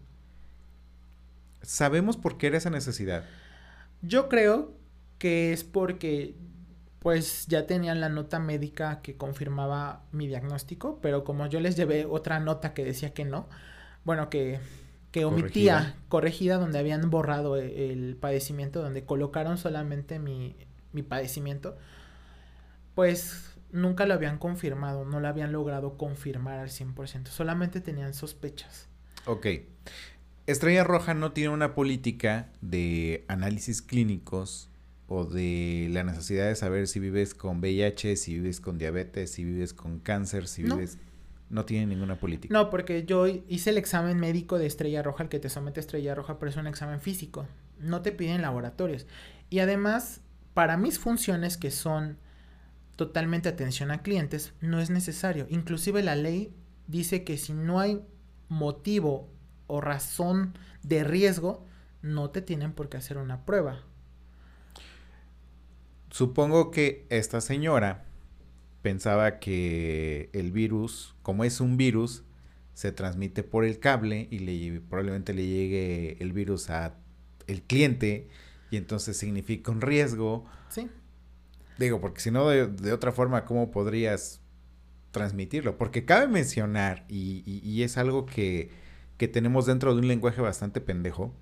[1.63, 3.25] ¿Sabemos por qué era esa necesidad?
[4.03, 4.77] Yo creo
[5.17, 6.37] que es porque
[7.01, 12.05] pues ya tenían la nota médica que confirmaba mi diagnóstico, pero como yo les llevé
[12.05, 13.49] otra nota que decía que no,
[14.05, 14.61] bueno, que,
[15.11, 20.57] que omitía, corregida, donde habían borrado e, el, padecimiento, donde colocaron solamente mi,
[20.93, 21.79] mi padecimiento,
[22.95, 28.89] pues nunca lo habían confirmado, no lo habían logrado confirmar al 100%, solamente tenían sospechas.
[29.25, 29.47] Ok.
[30.47, 34.70] Estrella Roja no tiene una política de análisis clínicos
[35.13, 39.43] o de la necesidad de saber si vives con VIH, si vives con diabetes, si
[39.43, 40.99] vives con cáncer, si vives...
[41.49, 42.55] No tiene ninguna política.
[42.55, 46.15] No, porque yo hice el examen médico de Estrella Roja, el que te somete Estrella
[46.15, 47.45] Roja, pero es un examen físico.
[47.81, 49.09] No te piden laboratorios.
[49.51, 50.21] Y además,
[50.55, 52.17] para mis funciones que son
[52.95, 55.49] totalmente atención a clientes, no es necesario.
[55.51, 56.55] Inclusive la ley
[56.87, 58.01] dice que si no hay
[58.49, 59.29] motivo
[59.67, 61.67] o razón de riesgo,
[62.01, 63.83] no te tienen por qué hacer una prueba.
[66.11, 68.05] Supongo que esta señora
[68.83, 72.25] pensaba que el virus, como es un virus,
[72.75, 76.95] se transmite por el cable y le, probablemente le llegue el virus a
[77.47, 78.29] el cliente
[78.71, 80.47] y entonces significa un riesgo.
[80.69, 80.89] Sí.
[81.79, 84.41] Digo, porque si no, de, otra forma, ¿cómo podrías
[85.11, 85.77] transmitirlo?
[85.77, 88.71] Porque cabe mencionar, y, es algo que,
[89.17, 91.35] que, tenemos dentro de un lenguaje bastante pendejo,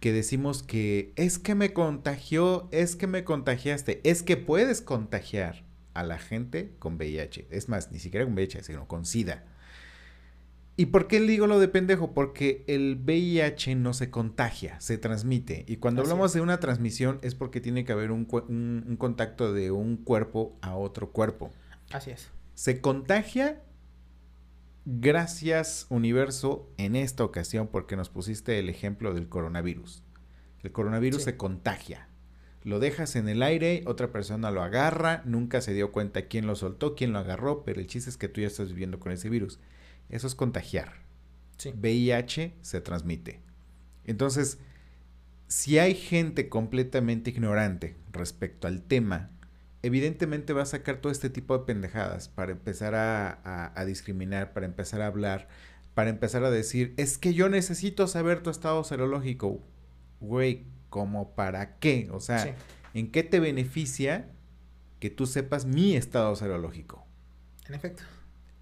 [0.00, 5.64] que decimos que es que me contagió, es que me contagiaste, es que puedes contagiar
[5.94, 7.48] a la gente con VIH.
[7.50, 9.44] Es más, ni siquiera con VIH, sino con SIDA.
[10.78, 12.12] ¿Y por qué digo lo de pendejo?
[12.12, 15.64] Porque el VIH no se contagia, se transmite.
[15.66, 19.70] Y cuando hablamos de una transmisión es porque tiene que haber un, un, contacto de
[19.70, 21.50] un cuerpo a otro cuerpo.
[21.92, 22.28] Así es.
[22.52, 23.62] Se contagia
[24.86, 30.04] gracias universo en esta ocasión porque nos pusiste el ejemplo del coronavirus.
[30.62, 32.08] El coronavirus se contagia.
[32.62, 36.54] Lo dejas en el aire, otra persona lo agarra, nunca se dio cuenta quién lo
[36.56, 39.28] soltó, quién lo agarró, pero el chiste es que tú ya estás viviendo con ese
[39.28, 39.58] virus.
[40.08, 40.94] Eso es contagiar.
[41.74, 43.40] VIH se transmite.
[44.04, 44.58] Entonces,
[45.48, 49.30] si hay gente completamente ignorante respecto al tema,
[49.86, 54.66] evidentemente va a sacar todo este tipo de pendejadas para empezar a, a, discriminar, para
[54.66, 55.48] empezar a hablar,
[55.94, 59.62] para empezar a decir, es que yo necesito saber tu estado serológico.
[60.20, 62.08] Güey, ¿Como para qué?
[62.12, 62.50] O sea, Sí.
[62.94, 64.30] ¿en qué te beneficia
[65.00, 67.04] que tú sepas mi estado serológico?
[67.68, 68.04] En efecto.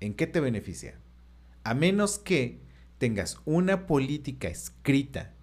[0.00, 0.98] ¿En qué te beneficia?
[1.62, 2.60] A menos que
[2.98, 5.33] tengas una política escrita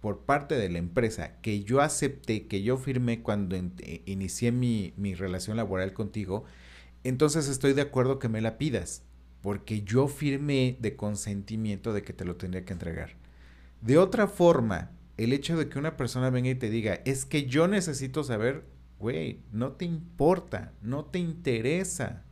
[0.00, 4.94] por parte de la empresa que yo acepté, que yo firmé cuando eh, inicié mi,
[4.96, 6.44] mi relación laboral contigo,
[7.04, 9.02] entonces estoy de acuerdo que me la pidas,
[9.42, 13.16] porque yo firmé de consentimiento de que te lo tendría que entregar.
[13.80, 17.46] De otra forma, el hecho de que una persona venga y te diga, es que
[17.46, 18.64] yo necesito saber,
[18.98, 22.24] güey, no te importa, no te interesa.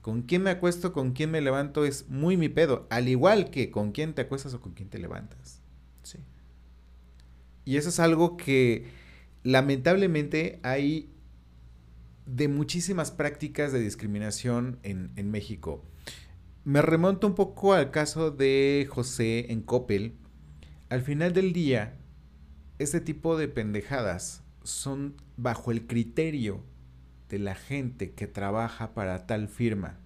[0.00, 3.70] Con quién me acuesto, con quién me levanto es muy mi pedo, al igual que
[3.70, 5.60] con quién te acuestas o con quién te levantas.
[6.02, 6.18] Sí.
[7.68, 8.86] Y eso es algo que
[9.42, 11.12] lamentablemente hay
[12.24, 15.84] de muchísimas prácticas de discriminación en, en México.
[16.64, 20.14] Me remonto un poco al caso de José en Coppel.
[20.88, 21.98] Al final del día,
[22.78, 26.64] este tipo de pendejadas son bajo el criterio
[27.28, 30.00] de la gente que trabaja para tal firma.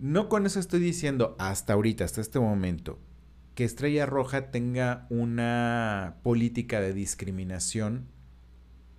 [0.00, 2.98] No con eso estoy diciendo hasta ahorita, hasta este momento,
[3.56, 8.06] que Estrella Roja tenga una política de discriminación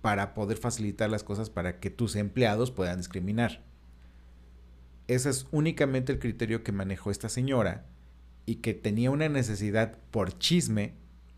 [0.02, 3.62] para poder facilitar las cosas para que tus empleados puedan discriminar.
[5.06, 7.86] Ese es únicamente el criterio que manejó esta señora
[8.46, 10.94] y que tenía una necesidad por chisme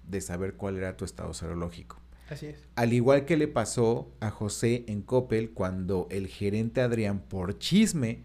[0.09, 2.01] de saber cuál era tu estado serológico.
[2.31, 2.67] Así es.
[2.75, 8.23] Al igual que le pasó a José en Coppel cuando el gerente Adrián por chisme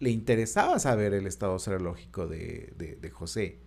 [0.00, 3.63] le interesaba saber el estado serológico de, de, de José.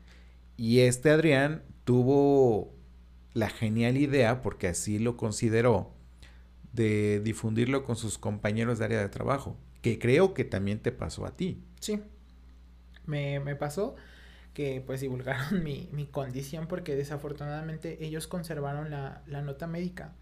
[0.58, 2.74] Y este Adrián tuvo
[3.34, 5.94] la genial idea, porque así lo consideró,
[6.74, 11.26] de difundirlo con sus compañeros de área de trabajo, que creo que también te pasó
[11.26, 11.64] a ti.
[11.80, 12.02] Sí.
[13.06, 13.96] Me, me pasó
[14.54, 20.16] que pues divulgaron mi, mi condición porque desafortunadamente ellos conservaron la, la nota médica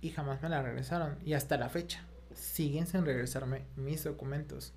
[0.00, 1.16] y jamás me la regresaron.
[1.24, 4.74] Y hasta la fecha siguen sin regresarme mis documentos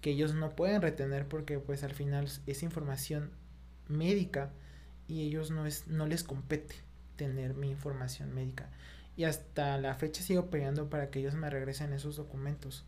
[0.00, 3.32] que ellos no pueden retener porque pues al final es información
[3.88, 4.50] médica
[5.06, 6.76] y ellos no es no les compete
[7.16, 8.70] tener mi información médica
[9.18, 12.84] y hasta la fecha sigo peleando para que ellos me regresen esos documentos.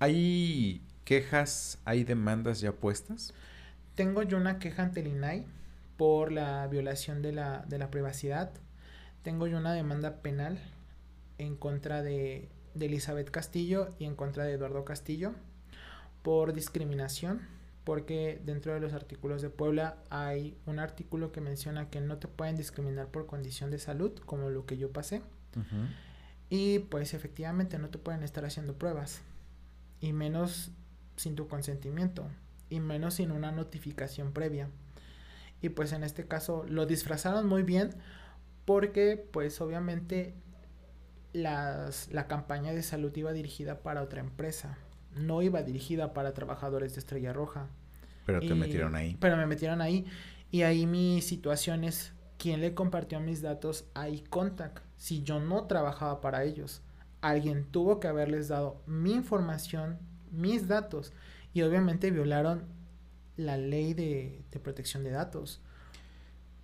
[0.00, 3.32] ¿Hay quejas, hay demandas ya puestas?
[3.94, 5.46] Tengo yo una queja ante el INAI
[5.96, 8.50] por la violación de la, de la privacidad.
[9.22, 10.58] Tengo yo una demanda penal
[11.38, 15.34] en contra de, de Elizabeth Castillo y en contra de Eduardo Castillo
[16.22, 17.42] por discriminación,
[17.86, 22.26] porque dentro de los artículos de Puebla hay un artículo que menciona que no te
[22.26, 25.22] pueden discriminar por condición de salud, como lo que yo pasé,
[26.50, 29.22] y pues efectivamente no te pueden estar haciendo pruebas,
[30.00, 30.72] y menos
[31.14, 32.26] sin tu consentimiento,
[32.70, 34.68] y menos sin una notificación previa.
[35.62, 37.90] Y pues en este caso lo disfrazaron muy bien
[38.64, 40.34] porque pues obviamente
[41.32, 44.76] las, la campaña de salud iba dirigida para otra empresa,
[45.16, 47.68] no iba dirigida para trabajadores de Estrella Roja.
[48.24, 49.16] Pero te Y- metieron ahí.
[49.20, 50.04] Pero me metieron ahí.
[50.50, 54.78] Y ahí mi situación es quién le compartió mis datos a iContact.
[54.96, 56.82] Si yo no trabajaba para ellos,
[57.20, 59.98] alguien tuvo que haberles dado mi información,
[60.30, 61.12] mis datos.
[61.54, 62.64] Y obviamente violaron
[63.36, 65.60] la ley de, de protección de datos.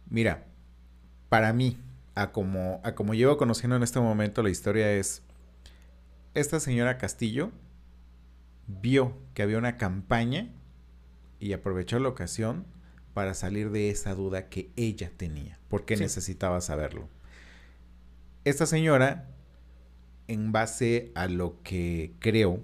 [0.08, 0.44] Mira,
[1.28, 1.78] para mí,
[2.14, 5.22] a como, a como llevo conociendo en este momento, la historia es,
[6.34, 7.50] esta señora Castillo
[8.66, 10.48] vio que había una campaña
[11.40, 12.64] y aprovechó la ocasión
[13.14, 16.02] para salir de esa duda que ella tenía, porque Sí.
[16.02, 17.08] necesitaba saberlo.
[18.44, 19.28] Esta señora,
[20.28, 22.60] en base a lo que creo,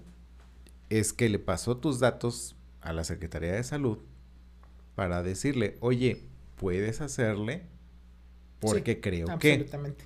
[0.91, 3.99] es que le pasó tus datos a la Secretaría de Salud
[4.95, 6.25] para decirle, oye,
[6.57, 7.63] puedes hacerle
[8.61, 10.05] porque Sí, creo que Absolutamente.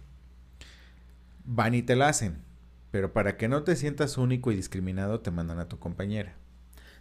[1.45, 2.37] van y te la hacen.
[2.93, 6.37] Pero para que no te sientas único y discriminado, te mandan a tu compañera.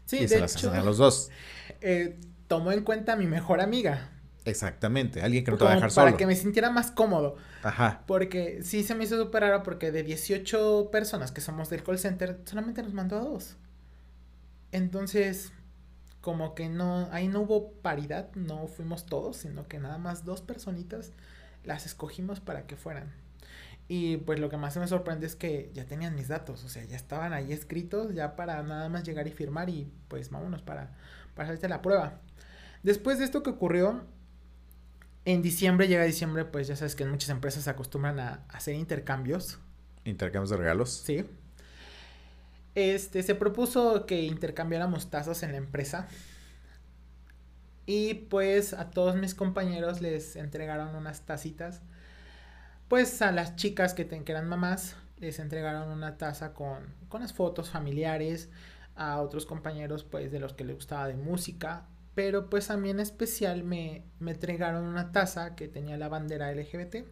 [0.05, 1.29] Sí, y de se las hecho, hacen a los dos.
[1.81, 4.09] eh, tomó en cuenta a mi mejor amiga.
[4.45, 5.21] Exactamente.
[5.21, 6.17] Alguien que no te va a dejar para solo.
[6.17, 7.35] que me sintiera más cómodo.
[7.61, 8.03] Ajá.
[8.07, 11.99] Porque sí se me hizo súper raro porque de 18 personas que somos del call
[11.99, 13.57] center, solamente nos mandó a dos.
[14.71, 15.51] Entonces,
[16.21, 20.41] como que no, ahí no hubo paridad, no fuimos todos, sino que nada más dos
[20.41, 21.11] personitas
[21.65, 23.11] las escogimos para que fueran.
[23.93, 26.85] Y pues lo que más me sorprende es que ya tenían mis datos, o sea,
[26.85, 30.95] ya estaban ahí escritos, ya para nada más llegar y firmar y pues vámonos para,
[31.35, 32.21] para hacerte la prueba.
[32.83, 34.05] Después de esto que ocurrió,
[35.25, 38.75] en diciembre, llega diciembre, pues ya sabes que en muchas empresas se acostumbran a hacer
[38.75, 39.59] intercambios,
[40.05, 40.89] Intercambios de regalos.
[40.91, 41.25] ¿sí?
[42.75, 46.07] Este, se propuso que intercambiáramos tazas en la empresa.
[47.85, 51.81] Y pues a todos mis compañeros les entregaron unas tacitas
[52.91, 57.31] pues a las chicas que, que eran mamás les entregaron una taza con, con las
[57.31, 58.49] fotos familiares,
[58.97, 61.85] a otros compañeros pues de los que les gustaba de música,
[62.15, 66.51] pero pues a mí en especial me, me entregaron una taza que tenía la bandera
[66.53, 67.05] LGBT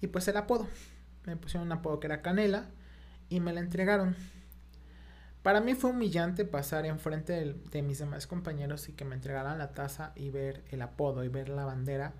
[0.00, 0.66] y pues el apodo.
[1.24, 2.66] Me pusieron un apodo que era Canela
[3.28, 4.16] y me la entregaron.
[5.44, 9.56] Para mí fue humillante pasar enfrente de, de mis demás compañeros y que me entregaran
[9.56, 12.12] la taza y ver el apodo y ver la bandera,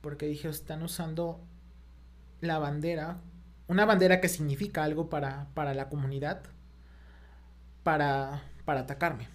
[0.00, 1.46] porque dije, están usando
[2.42, 3.18] la bandera,
[3.68, 6.42] una bandera que significa algo para, para la comunidad,
[7.82, 9.28] para, para atacarme.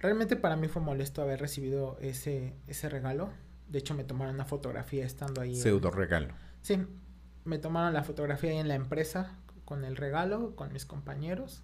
[0.00, 3.30] Realmente para mí fue molesto haber recibido ese, ese regalo.
[3.68, 5.54] De hecho, me tomaron una fotografía estando ahí.
[5.54, 6.34] Pseudo regalo.
[6.62, 6.86] Sí,
[7.44, 11.62] me tomaron la fotografía ahí en la empresa con el regalo, con mis compañeros.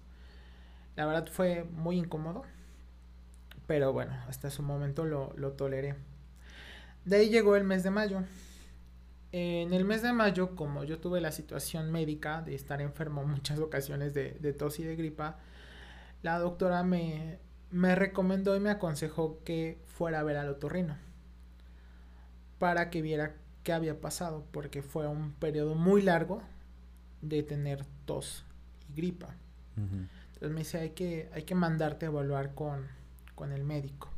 [0.95, 2.43] La verdad fue muy incómodo.
[3.65, 5.95] Pero bueno, hasta su momento lo, lo toleré.
[7.05, 8.23] De ahí llegó el mes de mayo.
[9.33, 13.59] En el mes de mayo, como yo tuve la situación médica de estar enfermo muchas
[13.59, 15.39] ocasiones de, de tos y de gripa,
[16.21, 17.39] la doctora me,
[17.71, 20.97] me recomendó y me aconsejó que fuera a ver al otorrino
[22.59, 26.43] para que viera qué había pasado, porque fue un periodo muy largo
[27.21, 28.45] de tener tos
[28.89, 29.35] y gripa.
[29.75, 32.87] Entonces me dice, hay que, hay que mandarte a evaluar con,
[33.33, 34.11] con el médico.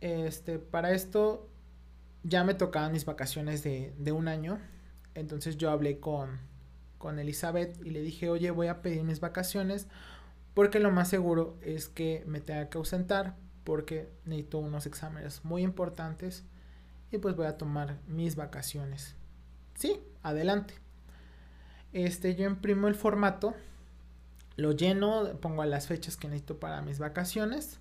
[0.00, 1.48] Este, para esto
[2.24, 4.58] ya me tocaban mis vacaciones de, de un año,
[5.14, 6.40] entonces yo hablé con,
[6.98, 9.86] con Elizabeth y le dije, oye, voy a pedir mis vacaciones
[10.54, 15.62] porque lo más seguro es que me tenga que ausentar porque necesito unos exámenes muy
[15.62, 16.44] importantes
[17.10, 19.14] y pues voy a tomar mis vacaciones.
[19.74, 20.74] Sí, adelante.
[21.92, 23.54] Este, yo imprimo el formato,
[24.56, 27.78] lo lleno, pongo las fechas que necesito para mis vacaciones,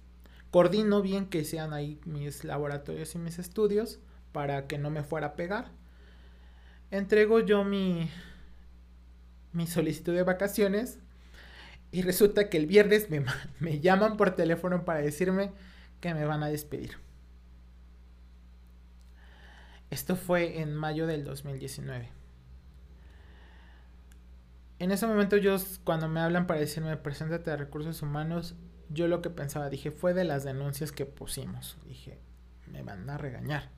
[0.52, 4.00] coordino bien que sean ahí mis laboratorios y mis estudios
[4.34, 5.72] para que no me fuera a pegar.
[6.92, 8.10] Entrego yo mi
[9.54, 11.00] mi solicitud de vacaciones
[11.92, 13.24] y resulta que el viernes me,
[13.60, 15.52] me llaman por teléfono para decirme
[16.02, 16.98] que me van a despedir.
[19.90, 22.10] Esto fue en mayo del 2019.
[24.80, 28.56] En ese momento yo, cuando me hablan para decirme, preséntate a recursos humanos,
[28.90, 31.78] yo lo que pensaba, dije, fue de las denuncias que pusimos.
[31.86, 32.20] Dije,
[32.68, 33.70] me van a regañar.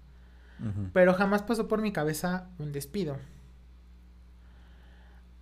[0.93, 3.17] Pero jamás pasó por mi cabeza un despido.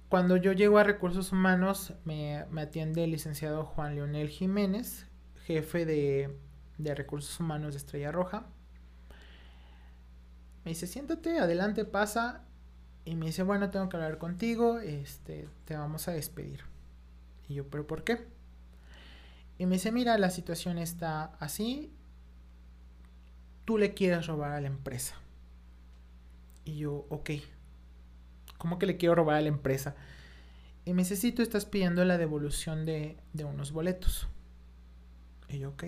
[0.10, 5.08] Cuando yo llego a recursos humanos, me, me atiende el licenciado Juan Leonel Jiménez,
[5.46, 6.38] jefe de,
[6.78, 8.46] de recursos humanos de Estrella Roja.
[10.66, 12.46] Me dice, siéntate, adelante, pasa.
[13.06, 16.62] Y me dice, bueno, tengo que hablar contigo, este, te vamos a despedir.
[17.50, 18.28] Y yo, ¿pero por qué?
[19.58, 21.94] Y me dice, mira, la situación está así,
[23.66, 25.16] tú le quieres robar a la empresa.
[26.66, 27.32] Y yo, ok,
[28.58, 29.96] ¿cómo que le quiero robar a la empresa?
[30.86, 31.04] Y me
[31.44, 34.28] estás pidiendo la devolución de, de unos boletos.
[35.50, 35.86] Y yo, ok.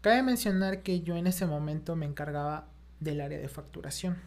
[0.00, 2.68] Cabe mencionar que yo en ese momento me encargaba
[3.00, 4.18] del área de facturación.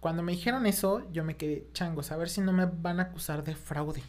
[0.00, 3.04] Cuando me dijeron eso, yo me quedé changos, a ver si no me van a
[3.04, 4.02] acusar de fraude.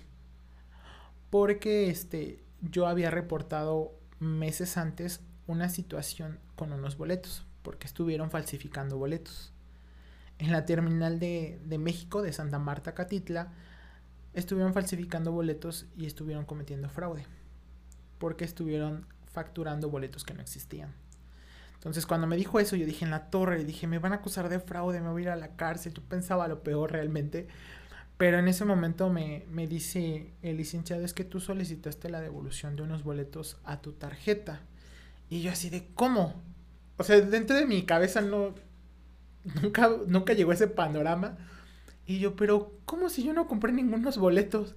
[1.29, 8.97] Porque este, yo había reportado meses antes una situación con unos boletos, porque estuvieron falsificando
[8.97, 9.53] boletos
[10.39, 13.53] en la terminal de, de México, de Santa Marta, Catitla,
[14.33, 17.25] estuvieron falsificando boletos y estuvieron cometiendo fraude.
[18.17, 20.93] Porque estuvieron facturando boletos que no existían.
[21.75, 24.49] Entonces cuando me dijo eso, yo dije en la torre, dije, me van a acusar
[24.49, 25.93] de fraude, me voy a ir a la cárcel.
[25.93, 27.47] Yo pensaba lo peor realmente.
[28.17, 32.75] Pero en ese momento me, me dice el licenciado, es que tú solicitaste la devolución
[32.75, 34.61] de unos boletos a tu tarjeta.
[35.29, 36.41] Y yo así de, ¿cómo?
[36.97, 38.53] O sea, dentro de mi cabeza no,
[39.61, 41.37] Nunca, nunca llegó ese panorama.
[42.05, 44.75] Y yo, pero ¿cómo si yo no compré ningunos boletos?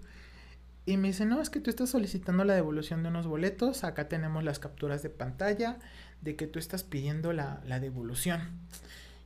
[0.85, 3.85] Y me dice, no, es que tú estás solicitando la devolución de unos boletos.
[3.85, 5.78] Acá tenemos las capturas de pantalla
[6.20, 8.40] de que tú estás pidiendo la, la devolución.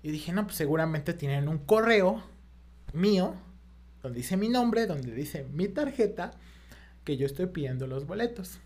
[0.02, 2.22] Y dije, no, pues seguramente tienen un correo
[2.94, 3.34] mío,
[4.02, 6.32] donde dice mi nombre, donde dice mi tarjeta,
[7.04, 8.60] que yo estoy pidiendo los boletos.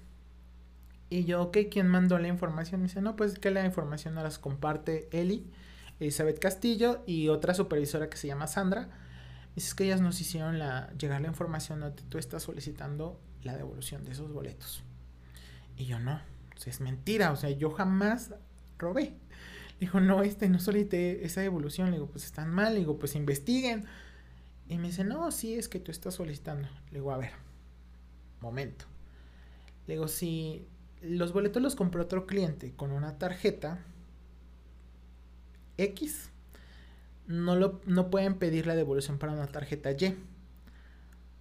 [1.14, 2.80] Y yo, ok, ¿quién mandó la información?
[2.80, 5.48] Me dice, no, pues es que la información no las comparte Eli
[6.00, 8.88] Elizabeth Castillo y otra supervisora que se llama Sandra.
[9.54, 14.04] Dices que ellas nos hicieron la, llegar la información donde tú estás solicitando la devolución
[14.04, 14.82] de esos boletos.
[15.76, 16.20] Y yo no,
[16.66, 18.34] es mentira, o sea, yo jamás
[18.76, 19.14] robé.
[19.74, 21.92] Le dijo, no, este, no solicité esa devolución.
[21.92, 22.74] Le digo, pues están mal.
[22.74, 23.84] Le digo, pues investiguen.
[24.68, 26.66] Y me dice, no, sí, es que tú estás solicitando.
[26.90, 27.34] Le digo, a ver,
[28.40, 28.86] momento.
[29.86, 30.66] Le digo, si
[31.04, 33.78] los boletos los compró otro cliente con una tarjeta,
[35.76, 36.30] X
[37.26, 40.16] no, lo, no pueden pedir la devolución para una tarjeta Y.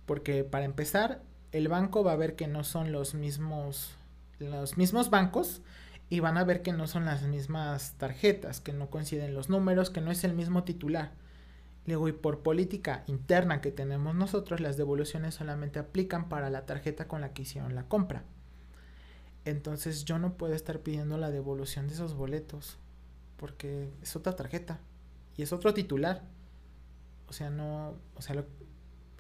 [0.05, 1.21] Porque para empezar,
[1.51, 3.95] el banco va a ver que no son los mismos,
[4.39, 5.61] los mismos bancos
[6.09, 9.89] y van a ver que no son las mismas tarjetas, que no coinciden los números,
[9.89, 11.11] que no es el mismo titular.
[11.85, 17.21] Y por política interna que tenemos nosotros, las devoluciones solamente aplican para la tarjeta con
[17.21, 18.23] la que hicieron la compra.
[19.45, 22.77] Entonces yo no puedo estar pidiendo la devolución de esos boletos,
[23.37, 24.79] porque es otra tarjeta
[25.35, 26.23] y es otro titular.
[27.27, 28.45] O sea, no, o sea, lo,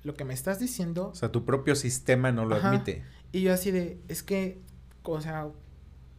[0.03, 1.09] lo que me estás diciendo...
[1.09, 2.69] O sea, tu propio sistema no lo Ajá.
[2.69, 3.03] admite.
[3.31, 4.61] Y yo así de, es que,
[5.03, 5.49] o sea,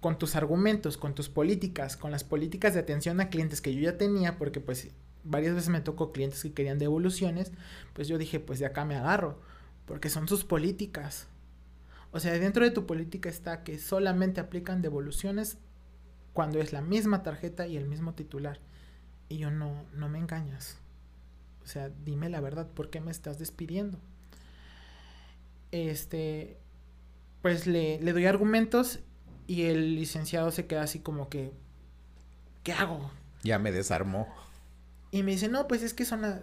[0.00, 3.80] con tus argumentos, con tus políticas, con las políticas de atención a clientes que yo
[3.80, 4.90] ya tenía, porque pues
[5.22, 7.52] varias veces me tocó clientes que querían devoluciones,
[7.94, 9.40] pues yo dije, pues de acá me agarro,
[9.86, 11.26] porque son sus políticas.
[12.14, 15.58] O sea, dentro de tu política está que solamente aplican devoluciones
[16.32, 18.60] cuando es la misma tarjeta y el mismo titular.
[19.28, 20.78] Y yo no, no me engañas.
[21.64, 23.98] O sea, dime la verdad, ¿por qué me estás despidiendo?
[25.72, 26.56] Este,
[27.42, 29.00] pues le, le doy argumentos
[29.48, 31.50] y el licenciado se queda así como que,
[32.62, 33.10] ¿qué hago?
[33.42, 34.32] Ya me desarmó.
[35.10, 36.42] Y me dice, no, pues es que son la,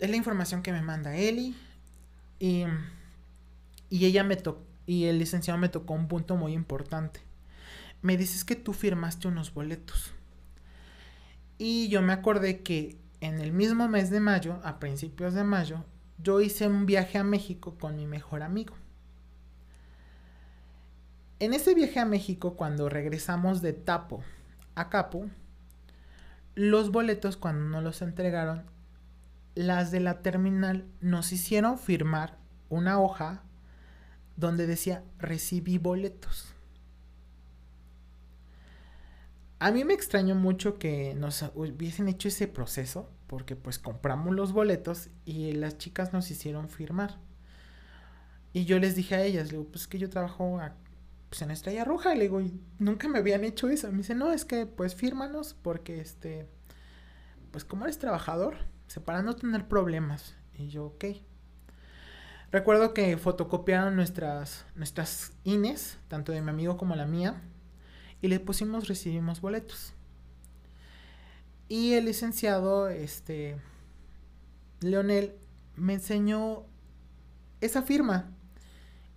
[0.00, 1.56] es la información que me manda Eli.
[2.38, 2.64] Y,
[3.88, 7.20] y ella me tocó, y el licenciado me tocó un punto muy importante.
[8.00, 10.14] Me dice, es que tú firmaste unos boletos.
[11.58, 15.84] Y yo me acordé que en el mismo mes de mayo, a principios de mayo,
[16.16, 18.76] yo hice un viaje a México con mi mejor amigo.
[21.38, 24.24] En ese viaje a México, cuando regresamos de Tapo
[24.74, 25.26] a Capo,
[26.54, 28.64] los boletos cuando nos los entregaron,
[29.54, 32.38] las de la terminal nos hicieron firmar
[32.70, 33.42] una hoja
[34.38, 36.54] donde decía recibí boletos.
[39.58, 44.52] A mí me extrañó mucho que nos hubiesen hecho ese proceso porque pues compramos los
[44.52, 47.18] boletos y las chicas nos hicieron firmar.
[48.52, 50.60] Y yo les dije a ellas, digo, pues que yo trabajo
[51.28, 53.90] pues, en Estrella Roja, le digo, "Y nunca me habían hecho eso.
[53.90, 56.48] Me dice, no, es que pues fírmanos porque este,
[57.50, 58.54] pues como eres trabajador,
[58.86, 60.36] o sea, para no tener problemas.
[60.54, 61.04] Y yo, ok.
[62.50, 67.42] Recuerdo que fotocopiaron nuestras, nuestras INES, tanto de mi amigo como la mía,
[68.22, 69.92] y le pusimos recibimos boletos.
[71.68, 73.56] Y el licenciado, este,
[74.80, 75.34] Leonel,
[75.76, 76.64] me enseñó
[77.60, 78.30] esa firma.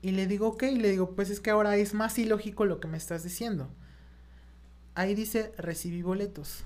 [0.01, 2.81] Y le digo, ok, y le digo, pues es que ahora es más ilógico lo
[2.81, 3.69] que me estás diciendo.
[4.93, 6.65] Ahí dice, recibí boletos.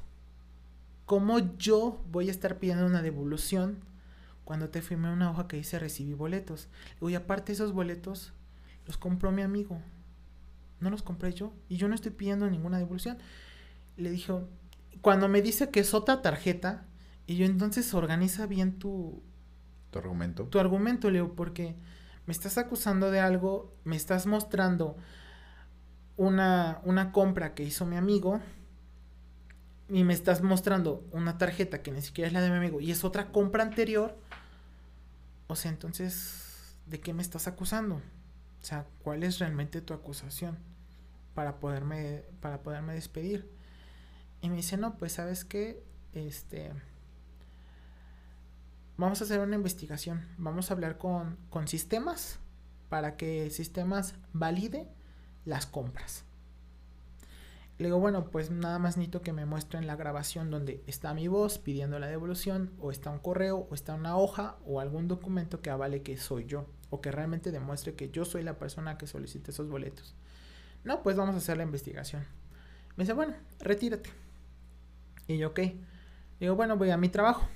[1.06, 3.84] ¿Cómo yo voy a estar pidiendo una devolución
[4.46, 6.70] cuando te firmé una hoja que dice recibí boletos?
[6.88, 8.34] Le digo, y aparte esos boletos
[8.86, 9.82] los compró mi amigo.
[10.80, 11.54] No los compré yo.
[11.70, 13.18] Y yo no estoy pidiendo ninguna devolución.
[13.98, 14.48] Le dijo,
[15.02, 16.86] cuando me dice que es otra tarjeta,
[17.28, 19.24] y yo entonces organiza bien tu,
[19.92, 20.46] Tu argumento.
[20.50, 21.76] tu argumento, Leo, porque
[22.26, 24.98] me estás acusando de algo, me estás mostrando
[26.18, 28.42] una, una compra que hizo mi amigo
[29.88, 32.92] y me estás mostrando una tarjeta que ni siquiera es la de mi amigo y
[32.92, 34.18] es otra compra anterior.
[35.48, 37.96] O sea, entonces, ¿de qué me estás acusando?
[37.96, 40.58] O sea, ¿cuál es realmente tu acusación
[41.36, 43.50] para poderme para poderme despedir?
[44.42, 45.84] Y me dice, "No, pues sabes qué,
[46.14, 46.72] este
[48.98, 50.26] vamos a hacer una investigación.
[50.38, 52.40] Vamos a hablar con, con sistemas
[52.90, 54.88] para que sistemas valide
[55.46, 56.24] las compras.
[57.78, 61.28] Le digo, bueno, pues nada más necesito que me muestren la grabación donde está mi
[61.28, 65.62] voz pidiendo la devolución, o está un correo, o está una hoja, o algún documento
[65.62, 69.08] que avale que soy yo, o que realmente demuestre que yo soy la persona que
[69.08, 70.16] solicita esos boletos.
[70.86, 72.24] No, pues vamos a hacer la investigación.
[72.96, 74.10] Me dice, bueno, retírate.
[75.28, 75.60] Y yo, ok.
[76.40, 77.48] Digo, bueno, voy a mi trabajo.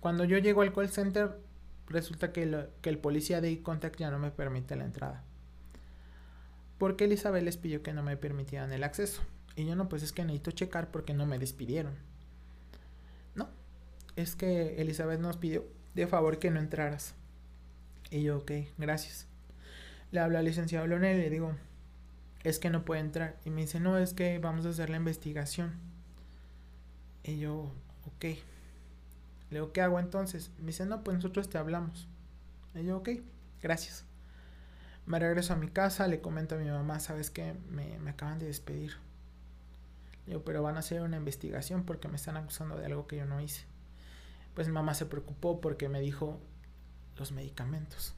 [0.00, 1.38] Cuando yo llego al call center,
[1.86, 5.24] resulta que, el policía de e-contact ya no me permite la entrada.
[6.76, 9.22] Porque Elizabeth les pidió que no me permitieran el acceso.
[9.58, 11.92] Y yo no, pues es que necesito checar porque no me despidieron.
[13.34, 13.48] No,
[14.14, 15.66] es que Elizabeth nos pidió
[15.96, 17.16] de favor que no entraras.
[18.12, 19.26] Y yo, ok, gracias.
[20.12, 21.56] Le hablo al licenciado Leonel y le digo,
[22.44, 23.36] es que no puede entrar.
[23.44, 25.72] Y me dice, no, es que vamos a hacer la investigación.
[27.24, 27.72] Y yo,
[28.06, 28.22] ok.
[28.22, 28.38] Le
[29.50, 30.52] digo, ¿qué hago entonces?
[30.60, 32.06] Me dice, no, pues nosotros te hablamos.
[32.76, 33.08] Y yo, ok,
[33.60, 34.04] gracias.
[35.04, 37.54] Me regreso a mi casa, le comento a mi mamá, ¿sabes qué?
[37.68, 39.07] Me, me acaban de despedir.
[40.28, 43.24] Digo, pero van a hacer una investigación porque me están acusando de algo que yo
[43.24, 43.64] no hice.
[44.54, 46.38] Pues mi mamá se preocupó porque me dijo
[47.16, 48.14] los medicamentos.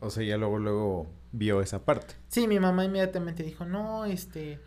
[0.00, 2.14] O sea, ya luego, luego vio esa parte.
[2.28, 4.60] Sí, mi mamá inmediatamente dijo, no, este,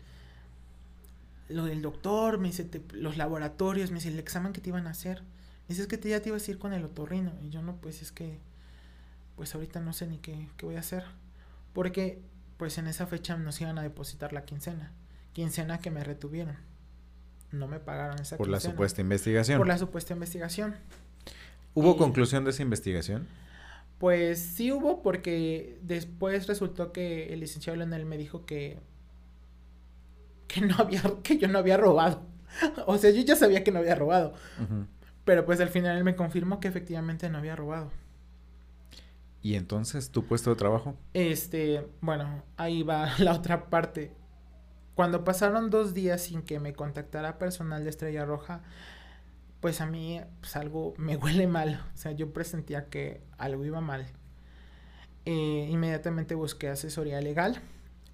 [1.48, 4.86] lo del doctor, me dice, "te- los laboratorios, me dice, el examen que te iban
[4.86, 5.22] a hacer.
[5.68, 7.32] dice, es que te, ya te ibas a ir con el otorrino.
[7.42, 8.38] Y yo no, pues es que,
[9.36, 11.04] pues ahorita no sé ni qué, qué voy a hacer.
[11.72, 12.20] Porque,
[12.56, 14.92] pues en esa fecha nos iban a depositar la quincena.
[15.40, 16.54] Quincena que me retuvieron.
[17.50, 18.72] No me pagaron esa Por la quincena.
[18.74, 19.56] supuesta investigación.
[19.56, 20.74] Por la supuesta investigación.
[21.72, 23.26] ¿Hubo y- conclusión de esa investigación?
[23.98, 28.78] Pues sí hubo porque después resultó que el licenciado Leonel me dijo que
[30.46, 32.22] que no había que yo no había robado.
[32.86, 34.34] O sea, yo ya sabía que no había robado,
[35.24, 37.90] pero pues al final él me confirmó que efectivamente no había robado.
[39.42, 40.96] ¿Y entonces tu puesto de trabajo?
[41.14, 44.12] Este, bueno, ahí va la otra parte.
[44.94, 48.62] Cuando pasaron dos días sin que me contactara personal de Estrella Roja,
[49.60, 51.84] pues a mí pues algo me huele mal.
[51.94, 54.06] O sea, yo presentía que algo iba mal.
[55.24, 57.60] Eh, inmediatamente busqué asesoría legal.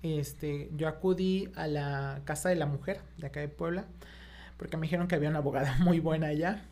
[0.03, 3.87] Este, yo acudí a la casa de la mujer de acá de Puebla,
[4.57, 6.65] porque me dijeron que había una abogada muy buena allá.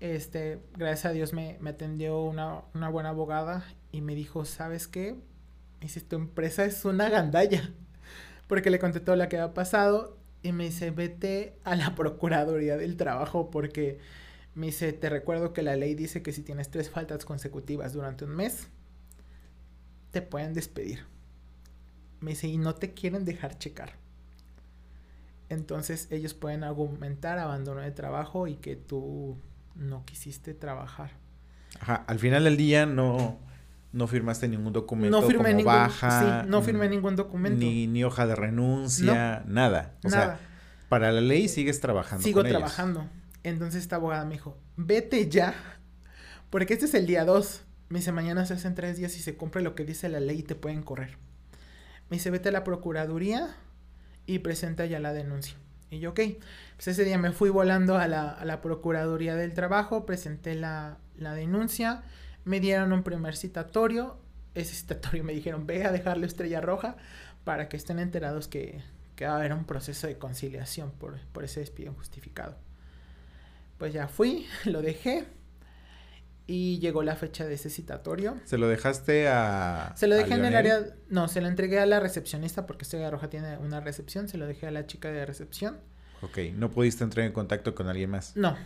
[0.00, 4.88] Este, gracias a Dios me, me atendió una, una buena abogada y me dijo, ¿sabes
[4.88, 5.12] qué?
[5.14, 7.70] Me dice, tu empresa es una gandalla.
[8.50, 12.76] Porque le conté todo lo que había pasado y me dice, vete a la Procuraduría
[12.76, 14.00] del Trabajo porque
[14.56, 18.24] me dice, te recuerdo que la ley dice que si tienes tres faltas consecutivas durante
[18.24, 18.66] un mes,
[20.10, 21.04] te pueden despedir.
[22.18, 23.92] Me dice, y no te quieren dejar checar.
[25.48, 29.36] Entonces ellos pueden argumentar abandono de trabajo y que tú
[29.76, 31.12] no quisiste trabajar.
[31.78, 33.38] Ajá, al final del día no,
[33.92, 36.42] no firmaste ningún documento No firmé como ningún, baja.
[36.42, 37.58] sí, no firmé ningún documento.
[37.58, 39.94] Ni, ni hoja de renuncia, nada.
[40.04, 40.36] O nada.
[40.38, 40.40] sea,
[40.88, 42.22] para la ley sigues trabajando.
[42.24, 42.58] Sigo con ellos.
[42.58, 43.08] trabajando.
[43.42, 45.54] Entonces esta abogada me dijo, vete ya,
[46.50, 47.62] porque este es el día 2.
[47.88, 50.40] Me dice, mañana se hacen tres días y se cumple lo que dice la ley
[50.40, 51.16] y te pueden correr.
[52.08, 53.56] Me dice, vete a la Procuraduría
[54.26, 55.56] y presenta ya la denuncia.
[55.90, 56.20] Y yo, ok.
[56.76, 60.98] Pues ese día me fui volando a la, a la Procuraduría del Trabajo, presenté la,
[61.16, 62.02] la denuncia,
[62.44, 64.18] me dieron un primer citatorio.
[64.54, 66.96] Ese citatorio me dijeron, ve a dejarle estrella roja
[67.44, 68.82] para que estén enterados que,
[69.16, 72.56] que va a haber un proceso de conciliación por, por ese despido injustificado.
[73.78, 75.26] Pues ya fui, lo dejé
[76.46, 78.36] y llegó la fecha de ese citatorio.
[78.44, 79.92] Se lo dejaste a.
[79.96, 83.08] Se lo dejé en el área, no, se lo entregué a la recepcionista porque Estrella
[83.08, 85.78] Roja tiene una recepción, se lo dejé a la chica de recepción.
[86.22, 88.36] Ok, no pudiste entrar en contacto con alguien más.
[88.36, 88.56] No,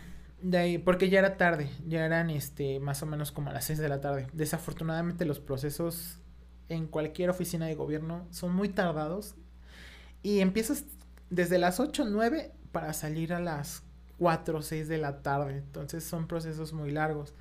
[0.45, 3.65] de ahí, porque ya era tarde, ya eran este más o menos como a las
[3.65, 4.27] 6 de la tarde.
[4.31, 6.19] Desafortunadamente los procesos
[6.69, 9.33] en cualquier oficina de gobierno son muy tardados
[10.21, 10.85] y empiezas
[11.31, 13.81] desde las 8 o 9 para salir a las
[14.19, 15.57] 4 o 6 de la tarde.
[15.57, 17.33] Entonces son procesos muy largos.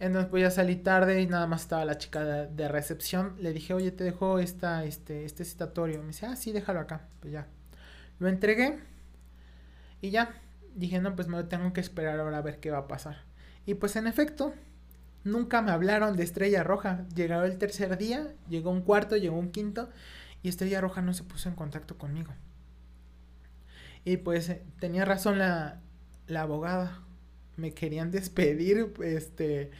[0.00, 3.34] Entonces pues ya salí tarde y nada más estaba la chica de, de recepción.
[3.40, 6.00] Le dije, oye, te dejo esta, este, este citatorio.
[6.00, 7.08] Me dice, ah, sí, déjalo acá.
[7.20, 7.46] Pues ya.
[8.18, 8.78] Lo entregué
[10.00, 10.34] y ya.
[10.74, 13.24] Dije, no, pues me lo tengo que esperar ahora a ver qué va a pasar.
[13.66, 14.54] Y pues en efecto,
[15.24, 17.06] nunca me hablaron de Estrella Roja.
[17.14, 19.90] Llegó el tercer día, llegó un cuarto, llegó un quinto
[20.42, 22.32] y Estrella Roja no se puso en contacto conmigo.
[24.04, 25.80] Y pues eh, tenía razón la,
[26.26, 27.00] la abogada.
[27.56, 29.70] Me querían despedir, este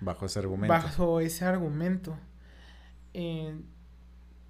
[0.00, 0.72] Bajo ese argumento.
[0.72, 2.16] bajo ese argumento.
[3.12, 3.54] Eh,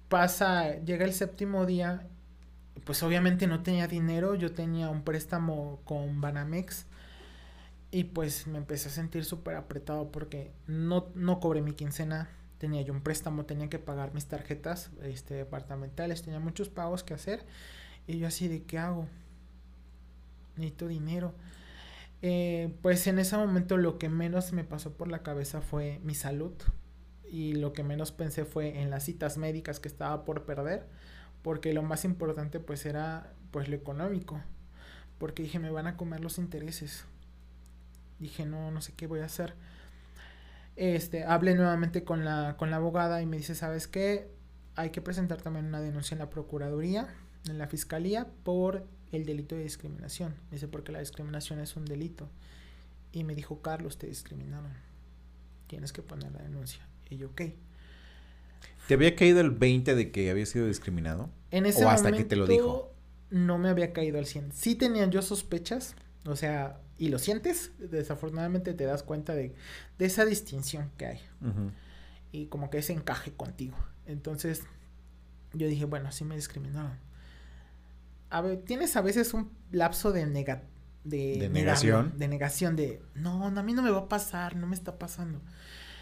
[0.07, 2.07] pasa, llega el séptimo día,
[2.85, 6.85] pues obviamente no tenía dinero, yo tenía un préstamo con Banamex
[7.91, 12.29] y pues me empecé a sentir súper apretado porque no, no cobré mi quincena,
[12.59, 17.13] tenía yo un préstamo, tenía que pagar mis tarjetas este, departamentales, tenía muchos pagos que
[17.13, 17.45] hacer
[18.05, 19.07] y yo así de qué hago,
[20.55, 21.33] necesito dinero.
[22.21, 26.15] Eh, pues en ese momento lo que menos me pasó por la cabeza fue mi
[26.15, 26.51] salud
[27.31, 30.85] y lo que menos pensé fue en las citas médicas que estaba por perder
[31.41, 34.41] porque lo más importante pues era pues lo económico
[35.17, 37.05] porque dije me van a comer los intereses
[38.19, 39.55] dije no no sé qué voy a hacer
[40.75, 44.29] este hablé nuevamente con la con la abogada y me dice sabes qué
[44.75, 47.07] hay que presentar también una denuncia en la procuraduría
[47.47, 50.35] en la fiscalía por el delito de discriminación.
[50.51, 52.29] Dice, porque la discriminación es un delito.
[53.11, 54.71] Y me dijo, Carlos, te discriminaron.
[55.67, 56.85] Tienes que poner la denuncia.
[57.09, 57.41] Y yo, ok.
[58.87, 61.29] ¿Te había caído el 20 de que había sido discriminado?
[61.51, 62.93] En ese ¿O hasta que momento te lo dijo?
[63.29, 64.51] no me había caído al 100.
[64.53, 65.95] Sí tenía yo sospechas,
[66.25, 69.53] o sea, y lo sientes, desafortunadamente te das cuenta de,
[69.97, 71.19] de esa distinción que hay.
[72.31, 73.77] Y como que ese encaje contigo.
[74.05, 74.63] Entonces,
[75.53, 76.97] yo dije, bueno, sí me discriminaron.
[78.29, 80.63] A ver, tienes a veces un lapso de nega
[81.03, 82.13] de, ¿De negarlo, negación?
[82.17, 84.99] de negación de no, no, a mí no me va a pasar, no me está
[84.99, 85.41] pasando.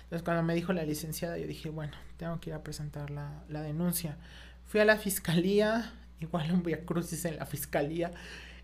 [0.07, 3.43] Entonces cuando me dijo la licenciada, yo dije, bueno, tengo que ir a presentar la,
[3.49, 4.17] la denuncia.
[4.65, 8.11] Fui a la fiscalía, igual un via crucis en la fiscalía.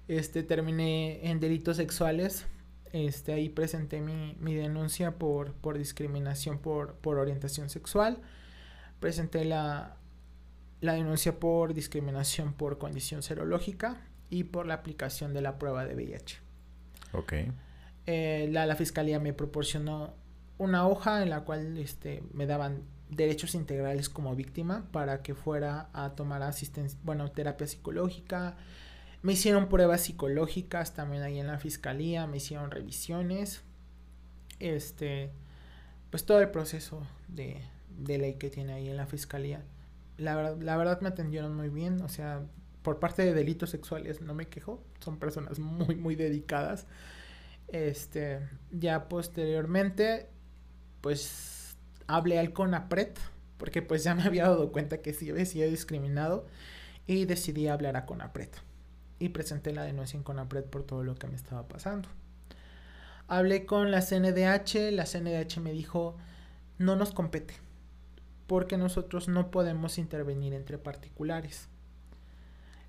[0.07, 2.45] Este terminé en delitos sexuales.
[2.93, 8.19] Este, ahí presenté mi, mi denuncia por, por discriminación por, por orientación sexual.
[9.01, 9.97] Presenté la,
[10.79, 13.99] la denuncia por discriminación por condición serológica
[14.29, 16.37] y por la aplicación de la prueba de VIH.
[17.11, 17.33] Ok.
[18.05, 20.13] Eh, la, la fiscalía me proporcionó
[20.57, 25.89] una hoja en la cual este, me daban derechos integrales como víctima para que fuera
[25.93, 28.57] a tomar asistencia, bueno, terapia psicológica.
[29.23, 33.63] Me hicieron pruebas psicológicas también ahí en la fiscalía, me hicieron revisiones.
[34.59, 35.31] Este,
[36.09, 37.61] pues todo el proceso de,
[37.99, 39.63] de ley que tiene ahí en la fiscalía.
[40.17, 42.43] La, verdad- la verdad me atendieron muy bien, o sea,
[42.83, 46.87] por parte de delitos sexuales no me quejo, son personas muy, muy dedicadas.
[47.69, 48.39] Este,
[48.71, 50.29] ya posteriormente,
[51.03, 51.75] pues
[52.07, 53.09] hablé al CONAPRED,
[53.57, 56.47] porque pues ya me había dado cuenta que sí había sido discriminado
[57.05, 58.47] y decidí hablar a CONAPRED
[59.19, 62.07] y presenté la denuncia en CONAPRED por todo lo que me estaba pasando.
[63.27, 66.15] Hablé con la CNDH, la CNDH me dijo,
[66.77, 67.53] no nos compete,
[68.47, 71.67] porque nosotros no podemos intervenir entre particulares.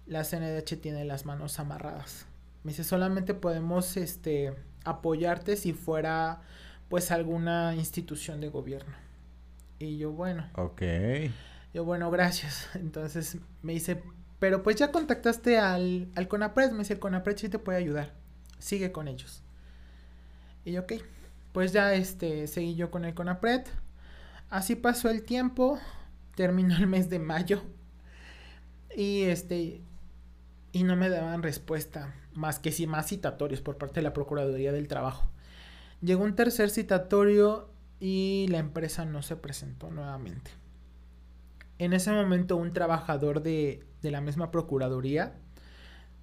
[0.07, 2.27] La CNDH tiene las manos amarradas.
[2.63, 4.55] Me dice, solamente podemos este,
[4.85, 6.43] apoyarte si fuera
[6.89, 8.95] pues alguna institución de gobierno.
[9.79, 10.83] Y yo, bueno, Ok.
[11.73, 12.69] yo, bueno, gracias.
[12.75, 14.03] Entonces me dice,
[14.39, 16.73] pero pues ya contactaste al, al CONAPRED.
[16.73, 18.13] Me dice, el CONAPRED sí te puede ayudar.
[18.59, 19.43] Sigue con ellos.
[20.65, 20.95] Y yo, ok.
[21.53, 23.63] Pues ya este, seguí yo con el CONAPRED.
[24.51, 25.79] Así pasó el tiempo.
[26.37, 27.63] Terminó el mes de mayo.
[28.97, 29.83] Y este.
[30.73, 32.15] Y no me daban respuesta.
[32.35, 35.29] Más que sí, más citatorios por parte de la Procuraduría del Trabajo.
[36.05, 40.51] Llegó un tercer citatorio y la empresa no se presentó nuevamente.
[41.79, 45.35] En ese momento un trabajador de, de la misma Procuraduría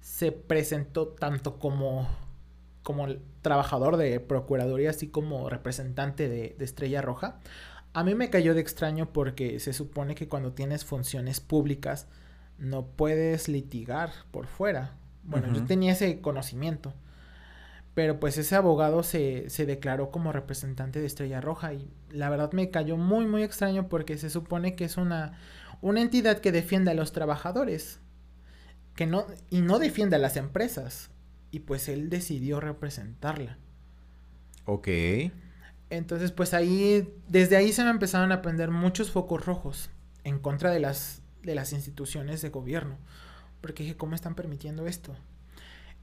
[0.00, 2.08] se presentó tanto como,
[2.82, 3.06] como
[3.42, 7.40] trabajador de Procuraduría, así como representante de, de Estrella Roja.
[7.92, 12.06] A mí me cayó de extraño porque se supone que cuando tienes funciones públicas
[12.56, 14.96] no puedes litigar por fuera.
[15.24, 16.94] Bueno, yo tenía ese conocimiento.
[17.94, 22.52] Pero pues ese abogado se, se declaró como representante de Estrella Roja y la verdad
[22.52, 25.38] me cayó muy muy extraño porque se supone que es una,
[25.82, 28.00] una entidad que defiende a los trabajadores
[28.94, 31.10] que no, y no defiende a las empresas.
[31.50, 33.58] Y pues él decidió representarla.
[34.64, 34.88] Ok.
[35.90, 39.90] Entonces, pues ahí, desde ahí se me empezaron a prender muchos focos rojos
[40.24, 42.96] en contra de las, de las instituciones de gobierno.
[43.60, 45.14] Porque dije, ¿cómo están permitiendo esto?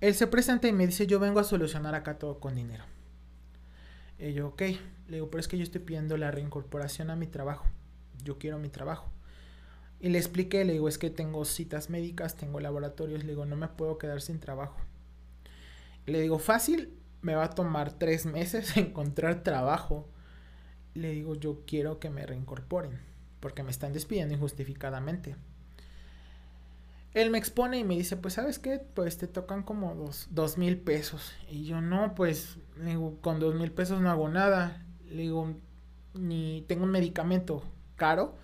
[0.01, 2.83] Él se presenta y me dice, yo vengo a solucionar acá todo con dinero.
[4.17, 4.61] Y yo, ok.
[5.07, 7.65] Le digo, pero es que yo estoy pidiendo la reincorporación a mi trabajo.
[8.23, 9.11] Yo quiero mi trabajo.
[9.99, 13.55] Y le expliqué, le digo, es que tengo citas médicas, tengo laboratorios, le digo, no
[13.57, 14.77] me puedo quedar sin trabajo.
[16.05, 20.07] Le digo, fácil, me va a tomar tres meses encontrar trabajo.
[20.93, 22.99] Le digo, yo quiero que me reincorporen,
[23.39, 25.35] porque me están despidiendo injustificadamente.
[27.13, 30.57] Él me expone y me dice, pues sabes qué, pues te tocan como dos, dos
[30.57, 31.33] mil pesos.
[31.49, 34.85] Y yo no, pues, digo, con dos mil pesos no hago nada.
[35.09, 35.55] Le digo,
[36.13, 37.63] ni tengo un medicamento
[37.95, 38.35] caro,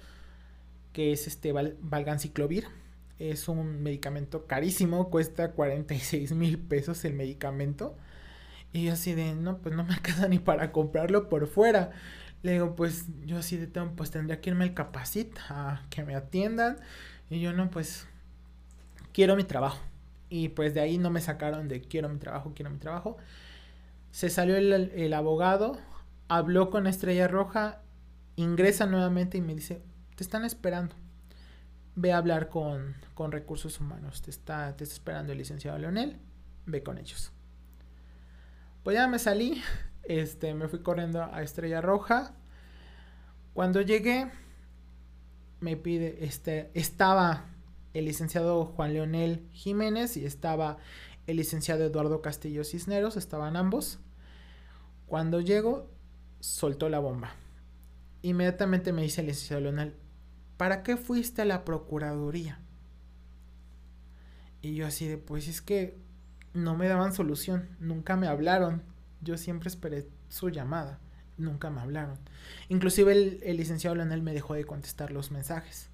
[0.94, 2.66] que es este Val- Valganciclovir.
[3.20, 7.96] Es un medicamento carísimo, cuesta 46 mil pesos el medicamento.
[8.74, 11.92] Y yo así de, no, pues no me alcanza ni para comprarlo por fuera.
[12.44, 16.04] Le digo, pues yo así de, "Tengo- pues tendría que irme al capacit a que
[16.04, 16.78] me atiendan.
[17.30, 18.08] Y yo no, pues
[19.16, 19.80] quiero mi trabajo.
[20.28, 23.16] Y pues de ahí no me sacaron de quiero mi trabajo, quiero mi trabajo.
[24.12, 25.78] Se salió el, el abogado,
[26.28, 27.82] habló con Estrella Roja,
[28.36, 29.82] ingresa nuevamente y me dice,
[30.16, 30.96] te están esperando.
[31.96, 34.22] Ve a hablar con, con recursos humanos.
[34.22, 36.20] Te está, te está esperando el licenciado Leonel.
[36.66, 37.32] Ve con ellos.
[38.84, 39.62] Pues ya me salí.
[40.04, 42.34] Este, me fui corriendo a Estrella Roja.
[43.54, 44.30] Cuando llegué,
[45.62, 47.55] me pide, este, estaba
[47.96, 50.78] el licenciado Juan Leonel Jiménez y estaba
[51.28, 54.00] el licenciado Eduardo Castillo Cisneros, estaban ambos.
[55.08, 55.90] Cuando llego,
[56.42, 57.32] soltó la bomba.
[58.22, 59.96] Inmediatamente me dice el licenciado Leonel,
[60.58, 62.60] ¿para qué fuiste a la Procuraduría?
[64.62, 65.98] Y yo así de, pues es que
[66.54, 68.84] no me daban solución, nunca me hablaron.
[69.22, 71.00] Yo siempre esperé su llamada,
[71.38, 72.20] nunca me hablaron.
[72.68, 75.90] Inclusive el, el licenciado Leonel me dejó de contestar los mensajes.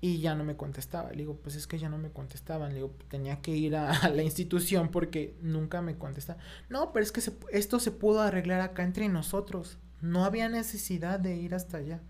[0.00, 1.10] Y ya no me contestaba.
[1.10, 2.68] Le digo, pues es que ya no me contestaban.
[2.70, 6.40] Le digo, tenía que ir a, a la institución porque nunca me contestaban.
[6.68, 9.78] No, pero es que se- esto se pudo arreglar acá entre nosotros.
[10.00, 12.00] No había necesidad de ir hasta allá.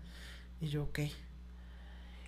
[0.61, 0.99] Y yo, ok.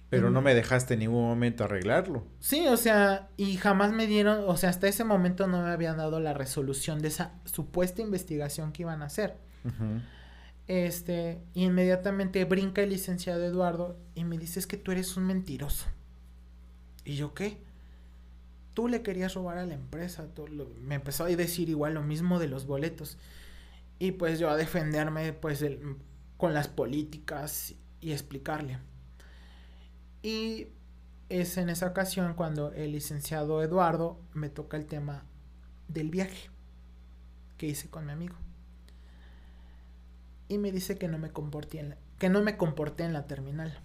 [0.09, 2.25] Pero no me dejaste en ningún momento arreglarlo.
[2.39, 5.95] Sí, o sea, y jamás me dieron, o sea, hasta ese momento no me habían
[5.97, 9.38] dado la resolución de esa supuesta investigación que iban a hacer.
[10.67, 15.25] Este, y inmediatamente brinca el licenciado Eduardo y me dice, es que tú eres un
[15.27, 15.85] mentiroso.
[17.05, 17.57] ¿Y yo qué?
[18.73, 20.27] Tú le querías robar a la empresa.
[20.33, 20.47] tú
[20.81, 23.17] Me empezó a decir igual lo mismo de los boletos.
[23.99, 25.97] Y pues yo a defenderme pues del-
[26.38, 28.79] con las políticas y explicarle.
[30.23, 30.67] Y
[31.29, 35.25] es en esa ocasión cuando el licenciado Eduardo me toca el tema
[35.88, 36.49] del viaje
[37.57, 38.35] que hice con mi amigo
[40.51, 43.25] y me dice que no me comporté en la, que no me comporté en la
[43.27, 43.79] terminal.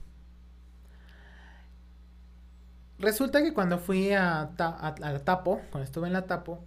[2.98, 6.64] Resulta que cuando fui a, Ta- la Tapo, cuando estuve en la Tapo,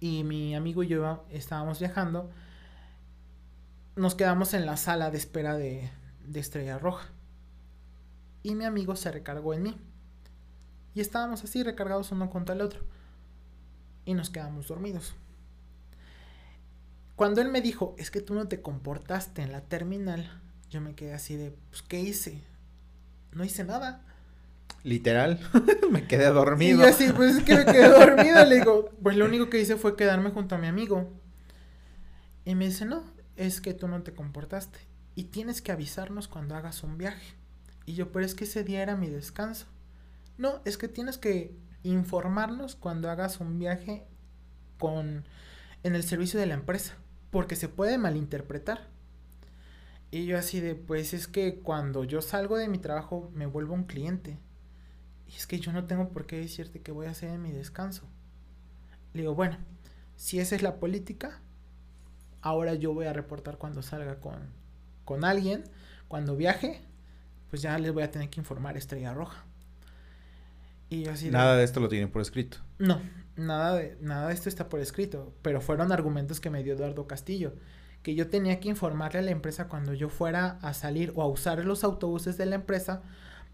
[0.00, 2.30] y mi amigo y yo estábamos viajando,
[3.96, 5.90] nos quedamos en la sala de espera de,
[6.26, 7.08] de Estrella Roja.
[8.42, 9.78] Y mi amigo se recargó en mí.
[10.94, 12.80] Y estábamos así recargados uno contra el otro.
[14.04, 15.14] Y nos quedamos dormidos.
[17.20, 20.40] Cuando él me dijo, es que tú no te comportaste en la terminal,
[20.70, 22.42] yo me quedé así de, pues, ¿qué hice?
[23.32, 24.06] No hice nada.
[24.84, 25.38] Literal.
[25.90, 26.80] me quedé Y dormido.
[26.80, 28.42] yo así, pues es que me quedé dormido.
[28.46, 31.12] Le digo, pues lo único que hice fue quedarme junto a mi amigo.
[32.46, 33.04] Y me dice, no,
[33.36, 34.78] es que tú no te comportaste.
[35.14, 37.34] Y tienes que avisarnos cuando hagas un viaje.
[37.84, 39.66] Y yo, pero es que ese día era mi descanso.
[40.38, 44.06] No, es que tienes que informarnos cuando hagas un viaje
[44.78, 45.26] con
[45.82, 46.96] en el servicio de la empresa.
[47.30, 48.88] Porque se puede malinterpretar.
[50.10, 53.74] Y yo así de, pues es que cuando yo salgo de mi trabajo me vuelvo
[53.74, 54.38] un cliente.
[55.28, 57.52] Y es que yo no tengo por qué decirte que voy a hacer en mi
[57.52, 58.02] descanso.
[59.14, 59.58] Le digo, bueno,
[60.16, 61.40] si esa es la política,
[62.42, 64.50] ahora yo voy a reportar cuando salga con,
[65.04, 65.64] con alguien,
[66.08, 66.80] cuando viaje,
[67.48, 69.44] pues ya les voy a tener que informar Estrella Roja.
[70.88, 72.58] Y yo así de, Nada de esto lo tienen por escrito.
[72.78, 73.00] no,
[73.36, 77.06] nada de, nada de esto está por escrito, pero fueron argumentos que me dio Eduardo
[77.06, 77.54] Castillo,
[78.02, 81.26] que yo tenía que informarle a la empresa cuando yo fuera a salir o a
[81.26, 83.02] usar los autobuses de la empresa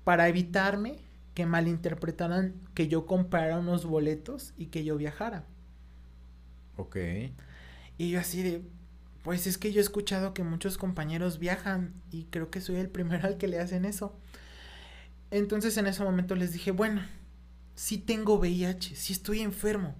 [0.04, 0.98] para evitarme
[1.34, 5.44] que malinterpretaran que yo comprara unos boletos y que yo viajara.
[6.76, 6.96] Ok.
[7.98, 8.62] Y yo así de,
[9.22, 12.88] pues es que yo he escuchado que muchos compañeros viajan y creo que soy el
[12.90, 14.16] primero al que le hacen eso.
[15.30, 17.02] Entonces en ese momento les dije, bueno,
[17.76, 19.94] sí tengo VIH, sí estoy enfermo.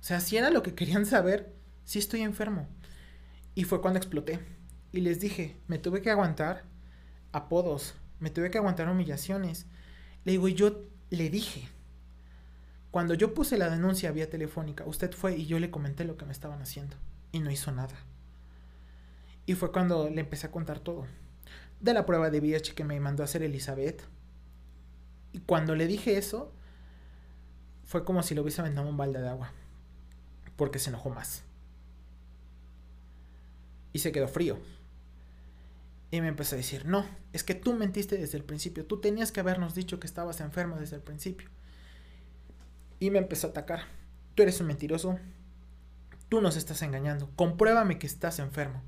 [0.00, 2.68] O sea, si era lo que querían saber, sí estoy enfermo.
[3.54, 4.40] Y fue cuando exploté.
[4.92, 6.64] Y les dije, me tuve que aguantar
[7.32, 9.66] apodos, me tuve que aguantar humillaciones.
[10.24, 11.68] Le digo, y yo le dije,
[12.90, 16.26] cuando yo puse la denuncia vía telefónica, usted fue y yo le comenté lo que
[16.26, 16.96] me estaban haciendo.
[17.32, 17.94] Y no hizo nada.
[19.46, 21.06] Y fue cuando le empecé a contar todo.
[21.80, 24.02] De la prueba de VIH que me mandó a hacer Elizabeth.
[25.32, 26.52] Y cuando le dije eso,
[27.84, 29.52] fue como si le hubiese aventado un balde de agua.
[30.56, 31.42] Porque se enojó más.
[33.92, 34.58] Y se quedó frío.
[36.10, 38.86] Y me empezó a decir, no, es que tú mentiste desde el principio.
[38.86, 41.48] Tú tenías que habernos dicho que estabas enfermo desde el principio.
[43.00, 43.80] Y me empezó a atacar.
[44.34, 45.18] Tú eres un mentiroso.
[46.28, 47.30] Tú nos estás engañando.
[47.36, 48.82] Compruébame que estás enfermo.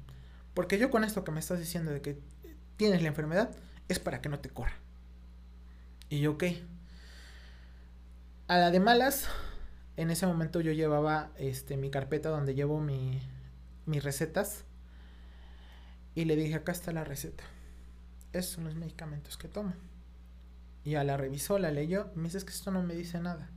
[0.55, 2.18] Porque yo con esto que me estás diciendo de que
[2.77, 3.51] tienes la enfermedad
[3.89, 4.74] es para que no te corra.
[6.09, 6.44] Y yo, ok.
[8.48, 9.28] A la de malas,
[9.97, 13.20] en ese momento yo llevaba este, mi carpeta donde llevo mi,
[13.86, 14.64] mis recetas.
[16.14, 17.44] Y le dije, acá está la receta.
[18.32, 19.73] Esos son los medicamentos que tomo.
[20.85, 22.10] Y ya la revisó, la leyó.
[22.14, 23.51] Me dice, es que esto no me dice nada.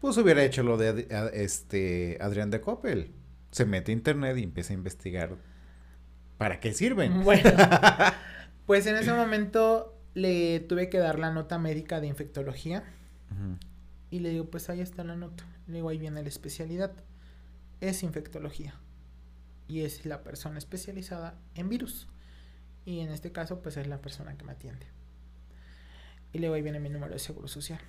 [0.00, 3.12] Pues hubiera hecho lo de a- este Adrián de Coppel.
[3.50, 5.36] Se mete a internet y empieza a investigar
[6.38, 7.22] para qué sirven.
[7.24, 7.50] Bueno,
[8.66, 12.84] pues en ese momento le tuve que dar la nota médica de infectología.
[13.32, 13.56] Ujú.
[14.10, 15.44] Y le digo, pues ahí está la nota.
[15.66, 16.92] Le digo, ahí viene la especialidad.
[17.80, 18.74] Es infectología.
[19.68, 22.08] Y es la persona especializada en virus.
[22.84, 24.86] Y en este caso, pues es la persona que me atiende.
[26.32, 27.80] Y luego ahí viene mi número de seguro social.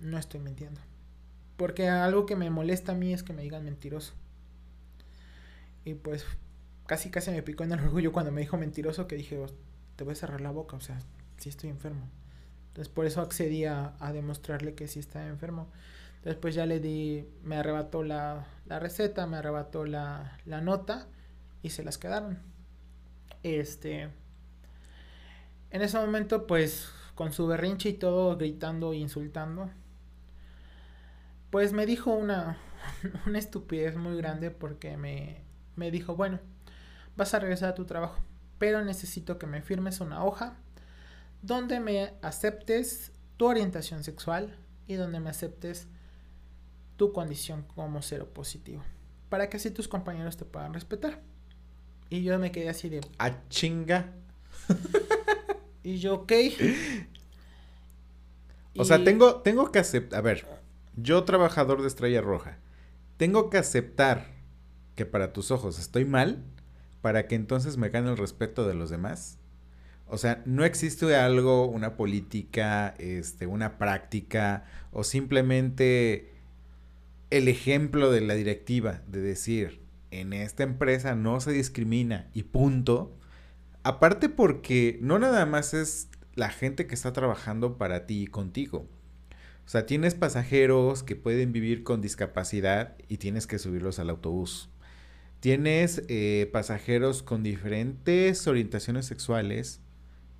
[0.00, 0.80] No estoy mintiendo.
[1.56, 4.12] Porque algo que me molesta a mí es que me digan mentiroso.
[5.84, 6.24] Y pues
[6.86, 9.46] casi casi me picó en el orgullo cuando me dijo mentiroso que dije, "Oh,
[9.96, 10.98] te voy a cerrar la boca, o sea,
[11.38, 12.08] sí estoy enfermo.
[12.72, 15.70] Entonces por eso accedí a, demostrarle que sí estaba enfermo.
[16.24, 21.06] Después ya le di, me arrebató la, la receta, me arrebató la, la nota
[21.62, 22.38] y se las quedaron.
[23.42, 24.08] Este,
[25.70, 29.68] en ese momento pues con su berrinche y todo gritando e insultando,
[31.50, 32.56] pues me dijo una,
[33.26, 35.42] una estupidez muy grande porque me,
[35.76, 36.40] me dijo, bueno,
[37.18, 38.24] vas a regresar a tu trabajo,
[38.56, 40.56] pero necesito que me firmes una hoja
[41.42, 44.56] donde me aceptes tu orientación sexual
[44.86, 45.88] y donde me aceptes
[46.96, 48.82] tu condición como cero positivo.
[49.28, 51.20] Para que así tus compañeros te puedan respetar.
[52.10, 53.00] Y yo me quedé así de...
[53.18, 54.12] A chinga.
[55.84, 56.32] Y yo, ok.
[58.78, 60.18] O sea, tengo, tengo que aceptar.
[60.18, 60.46] A ver,
[60.96, 62.58] yo trabajador de Estrella Roja,
[63.16, 64.28] tengo que aceptar
[64.94, 66.44] que para tus ojos estoy mal
[67.00, 69.38] para que entonces me gane el respeto de los demás.
[70.12, 76.34] O sea, no existe algo, una política, este, una práctica o simplemente
[77.30, 79.80] el ejemplo de la directiva de decir
[80.10, 83.16] en esta empresa no se discrimina y punto.
[83.84, 88.86] Aparte porque no nada más es la gente que está trabajando para ti y contigo.
[89.64, 94.68] O sea, tienes pasajeros que pueden vivir con discapacidad y tienes que subirlos al autobús.
[95.40, 99.81] Tienes eh, pasajeros con diferentes orientaciones sexuales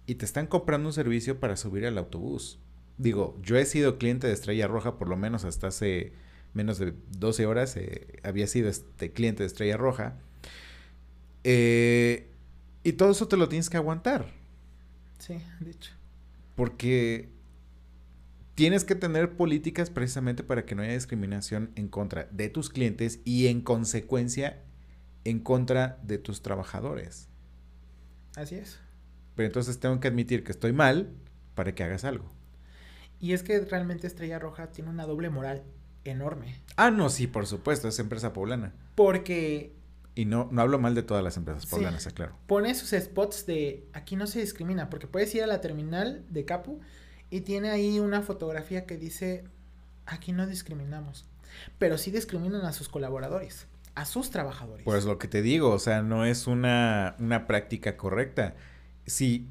[0.06, 2.58] y te están comprando un servicio para subir al autobús.
[2.98, 6.12] Digo, yo he sido cliente de Estrella Roja por lo menos hasta hace
[6.54, 7.76] menos de 12 horas.
[7.76, 10.18] eh, había sido este cliente de Estrella Roja.
[11.44, 12.30] Eh,
[12.84, 14.26] y todo eso te lo tienes que aguantar.
[15.18, 15.92] Sí, de hecho.
[16.56, 17.30] Porque
[18.54, 23.20] tienes que tener políticas precisamente para que no haya discriminación en contra de tus clientes
[23.24, 24.62] y en consecuencia
[25.24, 27.28] en contra de tus trabajadores.
[28.36, 28.78] Así es.
[29.34, 31.10] Pero entonces tengo que admitir que estoy mal
[31.54, 32.30] para que hagas algo.
[33.20, 35.62] Y es que realmente Estrella Roja tiene una doble moral
[36.04, 36.60] enorme.
[36.76, 38.74] Ah, no, sí, por supuesto, es empresa poblana.
[38.96, 39.72] Porque
[40.14, 41.68] Y no, no hablo mal de todas las empresas Sí.
[41.70, 42.36] poblanas, aclaro.
[42.46, 44.90] pone sus spots de aquí no se discrimina.
[44.90, 46.80] Porque puedes ir a la terminal de Capu
[47.30, 49.44] y tiene ahí una fotografía que dice
[50.04, 51.24] aquí no discriminamos.
[51.78, 54.84] Pero sí discriminan a sus colaboradores, a sus trabajadores.
[54.84, 58.54] Pues lo que te digo, o sea, no es una, una práctica correcta.
[59.06, 59.48] Si,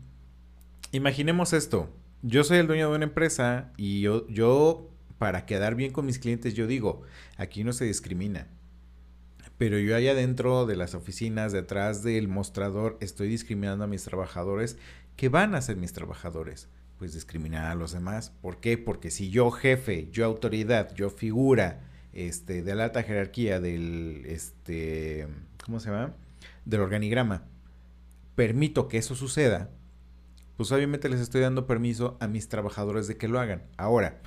[0.92, 1.90] imaginemos esto,
[2.22, 6.20] yo soy el dueño de una empresa y yo, yo, para quedar bien con mis
[6.20, 7.02] clientes, yo digo,
[7.38, 8.48] aquí no se discrimina.
[9.58, 14.78] Pero yo allá dentro de las oficinas, detrás del mostrador, estoy discriminando a mis trabajadores
[15.16, 16.68] que van a ser mis trabajadores.
[16.98, 18.32] Pues discriminar a los demás.
[18.42, 18.78] ¿Por qué?
[18.78, 21.82] Porque si yo jefe, yo autoridad, yo figura
[22.14, 25.28] este, de la alta jerarquía del, este,
[25.66, 26.14] ¿cómo se llama?
[26.66, 27.44] Del organigrama,
[28.36, 29.70] permito que eso suceda,
[30.58, 33.64] pues obviamente les estoy dando permiso a mis trabajadores de que lo hagan.
[33.78, 34.22] Ahora,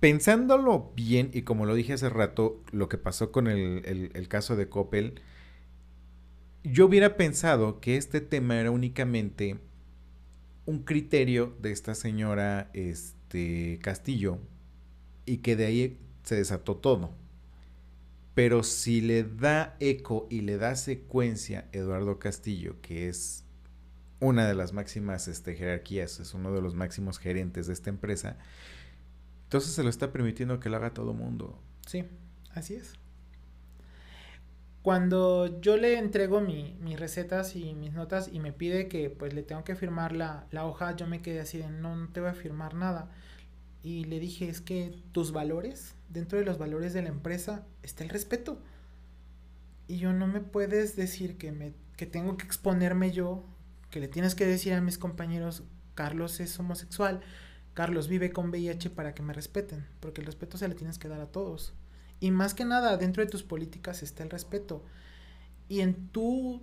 [0.00, 4.56] pensándolo bien, y como lo dije hace rato, lo que pasó con el, el- caso
[4.56, 5.20] de Coppel,
[6.62, 9.58] yo hubiera pensado que este tema era únicamente
[10.66, 14.38] un criterio de esta señora este, Castillo
[15.26, 17.12] y que de ahí se desató todo.
[18.34, 23.43] Pero si le da eco y le da secuencia Eduardo Castillo, que es
[24.24, 28.36] una de las máximas este, jerarquías, es uno de los máximos gerentes de esta empresa,
[29.44, 31.58] entonces se lo está permitiendo que lo haga todo mundo.
[31.86, 32.04] Sí,
[32.54, 32.94] así es.
[34.82, 39.32] Cuando yo le entrego mi- mis recetas y mis notas y me pide que pues
[39.32, 42.20] le tengo que firmar la, la hoja, yo me quedé así de no, no te
[42.20, 43.10] voy a firmar nada.
[43.82, 48.04] Y le dije, es que tus valores, dentro de los valores de la empresa, está
[48.04, 48.60] el respeto.
[49.86, 53.44] Y yo no me puedes decir que, me, que tengo que exponerme yo,
[53.94, 55.62] que le tienes que decir a mis compañeros,
[55.94, 57.20] Carlos es homosexual,
[57.74, 61.06] Carlos vive con VIH para que me respeten, porque el respeto se le tienes que
[61.06, 61.74] dar a todos.
[62.18, 64.82] Y más que nada, dentro de tus políticas está el respeto.
[65.68, 66.62] Y en tu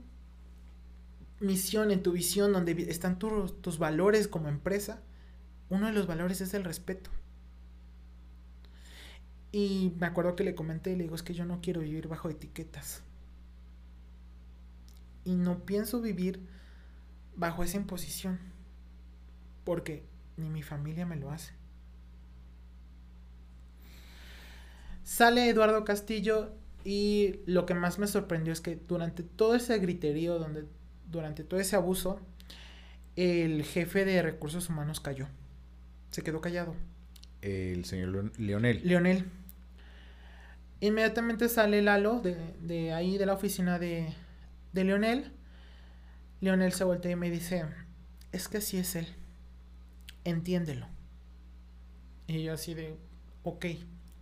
[1.41, 5.01] misión, en tu visión, donde están tu- tus valores como empresa,
[5.69, 7.09] uno de los valores es el respeto.
[9.51, 12.29] Y me acuerdo que le comenté, le digo, es que yo no quiero vivir bajo
[12.29, 13.03] etiquetas.
[15.23, 16.39] Y no pienso vivir
[17.35, 18.39] bajo esa imposición.
[19.63, 20.03] Porque
[20.37, 21.53] ni mi familia me lo hace.
[25.03, 26.53] Sale Eduardo Castillo
[26.83, 30.65] y lo que más me sorprendió es que durante todo ese griterío, donde,
[31.09, 32.19] durante todo ese abuso,
[33.15, 35.27] el jefe de recursos humanos cayó.
[36.11, 36.75] Se quedó callado.
[37.41, 38.81] El señor Leon- Leonel.
[38.83, 39.25] Leonel.
[40.79, 44.13] Inmediatamente sale Lalo de, de ahí de la oficina de,
[44.73, 45.31] de Leonel.
[46.41, 47.65] Leonel se voltea y me dice,
[48.31, 49.07] es que así es él.
[50.23, 50.87] Entiéndelo.
[52.27, 52.97] Y yo así de,
[53.43, 53.65] ok.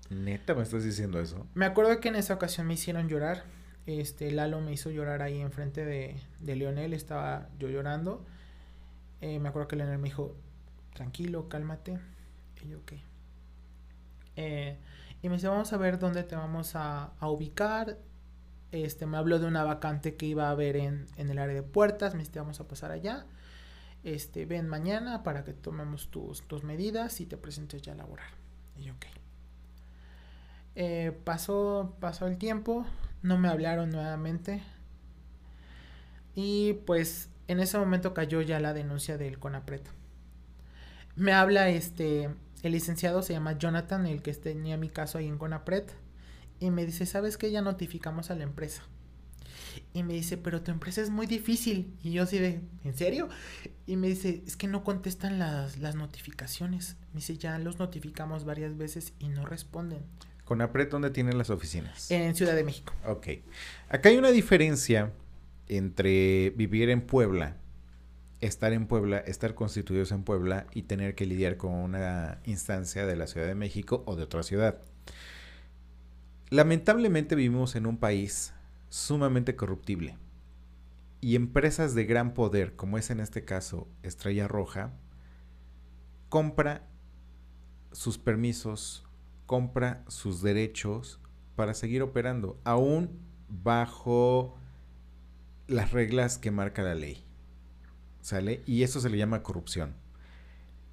[0.09, 1.47] Neta, me estás diciendo eso.
[1.53, 3.43] Me acuerdo que en esa ocasión me hicieron llorar.
[3.85, 6.93] Este, Lalo me hizo llorar ahí enfrente de, de Leonel.
[6.93, 8.25] Estaba yo llorando.
[9.21, 10.35] Eh, me acuerdo que Leonel me dijo,
[10.93, 11.99] tranquilo, cálmate.
[12.63, 12.93] Y yo, ok.
[14.35, 14.77] Eh,
[15.21, 17.97] y me dice, vamos a ver dónde te vamos a, a ubicar.
[18.71, 21.63] Este, me habló de una vacante que iba a haber en, en el área de
[21.63, 22.13] puertas.
[22.13, 23.25] Me dice, vamos a pasar allá.
[24.03, 28.29] Este, ven mañana para que tomemos tus, tus medidas y te presentes ya a laborar.
[28.77, 29.05] Y yo, ok.
[30.75, 32.85] Eh, pasó, pasó el tiempo,
[33.21, 34.63] no me hablaron nuevamente.
[36.35, 39.81] Y pues en ese momento cayó ya la denuncia del CONAPRED.
[41.15, 42.29] Me habla este,
[42.63, 45.83] el licenciado se llama Jonathan, el que tenía mi caso ahí en CONAPRED.
[46.59, 47.51] Y me dice, ¿sabes qué?
[47.51, 48.83] Ya notificamos a la empresa.
[49.93, 51.93] Y me dice, pero tu empresa es muy difícil.
[52.03, 53.29] Y yo así de, ¿en serio?
[53.85, 56.97] Y me dice, es que no contestan las, las notificaciones.
[57.13, 60.03] Me dice, ya los notificamos varias veces y no responden.
[60.45, 62.09] ¿Conapred dónde tienen las oficinas?
[62.11, 62.93] En Ciudad de México.
[63.05, 63.27] Ok.
[63.87, 65.11] Acá hay una diferencia
[65.67, 67.55] entre vivir en Puebla,
[68.41, 73.15] estar en Puebla, estar constituidos en Puebla y tener que lidiar con una instancia de
[73.15, 74.79] la Ciudad de México o de otra ciudad.
[76.51, 78.53] Lamentablemente vivimos en un país
[78.89, 80.17] sumamente corruptible
[81.21, 84.91] y empresas de gran poder, como es en este caso Estrella Roja,
[86.27, 86.87] compra
[87.91, 89.05] sus permisos,
[89.45, 91.19] compra sus derechos
[91.55, 94.57] para seguir operando, aún bajo
[95.67, 97.23] las reglas que marca la ley.
[98.21, 98.63] ¿Sale?
[98.65, 99.93] Y eso se le llama corrupción.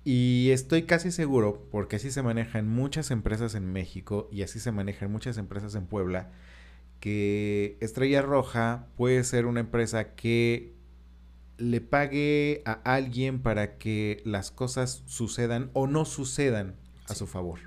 [0.08, 4.60] Y estoy casi seguro, porque así se maneja en muchas empresas en México y así
[4.60, 6.30] se maneja en muchas empresas en Puebla,
[7.00, 10.76] que Estrella Roja puede ser una empresa que
[11.58, 16.76] le pague a alguien para que las cosas sucedan o no sucedan
[17.08, 17.58] a su favor.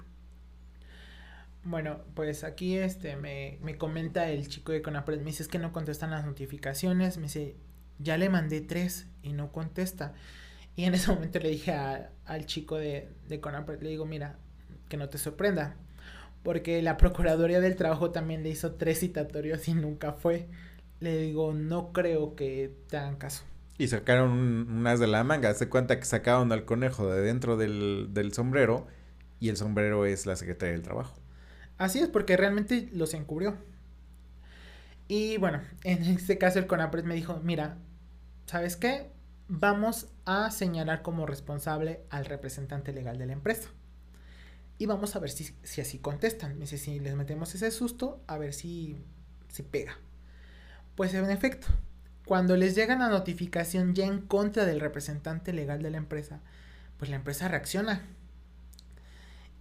[1.66, 5.60] Bueno, pues aquí este me, me comenta el chico de Conapred, me dice es que
[5.60, 7.58] no contestan las notificaciones, me dice,
[7.98, 10.14] ya le mandé tres y no contesta.
[10.76, 14.38] Y en ese momento le dije al chico de, de Conapred, le digo, mira,
[14.88, 15.76] que no te sorprenda,
[16.44, 20.48] porque la Procuraduría del Trabajo también le hizo tres citatorios y nunca fue.
[21.00, 23.44] Le digo, no creo que te hagan caso.
[23.78, 28.10] Y sacaron unas de la manga, se cuenta que sacaron al conejo de dentro del,
[28.12, 28.88] del sombrero
[29.40, 31.16] y el sombrero es la Secretaría del Trabajo.
[31.78, 33.58] Así es, porque realmente los encubrió.
[35.08, 37.78] Y bueno, en este caso el CONAPRED me dijo, mira,
[38.46, 39.10] ¿sabes qué?
[39.52, 43.70] Vamos a señalar como responsable al representante legal de la empresa.
[44.78, 46.60] Y vamos a ver si, si así contestan.
[46.60, 49.04] Dice, si les metemos ese susto, a ver si,
[49.48, 49.98] si pega.
[50.96, 51.68] Pues en efecto,
[52.26, 56.42] cuando les llega la notificación ya en contra del representante legal de la empresa,
[57.00, 58.04] pues la empresa reacciona.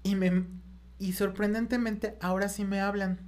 [0.02, 0.44] Y me,
[0.98, 3.20] y sorprendentemente, ahora sí me hablan.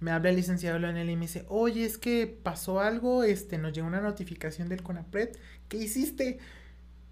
[0.00, 3.72] Me habla el licenciado Leonel y me dice, oye, es que pasó algo, este, nos
[3.72, 5.36] llegó una notificación del CONAPRED,
[5.68, 6.38] ¿qué hiciste?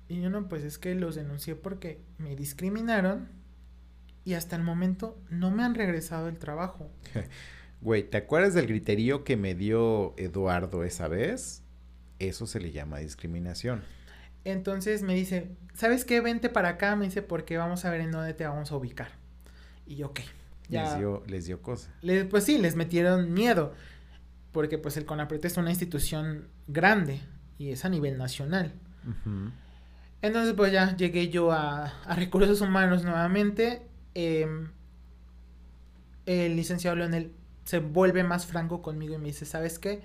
[0.09, 3.29] Y yo no, pues es que los denuncié porque me discriminaron
[4.25, 6.91] y hasta el momento no me han regresado el trabajo.
[7.81, 11.63] Güey, ¿te acuerdas del griterío que me dio Eduardo esa vez?
[12.19, 13.83] Eso se le llama discriminación.
[14.45, 16.23] Entonces me dice, ¿sabes qué?
[16.23, 19.09] Vente para acá, me dice, porque vamos a ver en dónde te vamos a ubicar.
[19.87, 20.21] Y yo, ok.
[20.69, 21.95] Ya, les, dio, les dio cosa.
[22.31, 23.75] Pues sí, les metieron miedo.
[24.53, 27.21] Porque pues el CONAPRED es una institución grande
[27.59, 28.73] y es a nivel nacional.
[30.23, 33.83] Entonces pues ya llegué yo a, a recursos humanos nuevamente.
[34.15, 34.47] Eh,
[36.27, 37.33] el licenciado Leonel
[37.65, 40.03] se vuelve más franco conmigo y me dice, ¿sabes qué?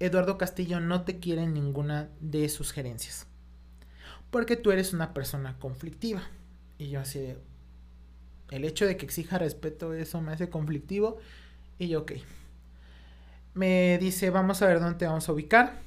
[0.00, 3.26] Eduardo Castillo no te quiere en ninguna de sus gerencias.
[4.30, 6.22] Porque tú eres una persona conflictiva.
[6.78, 7.34] Y yo así,
[8.50, 11.18] el hecho de que exija respeto, eso me hace conflictivo.
[11.78, 12.12] Y yo, ok.
[13.54, 15.80] Me dice, vamos a ver dónde te vamos a ubicar.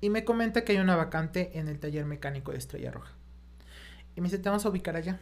[0.00, 3.12] Y me comenta que hay una vacante en el taller mecánico de Estrella Roja.
[4.16, 5.18] Y me dice, te vamos a ubicar allá.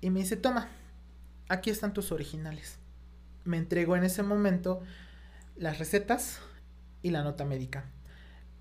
[0.00, 0.68] Y me dice, toma,
[1.48, 2.78] aquí están tus originales.
[3.44, 4.82] Me entregó en ese momento
[5.56, 6.40] las recetas
[7.02, 7.84] y la nota médica.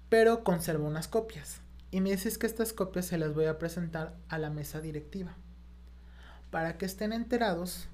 [0.10, 1.62] Pero conservo unas copias
[1.94, 5.36] y me dices que estas copias se las voy a presentar a la mesa directiva
[6.49, 7.88] para que estén enterados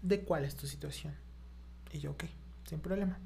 [0.00, 1.14] de cuál es tu situación.
[1.92, 2.24] Y yo, ok,
[2.64, 3.18] sin problema.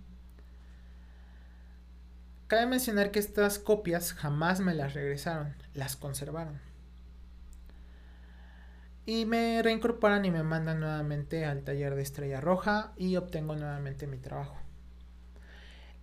[2.48, 6.58] Cabe mencionar que estas copias jamás me las regresaron, las conservaron.
[9.06, 14.08] Y me reincorporan y me mandan nuevamente al taller de Estrella Roja y obtengo nuevamente
[14.08, 14.63] mi trabajo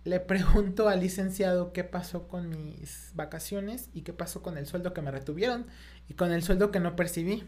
[0.04, 4.92] le pregunto al licenciado qué pasó con mis vacaciones y qué pasó con el sueldo
[4.92, 5.66] que me retuvieron
[6.08, 7.44] y con el sueldo que no percibí.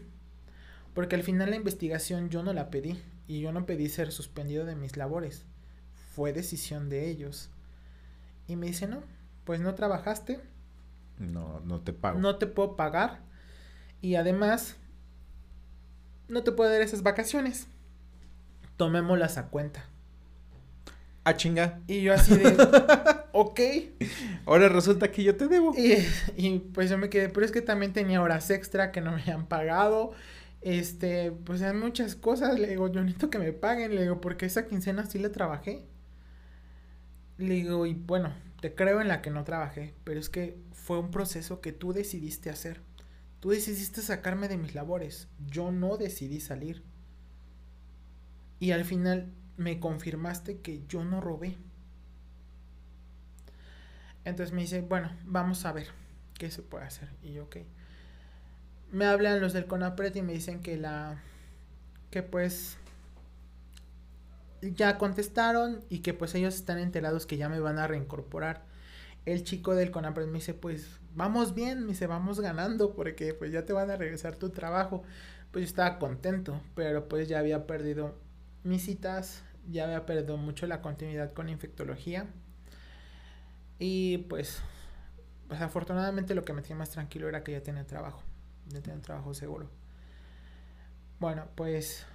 [0.93, 4.65] Porque al final la investigación yo no la pedí y yo no pedí ser suspendido
[4.65, 5.43] de mis labores.
[6.13, 7.49] Fue decisión de ellos.
[8.47, 9.03] Y me dice, no,
[9.43, 10.39] pues no trabajaste.
[11.17, 12.19] No, no te pago.
[12.19, 13.19] No te puedo pagar.
[14.01, 14.77] Y además,
[16.29, 17.67] no te puedo dar esas vacaciones.
[18.77, 19.89] Tomémoslas a cuenta.
[21.25, 21.81] Ah, chinga.
[21.87, 22.55] Y yo así de,
[23.33, 23.59] ok.
[24.45, 25.73] Ahora resulta que yo te debo.
[25.75, 25.97] Y,
[26.37, 29.23] y, pues yo me quedé, pero es que también tenía horas extra que no me
[29.23, 30.11] habían pagado.
[30.61, 32.59] Este, pues hay muchas cosas.
[32.59, 33.95] Le digo, yo necesito que me paguen.
[33.95, 35.87] Le digo, porque esa quincena sí le trabajé.
[37.39, 38.31] Le digo, y bueno,
[38.61, 41.91] te creo en la que no trabajé, pero es que fue un proceso que tú
[41.91, 42.81] decidiste hacer.
[43.39, 45.27] Tú decidiste sacarme de mis labores.
[45.47, 46.83] Yo no decidí salir.
[48.59, 51.57] Y al final me confirmaste que yo no robé.
[54.25, 55.87] Entonces me dice, bueno, vamos a ver
[56.33, 57.09] qué se puede hacer.
[57.21, 57.57] Y yo, ok.
[58.91, 61.21] Me hablan los del CONAPRED y me dicen que la...
[62.11, 62.77] que pues...
[64.61, 68.63] Ya contestaron y que pues ellos están enterados que ya me van a reincorporar.
[69.25, 73.51] El chico del CONAPRED me dice, pues vamos bien, me dice, vamos ganando porque pues
[73.51, 75.03] ya te van a regresar tu trabajo.
[75.51, 78.15] Pues yo estaba contento, pero pues ya había perdido
[78.65, 82.27] mis citas, ya había perdido mucho la continuidad con infectología
[83.79, 84.61] y pues,
[85.47, 88.21] pues afortunadamente lo que me tenía más tranquilo era que ya tenía trabajo,
[88.67, 89.69] ya tenía trabajo seguro.
[91.19, 92.05] Bueno, pues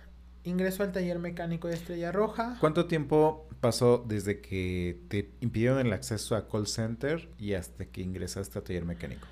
[0.44, 2.56] ingreso al taller mecánico de Estrella Roja.
[2.60, 8.02] ¿Cuánto tiempo pasó desde que te impidieron el acceso a call center y hasta que
[8.02, 9.26] ingresaste al taller mecánico?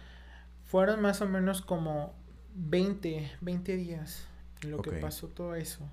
[0.65, 2.15] Fueron más o menos como
[2.55, 4.27] 20, 20 días
[4.63, 5.89] lo que pasó todo eso.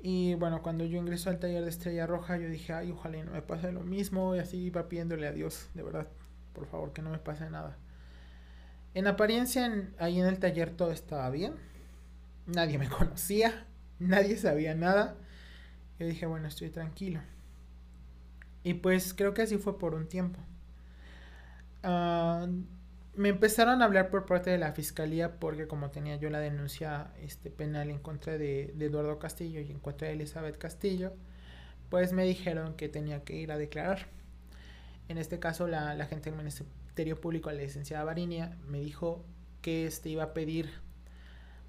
[0.00, 3.32] Y bueno, cuando yo ingreso al taller de Estrella Roja, yo dije, ay, ojalá no
[3.32, 4.36] me pase lo mismo.
[4.36, 6.08] Y así iba pidiéndole a Dios, de verdad,
[6.52, 7.76] por favor, que no me pase nada.
[8.94, 11.54] En apariencia, ahí en el taller todo estaba bien.
[12.46, 13.66] Nadie me conocía,
[13.98, 15.16] nadie sabía nada.
[15.98, 17.20] Yo dije, bueno, estoy tranquilo.
[18.62, 20.40] Y pues creo que así fue por un tiempo.
[21.84, 22.64] Uh,
[23.16, 27.12] me empezaron a hablar por parte de la fiscalía porque como tenía yo la denuncia
[27.20, 31.14] este, penal en contra de, Eduardo Castillo y en contra de Elizabeth Castillo,
[31.88, 34.08] pues me dijeron que tenía que ir a declarar.
[35.08, 39.24] En este caso la, la gente del Ministerio Público, la licenciada Varinia, me dijo
[39.62, 40.70] que este iba a pedir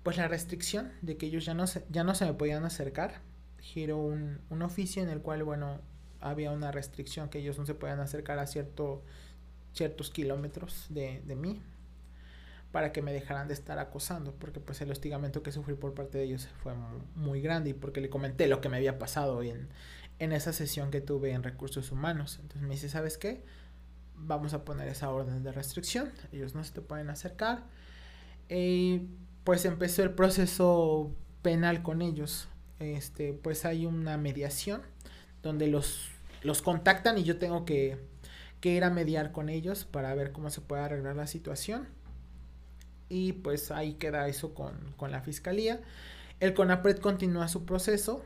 [0.03, 3.21] pues la restricción de que ellos ya no se, ya no se me podían acercar.
[3.59, 5.81] Giró un, un oficio en el cual, bueno,
[6.19, 9.03] había una restricción que ellos no se podían acercar a cierto
[9.77, 11.61] ciertos kilómetros de, de mí
[12.71, 16.17] para que me dejaran de estar acosando, porque pues el hostigamiento que sufrí por parte
[16.17, 16.73] de ellos fue
[17.15, 19.69] muy, grande y porque le comenté lo que me había pasado en,
[20.19, 22.39] en esa sesión que tuve en recursos humanos.
[22.41, 23.43] Entonces me dice, ¿sabes qué?
[24.15, 27.63] Vamos a poner esa orden de restricción, ellos no se te pueden acercar.
[28.49, 29.07] Y
[29.43, 32.49] pues empezó el proceso penal con ellos.
[32.79, 34.81] Este, pues hay una mediación
[35.41, 36.09] donde los,
[36.43, 37.97] los contactan y yo tengo que
[38.59, 41.87] que ir a mediar con ellos para ver cómo se puede arreglar la situación.
[43.09, 45.79] Y pues ahí queda eso con, la fiscalía.
[46.39, 48.23] El CONAPRED continúa su proceso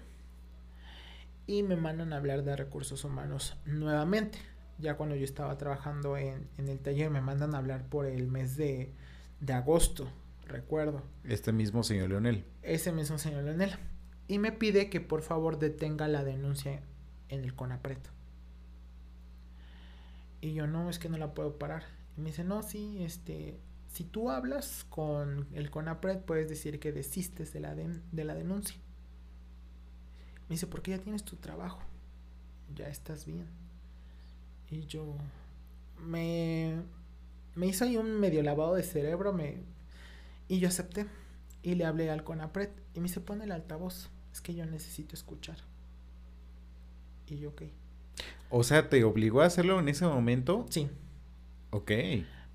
[1.47, 4.39] y me mandan a hablar de recursos humanos nuevamente.
[4.79, 8.57] Ya cuando yo estaba trabajando en, el taller me mandan a hablar por el mes
[8.57, 8.91] de,
[9.39, 10.07] de agosto,
[10.47, 11.03] recuerdo.
[11.23, 12.45] Este mismo señor Leonel.
[12.63, 13.75] Ese mismo señor Leonel.
[14.27, 16.81] Y me pide que por favor detenga la denuncia
[17.29, 17.99] en el CONAPRED.
[20.41, 21.83] Y yo, no, es que no la puedo parar.
[22.17, 26.91] Y me dice, no, sí, este, si tú hablas con el CONAPRED, puedes decir que
[26.91, 28.77] desistes de la, de la denuncia.
[30.49, 31.79] Me dice, porque ya tienes tu trabajo,
[32.75, 33.47] ya estás bien.
[34.69, 35.15] Y yo,
[35.99, 36.81] me,
[37.55, 39.63] me hizo ahí un medio lavado de cerebro, me,
[40.47, 41.05] y yo acepté.
[41.63, 45.15] Y le hablé al CONAPRED y me dice, pone el altavoz, es que yo necesito
[45.15, 45.57] escuchar.
[47.27, 47.63] Y yo, ok.
[48.49, 50.65] O sea, ¿te obligó a hacerlo en ese momento?
[50.69, 50.89] Sí.
[51.71, 51.91] Ok.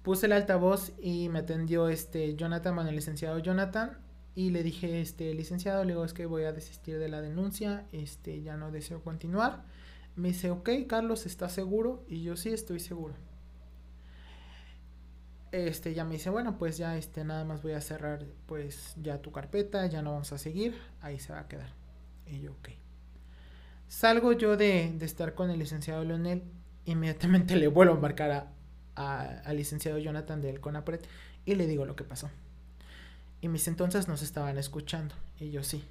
[0.02, 3.98] Puse el altavoz y me atendió este Jonathan, bueno, el licenciado Jonathan,
[4.36, 7.86] y le dije, este, licenciado, le digo, es que voy a desistir de la denuncia,
[7.90, 9.64] este, ya no deseo continuar.
[10.14, 12.04] Me dice, ok, Carlos, ¿estás seguro?
[12.06, 13.14] Y yo sí, estoy seguro.
[15.52, 19.22] Este, ya me dice, bueno, pues ya, este, nada más voy a cerrar, pues, ya
[19.22, 21.72] tu carpeta, ya no vamos a seguir, ahí se va a quedar.
[22.26, 22.68] Y yo, ok.
[23.88, 26.42] Salgo yo de, estar con el licenciado Leonel,
[26.84, 28.52] inmediatamente le vuelvo a marcar
[28.94, 31.00] al licenciado Jonathan del CONAPRED
[31.44, 32.30] y le digo lo que pasó.
[33.40, 35.14] Y mis entonces nos estaban escuchando.
[35.38, 35.84] Y yo sí.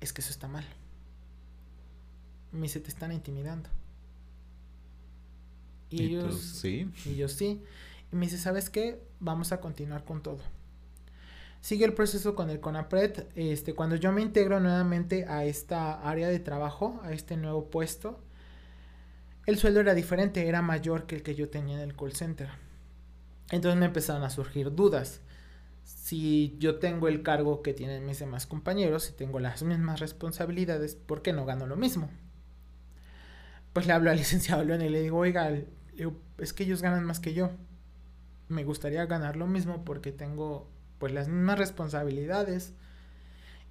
[0.00, 0.64] Es que eso está mal.
[2.50, 3.70] Me dice, te están intimidando.
[5.88, 6.90] Y, ellos, sí.
[7.06, 7.62] Y yo sí.
[8.12, 9.00] Y me dice, ¿sabes qué?
[9.20, 10.40] Vamos a continuar con todo.
[11.62, 13.28] Sigue el proceso con el CONAPRED.
[13.34, 18.20] Este, cuando yo me integro nuevamente a esta área de trabajo, a este nuevo puesto,
[19.46, 22.50] el sueldo era diferente, era mayor que el que yo tenía en el call center.
[23.50, 25.22] Entonces me empezaron a surgir dudas.
[25.84, 30.96] Si yo tengo el cargo que tienen mis demás compañeros, si tengo las mismas responsabilidades,
[30.96, 32.10] ¿por qué no gano lo mismo?
[33.72, 35.50] pues le hablo al licenciado León y le digo, oiga,
[36.38, 37.50] es que ellos ganan más que yo.
[38.48, 40.68] Me gustaría ganar lo mismo porque tengo
[41.02, 42.74] pues las mismas responsabilidades.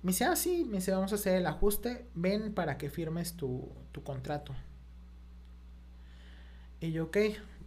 [0.03, 3.37] Me dice, ah, sí, me dice, vamos a hacer el ajuste, ven para que firmes
[3.37, 4.53] tu, tu contrato.
[6.81, 7.17] Y yo, ok,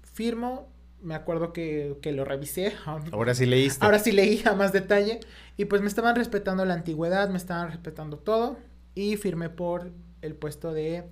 [0.02, 0.68] firmo,
[1.00, 2.74] me acuerdo que, que, lo revisé.
[3.12, 3.82] Ahora sí leíste.
[3.82, 5.20] Ahora sí leí a más detalle.
[5.56, 8.58] Y pues me estaban respetando la antigüedad, me estaban respetando todo.
[8.94, 11.04] Y firmé por el puesto de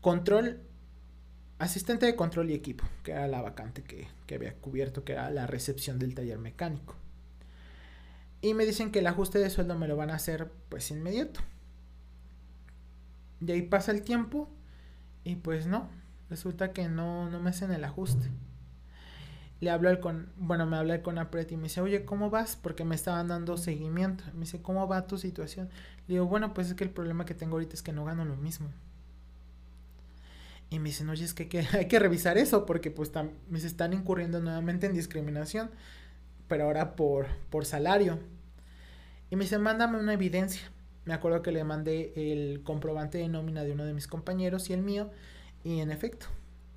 [0.00, 0.60] control,
[1.62, 5.30] asistente de control y equipo, que era la vacante que, que había cubierto, que era
[5.30, 6.96] la recepción del taller mecánico.
[8.40, 11.40] Y me dicen que el ajuste de sueldo me lo van a hacer pues inmediato.
[13.38, 14.48] De ahí pasa el tiempo
[15.22, 15.88] y pues no,
[16.28, 18.28] resulta que no, no me hacen el ajuste.
[19.60, 22.56] Le hablo al con, bueno, me habla el CONAPRED y me dice, oye, ¿cómo vas?
[22.56, 24.24] Porque me estaban dando seguimiento.
[24.34, 25.70] Me dice, ¿cómo va tu situación?
[26.08, 28.24] Le digo, bueno, pues es que el problema que tengo ahorita es que no gano
[28.24, 28.68] lo mismo.
[30.72, 33.12] Y me dicen, oye, es que, hay que revisar eso porque pues
[33.50, 35.70] me están incurriendo nuevamente en discriminación,
[36.48, 38.18] pero ahora por, por salario.
[39.28, 40.62] Y me dicen, mándame una evidencia.
[41.04, 44.72] Me acuerdo que le mandé el comprobante de nómina de uno de mis compañeros y
[44.72, 45.10] el mío.
[45.62, 46.26] Y en efecto,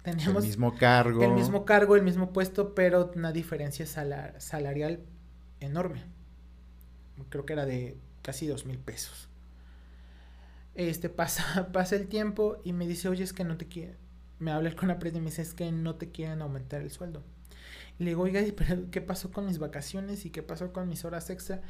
[0.03, 1.23] Teníamos el mismo cargo.
[1.23, 4.99] El mismo cargo, el mismo puesto, pero una diferencia salarial
[5.61, 6.03] enorme.
[7.30, 9.30] Creo que era de casi dos mil pesos.
[10.76, 13.97] Este pasa, pasa el tiempo y me dice, oye, es que no te quieren.
[14.39, 17.23] Me habla con la y me dice, es que no te quieren aumentar el sueldo.
[17.97, 21.06] Y le digo, oiga, pero ¿qué pasó con mis vacaciones y qué pasó con mis
[21.06, 21.61] horas extra?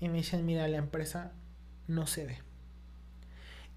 [0.00, 1.32] Y me dicen, mira, la empresa
[1.88, 2.38] no cede.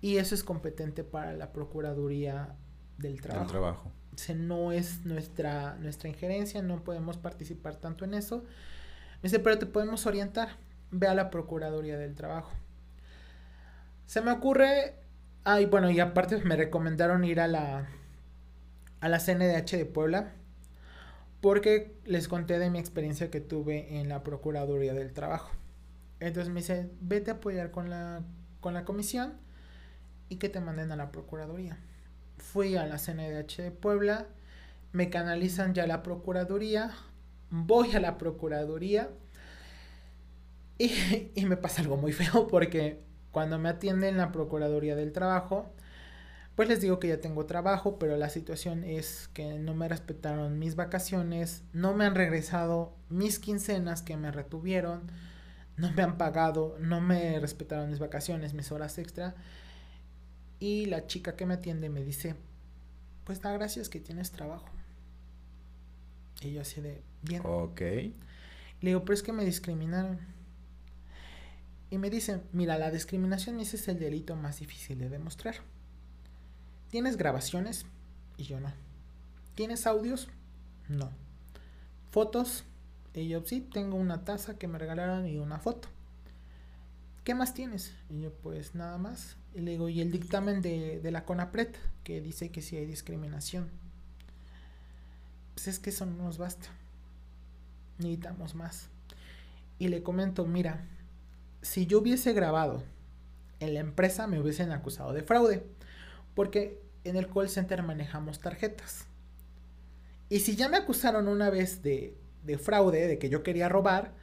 [0.01, 2.55] Y eso es competente para la Procuraduría
[2.97, 3.43] del Trabajo.
[3.43, 3.91] Del trabajo
[4.35, 8.43] no es nuestra, nuestra injerencia, no podemos participar tanto en eso.
[9.21, 10.49] Me dice, pero te podemos orientar,
[10.91, 12.51] ve a la Procuraduría del Trabajo.
[14.05, 14.95] Se me ocurre,
[15.43, 17.89] ay, bueno, y aparte me recomendaron ir a la,
[18.99, 20.33] a la CNDH de Puebla,
[21.41, 25.51] porque les conté de mi experiencia que tuve en la Procuraduría del Trabajo.
[26.19, 28.23] Entonces me dice, vete a apoyar con la,
[28.61, 29.33] con la comisión
[30.29, 31.77] y que te manden a la Procuraduría
[32.37, 34.27] fui a la CNDH de Puebla,
[34.91, 36.91] me canalizan ya a la Procuraduría,
[37.49, 39.09] voy a la Procuraduría
[40.77, 43.03] y, y, me pasa algo muy feo porque
[43.35, 45.69] cuando me atienden la Procuraduría del Trabajo,
[46.55, 50.57] pues les digo que ya tengo trabajo, pero la situación es que no me respetaron
[50.57, 55.11] mis vacaciones, no me han regresado mis quincenas que me retuvieron,
[55.75, 59.35] no me han pagado, no me respetaron mis vacaciones, mis horas extra.
[60.57, 62.37] Y la chica que me atiende me dice,
[63.25, 64.69] pues da gracias que tienes trabajo.
[66.39, 67.41] Y yo así de, bien.
[67.43, 67.81] Ok.
[67.81, 68.13] Le
[68.79, 70.34] digo, pero es que me discriminaron.
[71.89, 75.55] Y me dice, mira, la discriminación ese es el delito más difícil de demostrar.
[76.89, 77.85] ¿Tienes grabaciones?
[78.37, 78.71] Y yo no.
[79.53, 80.27] ¿Tienes audios?
[80.89, 81.11] No.
[82.11, 82.63] ¿Fotos?
[83.13, 85.87] Y yo sí, tengo una taza que me regalaron y una foto.
[87.25, 87.93] ¿qué más tienes?
[88.09, 89.35] Y yo, pues nada más.
[89.53, 91.75] Y le digo, ¿y el dictamen de, de la CONAPRED?
[92.03, 93.69] Que dice que si hay discriminación.
[95.55, 96.69] Pues es que eso no nos basta.
[97.97, 98.89] Necesitamos más.
[99.79, 100.85] Y le comento, mira,
[101.65, 102.83] si yo hubiese grabado
[103.59, 105.65] en la empresa me hubiesen acusado de fraude.
[106.35, 109.07] Porque en el call center manejamos tarjetas.
[110.29, 114.13] Y si ya me acusaron una vez de, de fraude, de que yo quería robar,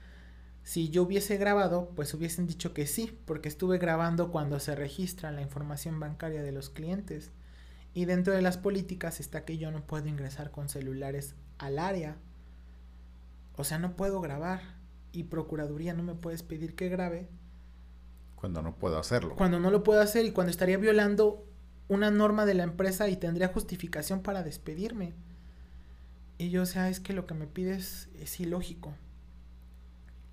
[0.63, 5.33] si yo hubiese grabado, pues hubiesen dicho que sí, porque estuve grabando cuando se registra
[5.33, 7.33] la información bancaria de los clientes.
[7.95, 12.17] Y dentro de las políticas está que yo no puedo ingresar con celulares al área.
[13.57, 14.82] O sea, no puedo grabar.
[15.13, 17.29] Y Procuraduría no me puedes pedir que grabe.
[18.37, 19.37] Cuando no puedo hacerlo.
[19.37, 21.47] Cuando no lo puedo hacer y cuando estaría violando
[21.89, 25.15] una norma de la empresa y tendría justificación para despedirme.
[26.39, 28.95] Y yo, o sea, es que lo que me pides es ilógico.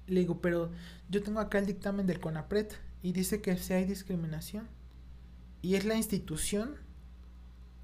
[0.08, 0.72] Le digo, pero
[1.10, 2.72] yo tengo acá el dictamen del CONAPRED
[3.04, 4.68] y dice que si hay discriminación.
[5.62, 6.78] Y es la institución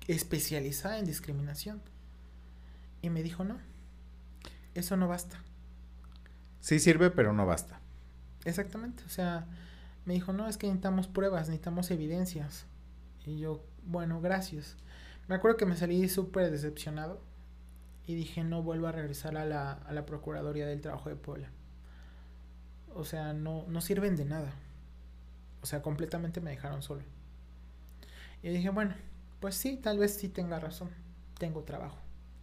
[0.07, 1.81] especializada en discriminación.
[3.01, 3.59] Y me dijo, no,
[4.73, 5.43] eso no basta.
[6.65, 7.79] Sí sirve, pero no basta.
[8.43, 9.45] Exactamente, o sea,
[10.05, 12.65] me dijo, no, es que necesitamos pruebas, necesitamos evidencias.
[13.25, 14.75] Y yo, bueno, gracias.
[15.27, 17.21] Me acuerdo que me salí súper decepcionado
[18.07, 21.49] y dije, no vuelvo a regresar a la, a la Procuraduría del Trabajo de Puebla
[22.95, 24.53] o sea, no, no sirven de nada.
[25.61, 27.03] O sea, completamente me dejaron solo.
[28.41, 28.95] Y dije, bueno,
[29.41, 30.89] pues sí, tal vez sí tenga razón.
[31.37, 31.97] Tengo trabajo.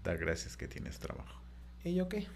[0.05, 1.41] Da gracias que tienes trabajo.
[1.85, 2.27] Y yo, ¿qué?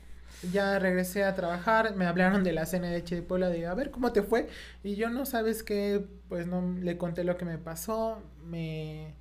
[0.52, 4.12] Ya regresé a trabajar, me hablaron de la CNH de Puebla, de a ver cómo
[4.12, 4.48] te fue.
[4.84, 9.14] Y yo no sabes qué, pues no le conté lo que me pasó, me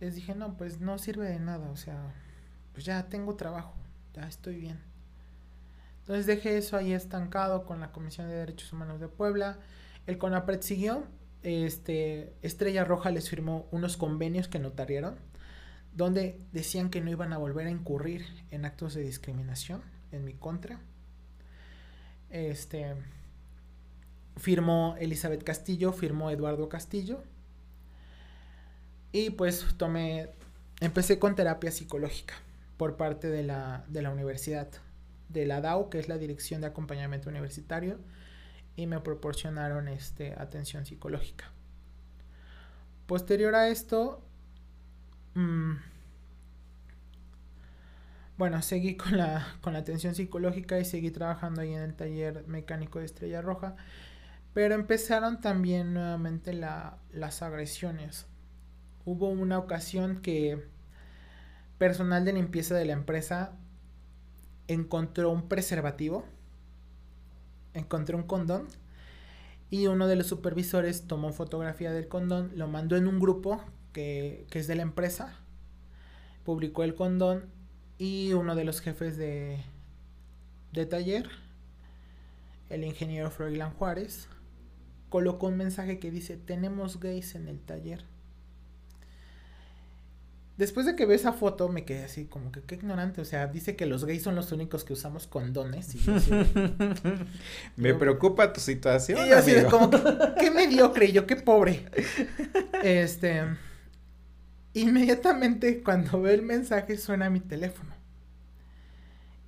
[0.00, 2.12] les dije, no, pues no sirve de nada, o sea,
[2.72, 3.74] pues ya tengo trabajo,
[4.12, 4.80] ya estoy bien.
[6.00, 9.58] Entonces dejé eso ahí estancado con la Comisión de Derechos Humanos de Puebla.
[10.06, 11.04] El CONAPRED siguió,
[11.42, 15.16] este, Estrella Roja les firmó unos convenios que notariaron,
[15.94, 20.34] donde decían que no iban a volver a incurrir en actos de discriminación en mi
[20.34, 20.80] contra.
[22.30, 22.94] Este
[24.36, 27.22] firmó Elizabeth Castillo, firmó Eduardo Castillo.
[29.12, 30.30] Y pues tomé,
[30.80, 32.34] empecé con terapia psicológica
[32.76, 34.68] por parte de la, de la universidad,
[35.28, 38.00] de la DAO, que es la Dirección de Acompañamiento Universitario,
[38.76, 41.52] y me proporcionaron este, atención psicológica.
[43.06, 44.20] Posterior a esto,
[45.34, 45.74] mmm,
[48.36, 52.46] bueno, seguí con la, con la atención psicológica y seguí trabajando ahí en el taller
[52.46, 53.76] mecánico de Estrella Roja.
[54.52, 58.26] Pero empezaron también nuevamente la, las agresiones.
[59.04, 60.64] Hubo una ocasión que
[61.78, 63.52] personal de limpieza de la empresa
[64.68, 66.24] encontró un preservativo,
[67.74, 68.68] encontró un condón
[69.70, 73.62] y uno de los supervisores tomó fotografía del condón, lo mandó en un grupo
[73.92, 75.36] que, que es de la empresa,
[76.44, 77.44] publicó el condón
[77.98, 79.58] y uno de los jefes de,
[80.72, 81.28] de taller,
[82.70, 84.28] el ingeniero Froilán Juárez,
[85.08, 88.04] colocó un mensaje que dice, tenemos gays en el taller.
[90.56, 93.48] Después de que ve esa foto me quedé así como que qué ignorante, o sea,
[93.48, 95.94] dice que los gays son los únicos que usamos condones.
[95.96, 96.30] Y así,
[97.76, 99.26] me yo, preocupa tu situación.
[99.26, 99.90] Y yo así de como,
[100.38, 101.84] qué mediocre, y yo qué pobre.
[102.84, 103.42] Este,
[104.74, 107.94] inmediatamente cuando ve el mensaje suena mi teléfono.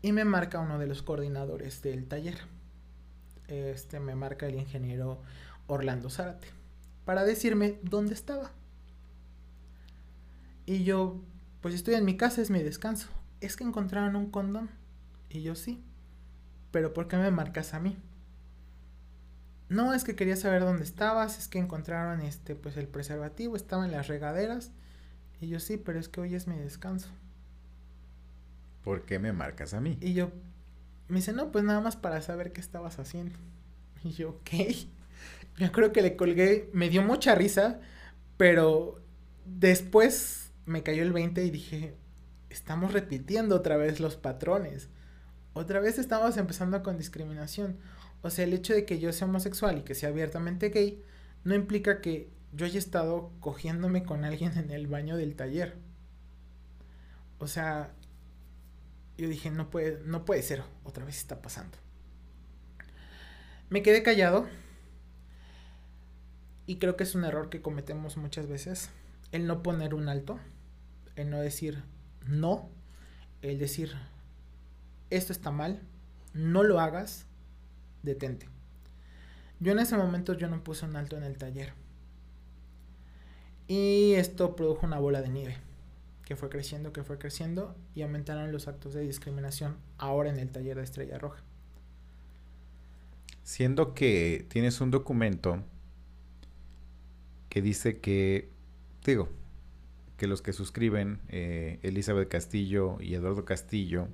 [0.02, 2.38] Y me marca uno de los coordinadores del taller.
[3.48, 5.20] Este me marca el ingeniero
[5.66, 6.48] Orlando Zárate.
[7.04, 8.50] Para decirme dónde estaba.
[10.64, 11.20] Y yo,
[11.60, 13.08] pues estoy en mi casa, es mi descanso.
[13.40, 14.70] Es que encontraron un condón.
[15.28, 15.82] Y yo sí.
[16.70, 17.96] Pero ¿por qué me marcas a mí?
[19.68, 23.84] No, es que quería saber dónde estabas, es que encontraron este, pues el preservativo, estaba
[23.84, 24.70] en las regaderas.
[25.40, 27.08] Y yo sí, pero es que hoy es mi descanso.
[28.82, 29.98] ¿Por qué me marcas a mí?
[30.00, 30.30] Y yo,
[31.08, 33.36] me dice, no, pues nada más para saber qué estabas haciendo.
[34.04, 34.50] Y yo, ok.
[35.58, 37.80] Yo creo que le colgué, me dio mucha risa,
[38.36, 39.00] pero
[39.46, 41.96] después me cayó el 20 y dije,
[42.50, 44.90] estamos repitiendo otra vez los patrones.
[45.54, 47.78] Otra vez estamos empezando con discriminación.
[48.20, 51.02] O sea, el hecho de que yo sea homosexual y que sea abiertamente gay
[51.44, 55.76] no implica que yo haya estado cogiéndome con alguien en el baño del taller.
[57.38, 57.92] O sea,
[59.18, 61.76] yo dije, no puede, no puede ser, otra vez está pasando.
[63.68, 64.46] Me quedé callado.
[66.64, 68.88] Y creo que es un error que cometemos muchas veces.
[69.32, 70.40] El no poner un alto.
[71.14, 71.84] El no decir
[72.26, 72.70] no.
[73.42, 73.92] El decir,
[75.10, 75.82] esto está mal.
[76.32, 77.26] No lo hagas.
[78.02, 78.48] Detente.
[79.60, 81.74] Yo en ese momento yo no puse un alto en el taller.
[83.68, 85.56] Y esto produjo una bola de nieve.
[86.24, 87.74] Que fue creciendo, que fue creciendo.
[87.94, 91.42] Y aumentaron los actos de discriminación ahora en el taller de Estrella Roja.
[93.42, 95.62] Siendo que tienes un documento
[97.48, 98.50] que dice que,
[99.04, 99.28] digo,
[100.16, 104.08] que los que suscriben, eh, Elizabeth Castillo y Eduardo Castillo,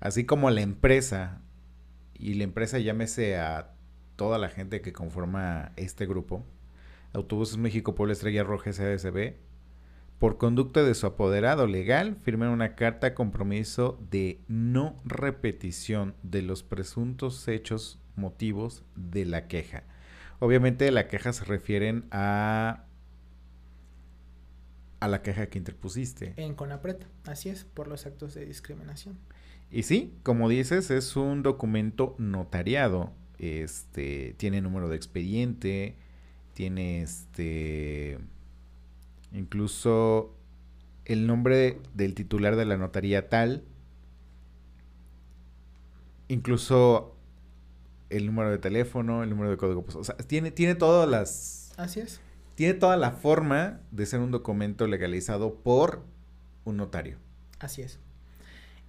[0.00, 1.42] así como la empresa,
[2.14, 3.72] y la empresa llámese a
[4.16, 6.44] toda la gente que conforma este grupo,
[7.12, 9.34] Autobuses México Puebla Estrella Roja SADCB,
[10.18, 16.42] por conducta de su apoderado legal, firman una carta de compromiso de no repetición de
[16.42, 19.84] los presuntos hechos motivos de la queja.
[20.38, 22.84] Obviamente la queja se refieren a
[25.00, 26.34] a la queja que interpusiste.
[26.36, 29.18] En Conapred, así es, por los actos de discriminación.
[29.70, 33.12] Y sí, como dices, es un documento notariado.
[33.38, 35.96] Este tiene número de expediente,
[36.60, 38.18] tiene este
[39.32, 40.36] incluso
[41.06, 43.64] el nombre del titular de la notaría tal,
[46.28, 47.16] incluso
[48.10, 50.02] el número de teléfono, el número de código postal.
[50.02, 51.72] O sea, tiene, tiene todas las.
[51.78, 52.20] Así es.
[52.56, 56.02] Tiene toda la forma de ser un documento legalizado por
[56.66, 57.16] un notario.
[57.58, 57.98] Así es.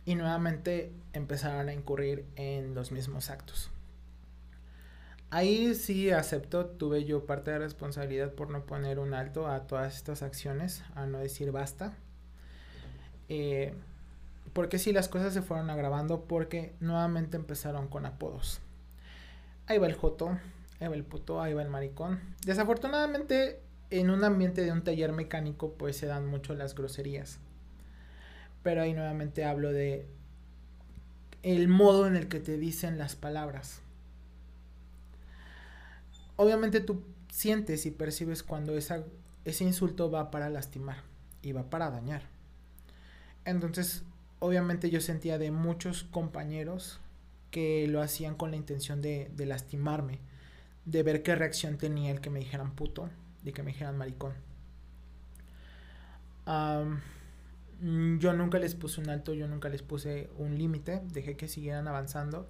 [0.04, 3.72] Y nuevamente empezaron a incurrir en los mismos actos.
[5.32, 9.96] Ahí sí acepto, tuve yo parte de responsabilidad por no poner un alto a todas
[9.96, 11.94] estas acciones, a no decir basta.
[13.30, 13.74] Eh,
[14.52, 18.60] porque sí, las cosas se fueron agravando porque nuevamente empezaron con apodos.
[19.68, 20.38] Ahí va el Joto,
[20.82, 22.20] ahí va el puto, ahí va el maricón.
[22.46, 27.40] Desafortunadamente en un ambiente de un taller mecánico pues se dan mucho las groserías.
[28.64, 30.08] Pero ahí nuevamente hablo de
[31.42, 33.81] el modo en el que te dicen las palabras.
[36.36, 39.04] Obviamente tú sientes y percibes cuando esa,
[39.46, 40.98] ese insulto va para lastimar
[41.42, 42.24] y va para dañar.
[43.46, 44.04] Entonces,
[44.40, 47.00] obviamente yo sentía de muchos compañeros
[47.52, 50.20] que lo hacían con la intención de, de lastimarme,
[50.86, 53.10] de ver qué reacción tenía el que me dijeran puto
[53.44, 54.34] de que me dijeran maricón.
[58.20, 61.88] yo nunca les puse un alto, yo nunca les puse un límite, dejé que siguieran
[61.88, 62.48] avanzando.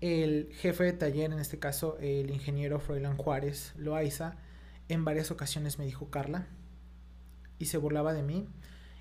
[0.00, 4.36] El jefe de taller, en este caso el ingeniero Froilán Juárez Loaiza,
[4.88, 6.46] en varias ocasiones me dijo Carla
[7.58, 8.48] y se burlaba de mí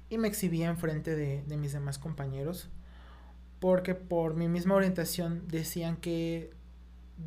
[0.10, 2.70] y me exhibía enfrente de, de mis demás compañeros
[3.60, 6.52] porque por mi misma orientación decían que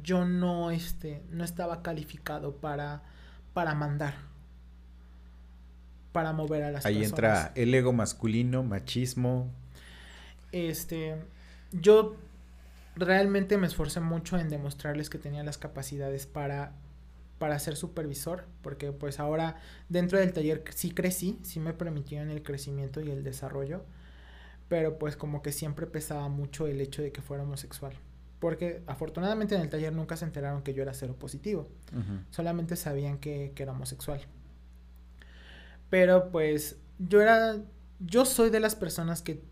[0.03, 3.03] yo no, este, no estaba calificado para
[3.53, 4.15] para mandar,
[6.12, 9.51] para mover a las Ahí entra el ego masculino, machismo.
[10.53, 11.16] Este,
[11.73, 12.16] yo
[12.97, 16.73] realmente me esforcé mucho en demostrarles que tenía las capacidades para
[17.39, 19.56] para ser supervisor, porque pues ahora
[19.89, 23.85] dentro del taller sí crecí, sí me permitieron el crecimiento y el desarrollo,
[24.69, 27.98] pero pues como que siempre pesaba mucho el hecho de que fuera homosexual
[28.43, 31.69] porque afortunadamente en el taller nunca se enteraron que yo era cero positivo,
[32.31, 34.20] solamente sabían que, que, era homosexual.
[35.89, 37.59] Pero pues yo era,
[38.01, 39.44] yo soy de las personas que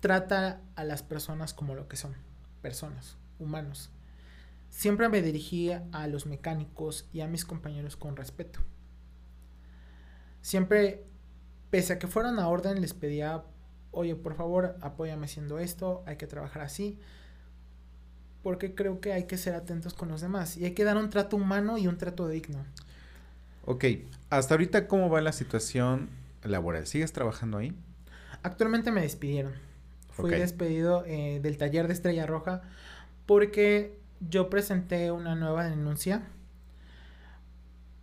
[0.00, 2.14] trata a las personas como lo que son,
[2.64, 3.90] personas, humanos.
[4.70, 8.60] Siempre me dirigía a los mecánicos y a mis compañeros con respeto.
[10.40, 11.04] Siempre,
[11.68, 13.44] pese a que fueran a orden, les pedía,
[13.90, 16.98] oye, por favor, apóyame haciendo esto, hay que trabajar así
[18.42, 21.10] porque creo que hay que ser atentos con los demás y hay que dar un
[21.10, 22.64] trato humano y un trato digno.
[23.64, 23.84] Ok,
[24.30, 26.08] hasta ahorita cómo va la situación
[26.42, 27.74] laboral, ¿sigues trabajando ahí?
[28.42, 29.54] Actualmente me despidieron.
[30.14, 32.62] Fui despedido eh, del taller de Estrella Roja
[33.26, 36.22] porque yo presenté una nueva denuncia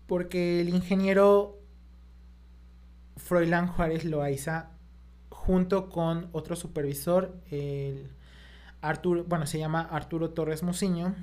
[0.08, 1.58] porque el ingeniero
[3.16, 4.72] Froilán Juárez Loaiza
[5.30, 8.12] junto con otro supervisor, el
[8.82, 11.16] Arturo, bueno, se llama Arturo Torres Mociño,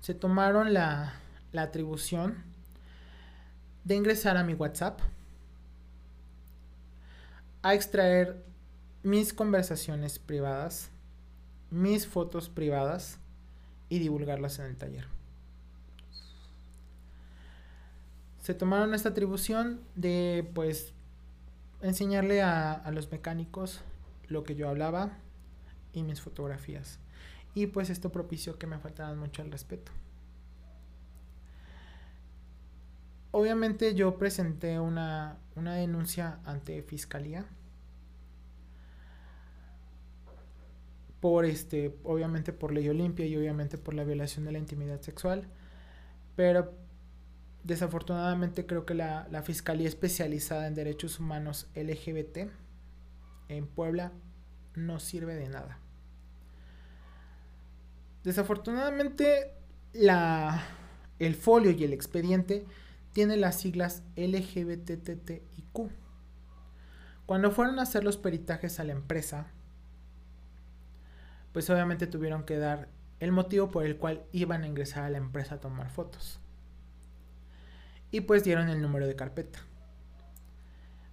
[0.00, 1.14] se tomaron la,
[1.52, 2.44] la atribución
[3.84, 5.00] de ingresar a mi WhatsApp
[7.62, 8.44] a extraer
[9.08, 10.90] mis conversaciones privadas,
[11.70, 13.18] mis fotos privadas
[13.88, 15.06] y divulgarlas en el taller.
[18.42, 20.92] Se tomaron esta atribución de pues
[21.82, 23.80] enseñarle a, a los mecánicos
[24.28, 25.12] lo que yo hablaba,
[25.92, 26.98] y mis fotografías.
[27.54, 29.92] Y pues esto propició que me faltaran mucho el respeto.
[33.30, 37.44] Obviamente yo presenté una, una denuncia ante fiscalía.
[41.20, 45.48] Por este, obviamente por ley Olimpia y obviamente por la violación de la intimidad sexual.
[46.36, 46.74] Pero
[47.64, 52.50] desafortunadamente creo que la, la Fiscalía Especializada en Derechos Humanos LGBT
[53.48, 54.12] en Puebla
[54.74, 55.78] no sirve de nada.
[58.24, 59.54] Desafortunadamente,
[59.92, 60.62] la,
[61.18, 62.66] el folio y el expediente
[63.12, 65.90] tiene las siglas LGBTTIQ.
[67.26, 69.52] Cuando fueron a hacer los peritajes a la empresa,
[71.52, 72.88] pues obviamente tuvieron que dar
[73.20, 76.40] el motivo por el cual iban a ingresar a la empresa a tomar fotos.
[78.10, 79.60] Y pues dieron el número de carpeta.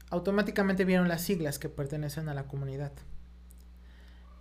[0.09, 2.91] Automáticamente vieron las siglas que pertenecen a la comunidad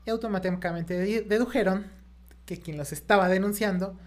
[0.07, 1.87] y automáticamente dedujeron
[2.45, 3.99] que quien los estaba denunciando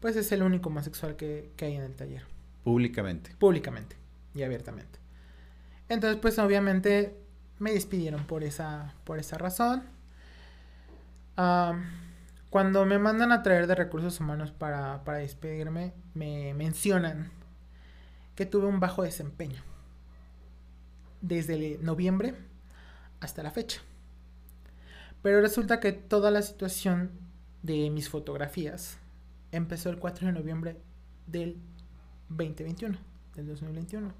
[0.00, 2.22] pues es el único homosexual que, que hay en el taller.
[2.64, 3.34] Públicamente.
[3.38, 3.96] Públicamente
[4.34, 4.98] y abiertamente.
[5.88, 7.16] Entonces pues obviamente
[7.58, 9.84] me despidieron por esa, por esa razón.
[12.50, 17.30] Cuando me mandan a traer de recursos humanos para, para despedirme, me mencionan
[18.34, 19.62] que tuve un bajo desempeño
[21.20, 22.34] desde noviembre
[23.20, 23.80] hasta la fecha.
[25.22, 27.10] Pero resulta que toda la situación
[27.62, 28.98] de mis fotografías
[29.52, 30.76] empezó el 4 de noviembre
[31.26, 31.58] del
[32.28, 32.98] 2021,
[33.34, 34.12] del 2021.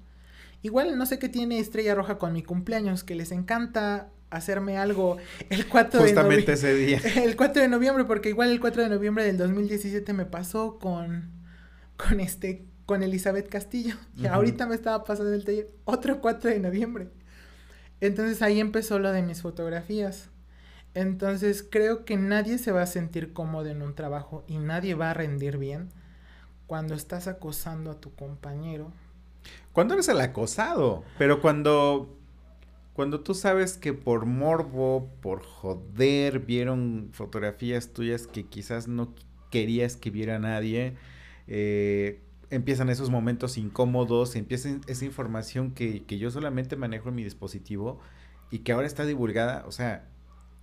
[0.61, 5.17] Igual no sé qué tiene Estrella Roja con mi cumpleaños, que les encanta hacerme algo
[5.49, 6.53] el 4 de noviembre.
[6.53, 6.99] ese día.
[7.23, 11.31] El 4 de noviembre, porque igual el 4 de noviembre del 2017 me pasó con,
[11.97, 13.95] con este, con Elizabeth Castillo.
[14.15, 17.09] Y ahorita me estaba pasando el taller otro 4 de noviembre.
[18.01, 20.29] Entonces ahí empezó lo de mis fotografías.
[20.93, 25.11] Entonces creo que nadie se va a sentir cómodo en un trabajo y nadie va
[25.11, 25.89] a rendir bien
[26.65, 28.91] cuando estás acosando a tu compañero
[29.73, 32.18] Cuando eres el acosado, pero cuando
[32.99, 39.15] cuando tú sabes que por morbo, por joder, vieron fotografías tuyas que quizás no
[39.49, 40.97] querías que viera nadie,
[41.47, 42.19] eh,
[42.49, 48.01] empiezan esos momentos incómodos, empieza esa información que, que, yo solamente manejo en mi dispositivo
[48.51, 50.09] y que ahora está divulgada, o sea,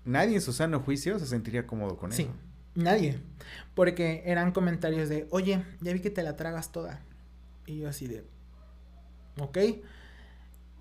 [0.04, 2.32] nadie en su sano juicio se sentiría cómodo con sí, eso.
[2.74, 3.18] Nadie,
[3.74, 7.00] porque eran comentarios de, oye, ya vi que te la tragas toda.
[7.64, 8.24] Y yo así de,
[9.40, 9.56] ok.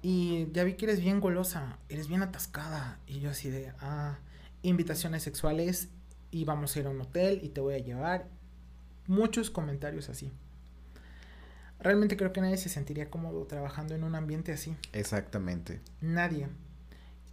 [0.02, 3.00] Y ya vi que eres bien golosa, eres bien atascada.
[3.08, 4.20] Y yo así de, ah,
[4.62, 5.90] invitaciones sexuales
[6.32, 8.28] y vamos a ir a un hotel y te voy a llevar.
[9.08, 10.32] Muchos comentarios así.
[11.80, 14.76] Realmente creo que nadie se sentiría cómodo trabajando en un ambiente así.
[14.94, 15.82] Exactamente.
[16.02, 16.50] Nadie.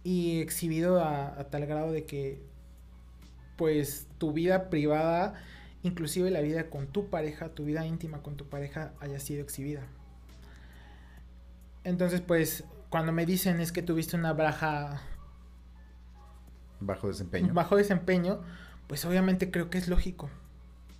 [0.03, 2.41] Y exhibido a, a tal grado de que,
[3.57, 5.33] pues, tu vida privada,
[5.81, 9.87] inclusive la vida con tu pareja, tu vida íntima con tu pareja, haya sido exhibida.
[11.83, 15.01] Entonces, pues, cuando me dicen es que tuviste una baja...
[16.79, 17.53] Bajo desempeño.
[17.53, 18.41] Bajo desempeño,
[18.87, 20.29] pues obviamente creo que es lógico.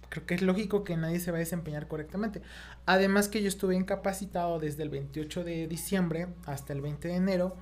[0.10, 2.42] Creo que es lógico que nadie se va a desempeñar correctamente.
[2.86, 7.56] Además que yo estuve incapacitado desde el 28 de diciembre hasta el 20 de enero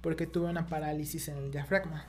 [0.00, 2.04] porque tuve una parálisis en el diafragma.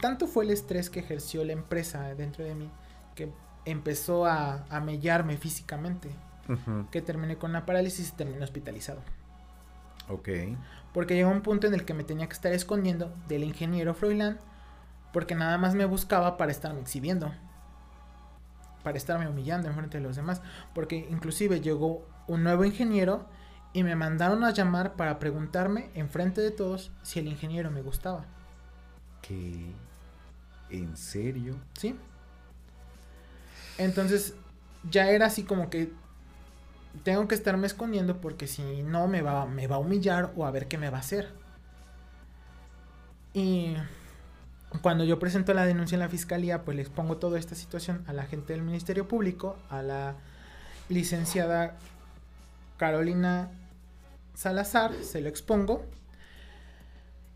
[0.00, 2.70] Tanto fue el estrés que ejerció la empresa dentro de mí
[3.14, 3.30] que
[3.64, 6.08] empezó a, a mellarme físicamente.
[6.48, 6.90] Uh -huh.
[6.90, 9.02] Que terminé con una parálisis y terminé hospitalizado.
[10.10, 10.28] Ok.
[10.92, 14.38] Porque llegó un punto en el que me tenía que estar escondiendo del ingeniero Froilán
[15.12, 17.32] porque nada más me buscaba para estarme exhibiendo.
[18.82, 20.42] Para estarme humillando en frente de los demás.
[20.74, 23.26] Porque inclusive llegó un nuevo ingeniero
[23.72, 27.82] y me mandaron a llamar para preguntarme en frente de todos si el ingeniero me
[27.82, 28.24] gustaba.
[29.22, 29.72] ¿Qué?
[30.70, 31.56] ¿En serio?
[31.74, 31.96] Sí.
[33.78, 34.34] Entonces
[34.88, 35.92] ya era así como que
[37.04, 40.50] tengo que estarme escondiendo porque si no me va, me va a humillar o a
[40.50, 41.28] ver qué me va a hacer.
[43.32, 43.76] Y
[44.82, 48.12] cuando yo presento la denuncia en la fiscalía, pues le expongo toda esta situación a
[48.12, 50.14] la gente del Ministerio Público, a la
[50.88, 51.76] licenciada
[52.76, 53.50] Carolina
[54.34, 55.84] Salazar, se lo expongo.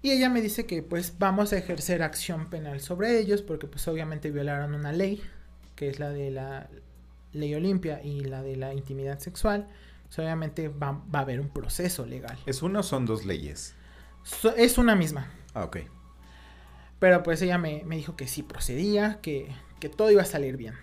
[0.02, 3.86] Y ella me dice que pues vamos a ejercer acción penal sobre ellos porque pues
[3.88, 5.22] obviamente violaron una ley,
[5.76, 6.68] que es la de la
[7.34, 9.68] ley Olimpia y la de la intimidad sexual,
[10.04, 12.38] pues obviamente va, va, a haber un proceso legal.
[12.46, 13.74] ¿Es una o son dos leyes?
[14.22, 15.30] So, es una misma.
[15.52, 15.78] Ah, ok.
[16.98, 20.56] Pero pues ella me, me dijo que sí procedía, que, que, todo iba a salir
[20.56, 20.74] bien.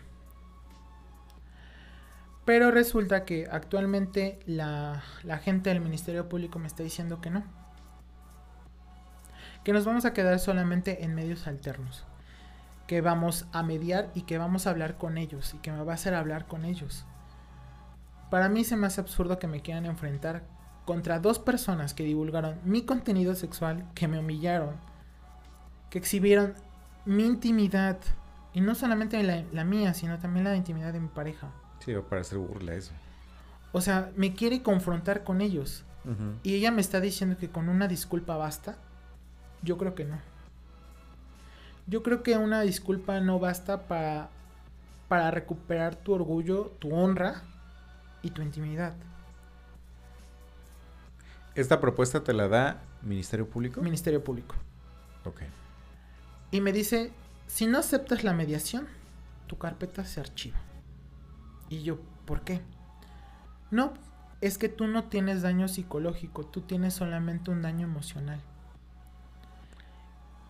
[2.45, 7.43] Pero resulta que actualmente la, la gente del Ministerio Público me está diciendo que no.
[9.63, 12.05] Que nos vamos a quedar solamente en medios alternos
[12.91, 15.93] que vamos a mediar y que vamos a hablar con ellos y que me va
[15.93, 17.05] a hacer hablar con ellos.
[18.29, 20.43] Para mí se me hace absurdo que me quieran enfrentar
[20.83, 24.75] contra dos personas que divulgaron mi contenido sexual, que me humillaron,
[25.89, 26.53] que exhibieron
[27.05, 27.97] mi intimidad
[28.53, 31.49] y no solamente la, la mía, sino también la intimidad de mi pareja.
[31.79, 32.91] Sí, para hacer burla eso.
[33.71, 35.85] O sea, me quiere confrontar con ellos.
[36.03, 36.39] Uh -huh.
[36.43, 38.75] Y ella me está diciendo que con una disculpa basta.
[39.61, 40.19] Yo creo que no.
[41.91, 44.29] Yo creo que una disculpa no basta para,
[45.09, 47.43] para recuperar tu orgullo, tu honra
[48.21, 48.95] y tu intimidad.
[51.53, 53.81] ¿Esta propuesta te la da Ministerio Público?
[53.81, 54.55] Ministerio Público.
[55.25, 55.41] Ok.
[56.51, 57.11] Y me dice,
[57.47, 58.87] si no aceptas la mediación,
[59.47, 60.61] tu carpeta se archiva.
[61.67, 62.61] Y yo, ¿por qué?
[63.69, 63.95] No,
[64.39, 68.39] es que tú no tienes daño psicológico, tú tienes solamente un daño emocional.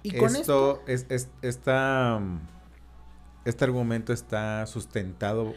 [0.03, 2.19] Y con esto, esto es, es, esta,
[3.45, 5.53] este argumento está sustentado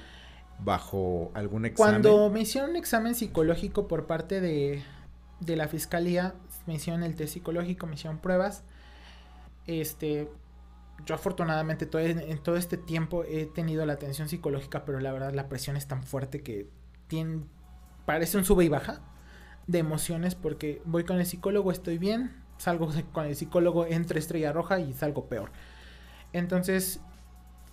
[0.58, 2.02] bajo algún examen.
[2.02, 4.82] Cuando me hicieron un examen psicológico por parte de,
[5.40, 6.34] de la fiscalía,
[6.66, 8.64] me hicieron el test psicológico, me hicieron pruebas.
[9.66, 10.28] Este,
[11.06, 15.32] yo afortunadamente todo, en todo este tiempo he tenido la atención psicológica, pero la verdad
[15.32, 16.68] la presión es tan fuerte que
[17.08, 17.42] tiene,
[18.06, 19.00] parece un sube y baja
[19.66, 24.52] de emociones porque voy con el psicólogo, estoy bien, salgo con el psicólogo entre estrella
[24.52, 25.51] roja y salgo peor.
[26.33, 27.01] Entonces,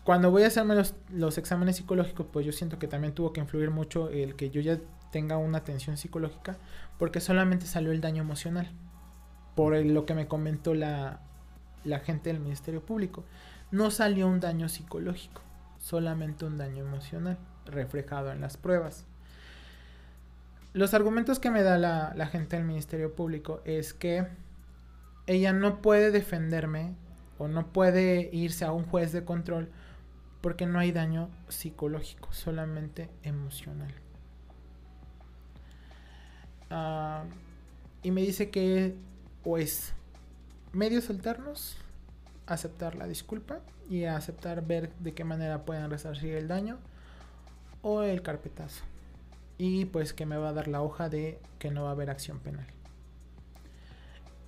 [0.04, 3.40] cuando voy a hacerme los, los, exámenes psicológicos, pues yo siento que también tuvo que
[3.40, 4.80] influir mucho el que yo ya
[5.12, 6.58] tenga una atención psicológica,
[7.00, 8.70] porque solamente salió el daño emocional,
[9.56, 11.22] por lo que me comentó la,
[11.86, 13.24] la gente del Ministerio Público.
[13.72, 15.42] No salió un daño psicológico,
[15.80, 19.06] solamente un daño emocional, reflejado en las pruebas.
[20.74, 24.28] Los argumentos que me da la, la gente del Ministerio Público es que
[25.32, 26.94] ella no puede defenderme
[27.38, 29.70] o no puede irse a un juez de control
[30.42, 33.94] porque no hay daño psicológico, solamente emocional.
[36.70, 37.24] Ah,
[38.04, 38.96] y me dice que
[39.44, 39.94] o es
[40.74, 41.78] medio soltarnos,
[42.48, 46.78] aceptar la disculpa y aceptar ver de qué manera pueden resarcir el daño
[47.82, 48.84] o el carpetazo.
[49.58, 52.10] Y pues que me va a dar la hoja de que no va a haber
[52.10, 52.68] acción penal.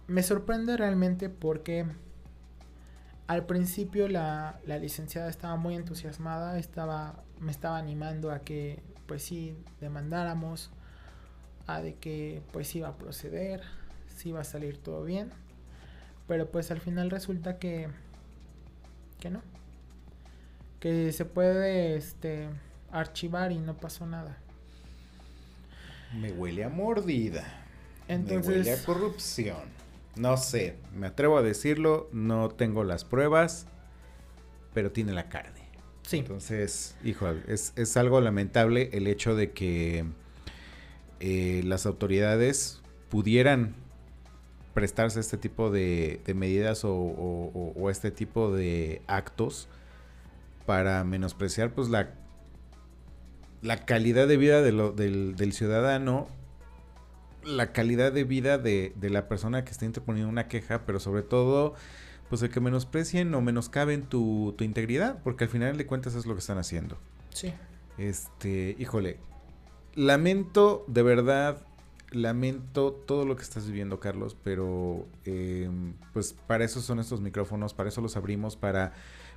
[0.07, 1.85] Me sorprende realmente porque
[3.27, 9.23] al principio la, la licenciada estaba muy entusiasmada, estaba, me estaba animando a que pues
[9.23, 10.72] sí demandáramos,
[11.67, 13.61] a de que pues iba a proceder,
[14.15, 15.32] si iba a salir todo bien.
[16.27, 17.90] Pero pues al final resulta que
[19.23, 19.41] que no.
[20.82, 22.49] Que se puede este
[22.91, 24.38] archivar y no pasó nada.
[26.19, 27.45] Me huele a mordida.
[28.09, 29.82] Entonces, me huele a corrupción.
[30.16, 33.66] No sé, me atrevo a decirlo, no tengo las pruebas,
[34.74, 35.61] pero tiene la carne.
[36.03, 40.06] sí, Entonces, hijo, es, es algo lamentable el hecho de que
[41.19, 43.75] eh, las autoridades pudieran
[44.74, 49.67] prestarse este tipo de, de medidas o, o- o- o este tipo de actos
[50.66, 52.11] para menospreciar pues la,
[53.61, 56.27] la calidad de vida de lo- del, del ciudadano,
[57.45, 61.22] la calidad de vida de, de la persona que está interponiendo una queja, pero sobre
[61.22, 61.75] todo
[62.30, 66.25] pues el que menosprecien o menoscaben tu, tu integridad, porque al final de cuentas es
[66.25, 66.97] lo que están haciendo.
[67.30, 67.53] sí.
[67.97, 69.19] Este, híjole,
[69.93, 71.61] lamento, de verdad,
[72.09, 75.69] lamento todo lo que estás viviendo, Carlos, pero eh,
[76.11, 78.93] pues para eso son estos micrófonos, para eso los abrimos, para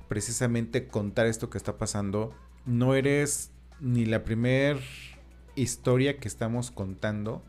[0.07, 2.33] precisamente contar esto que está pasando.
[2.65, 4.79] No eres ni la primer
[5.55, 7.43] historia que estamos contando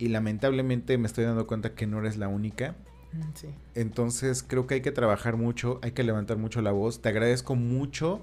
[0.00, 2.74] y lamentablemente me estoy dando cuenta que no eres la única.
[3.12, 3.48] Mm, Sí.
[3.74, 7.02] Entonces creo que hay que trabajar mucho, hay que levantar mucho la voz.
[7.02, 8.22] Te agradezco mucho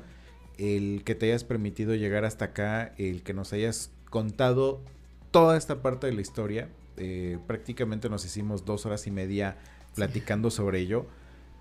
[0.58, 4.82] el que te hayas permitido llegar hasta acá, el que nos hayas contado
[5.30, 6.70] toda esta parte de la historia.
[6.98, 9.58] Eh, prácticamente nos hicimos dos horas y media
[9.94, 11.06] platicando sobre ello,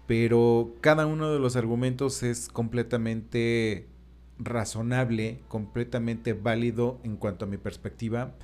[0.07, 3.87] pero cada uno de los argumentos es completamente
[4.39, 8.35] razonable, completamente válido en cuanto a mi perspectiva,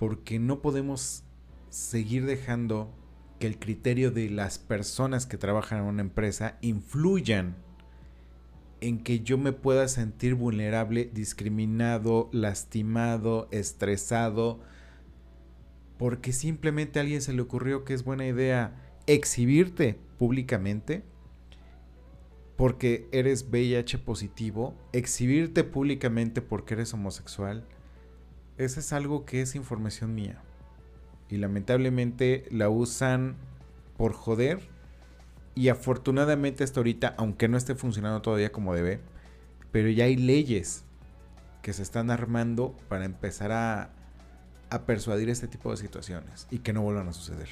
[0.00, 1.24] porque no podemos
[1.68, 2.90] seguir dejando
[3.38, 7.54] que el criterio de las personas que trabajan en una empresa influyan
[8.80, 14.60] en que yo me pueda sentir vulnerable, discriminado, lastimado, estresado,
[15.98, 21.02] porque simplemente a alguien se le ocurrió que es buena idea exhibirte públicamente
[22.56, 27.66] porque eres VIH positivo, exhibirte públicamente porque eres homosexual,
[28.64, 30.40] eso es algo que es información mía.
[31.28, 33.36] Y lamentablemente la usan
[33.96, 34.60] por joder.
[35.54, 39.00] Y afortunadamente hasta ahorita, aunque no esté funcionando todavía como debe,
[39.72, 40.84] pero ya hay leyes
[41.62, 43.90] que se están armando para empezar a,
[44.70, 47.48] a persuadir este tipo de situaciones y que no vuelvan a suceder.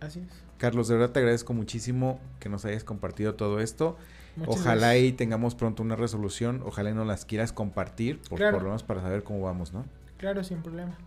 [0.00, 0.44] Así es.
[0.58, 3.96] Carlos, de verdad te agradezco muchísimo que nos hayas compartido todo esto.
[4.36, 5.04] Muchas Ojalá gracias.
[5.08, 6.62] y tengamos pronto una resolución.
[6.66, 8.56] Ojalá y nos las quieras compartir, por, Claro.
[8.56, 9.84] por lo menos para saber cómo vamos, ¿no?
[10.18, 10.98] Claro, sin problema.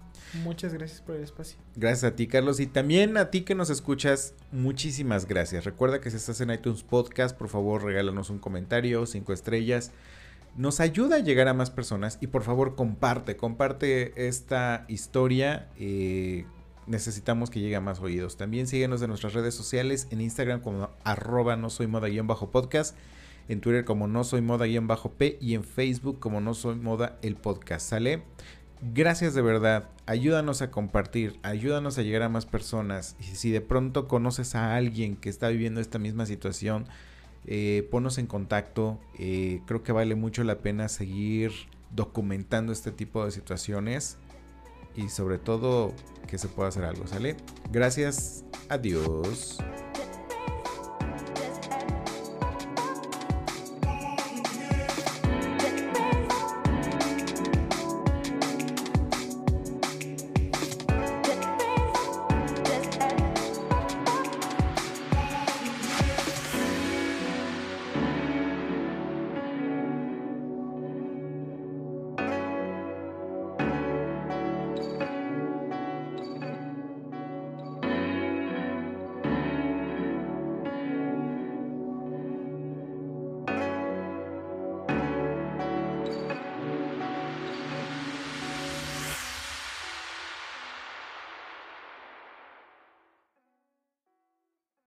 [0.43, 1.57] Muchas gracias por el espacio.
[1.75, 2.59] Gracias a ti, Carlos.
[2.59, 5.65] Y también a ti que nos escuchas, muchísimas gracias.
[5.65, 9.91] Recuerda que si estás en iTunes Podcast, por favor, regálanos un comentario, cinco estrellas.
[10.55, 15.69] Nos ayuda a llegar a más personas y por favor comparte, comparte esta historia.
[15.77, 16.45] eh,
[16.87, 18.37] necesitamos que llegue a más oídos.
[18.37, 22.51] También síguenos en nuestras redes sociales, en Instagram como arroba no soy moda guion bajo
[22.51, 22.97] podcast,
[23.47, 26.75] en Twitter como no soy moda guion bajo P y en Facebook como no soy
[26.75, 27.89] moda el podcast.
[27.89, 28.23] ¿Sale?
[28.81, 29.89] Gracias de verdad.
[30.07, 33.15] Ayúdanos a compartir, ayúdanos a llegar a más personas.
[33.19, 36.87] Y si de pronto conoces a alguien que está viviendo esta misma situación,
[37.45, 38.99] eh, ponnos en contacto.
[39.19, 41.51] Eh, creo que vale mucho la pena seguir
[41.91, 44.17] documentando este tipo de situaciones.
[44.95, 45.93] Y sobre todo
[46.27, 47.37] que se pueda hacer algo, ¿sale?
[47.71, 48.43] Gracias.
[48.67, 49.59] Adiós.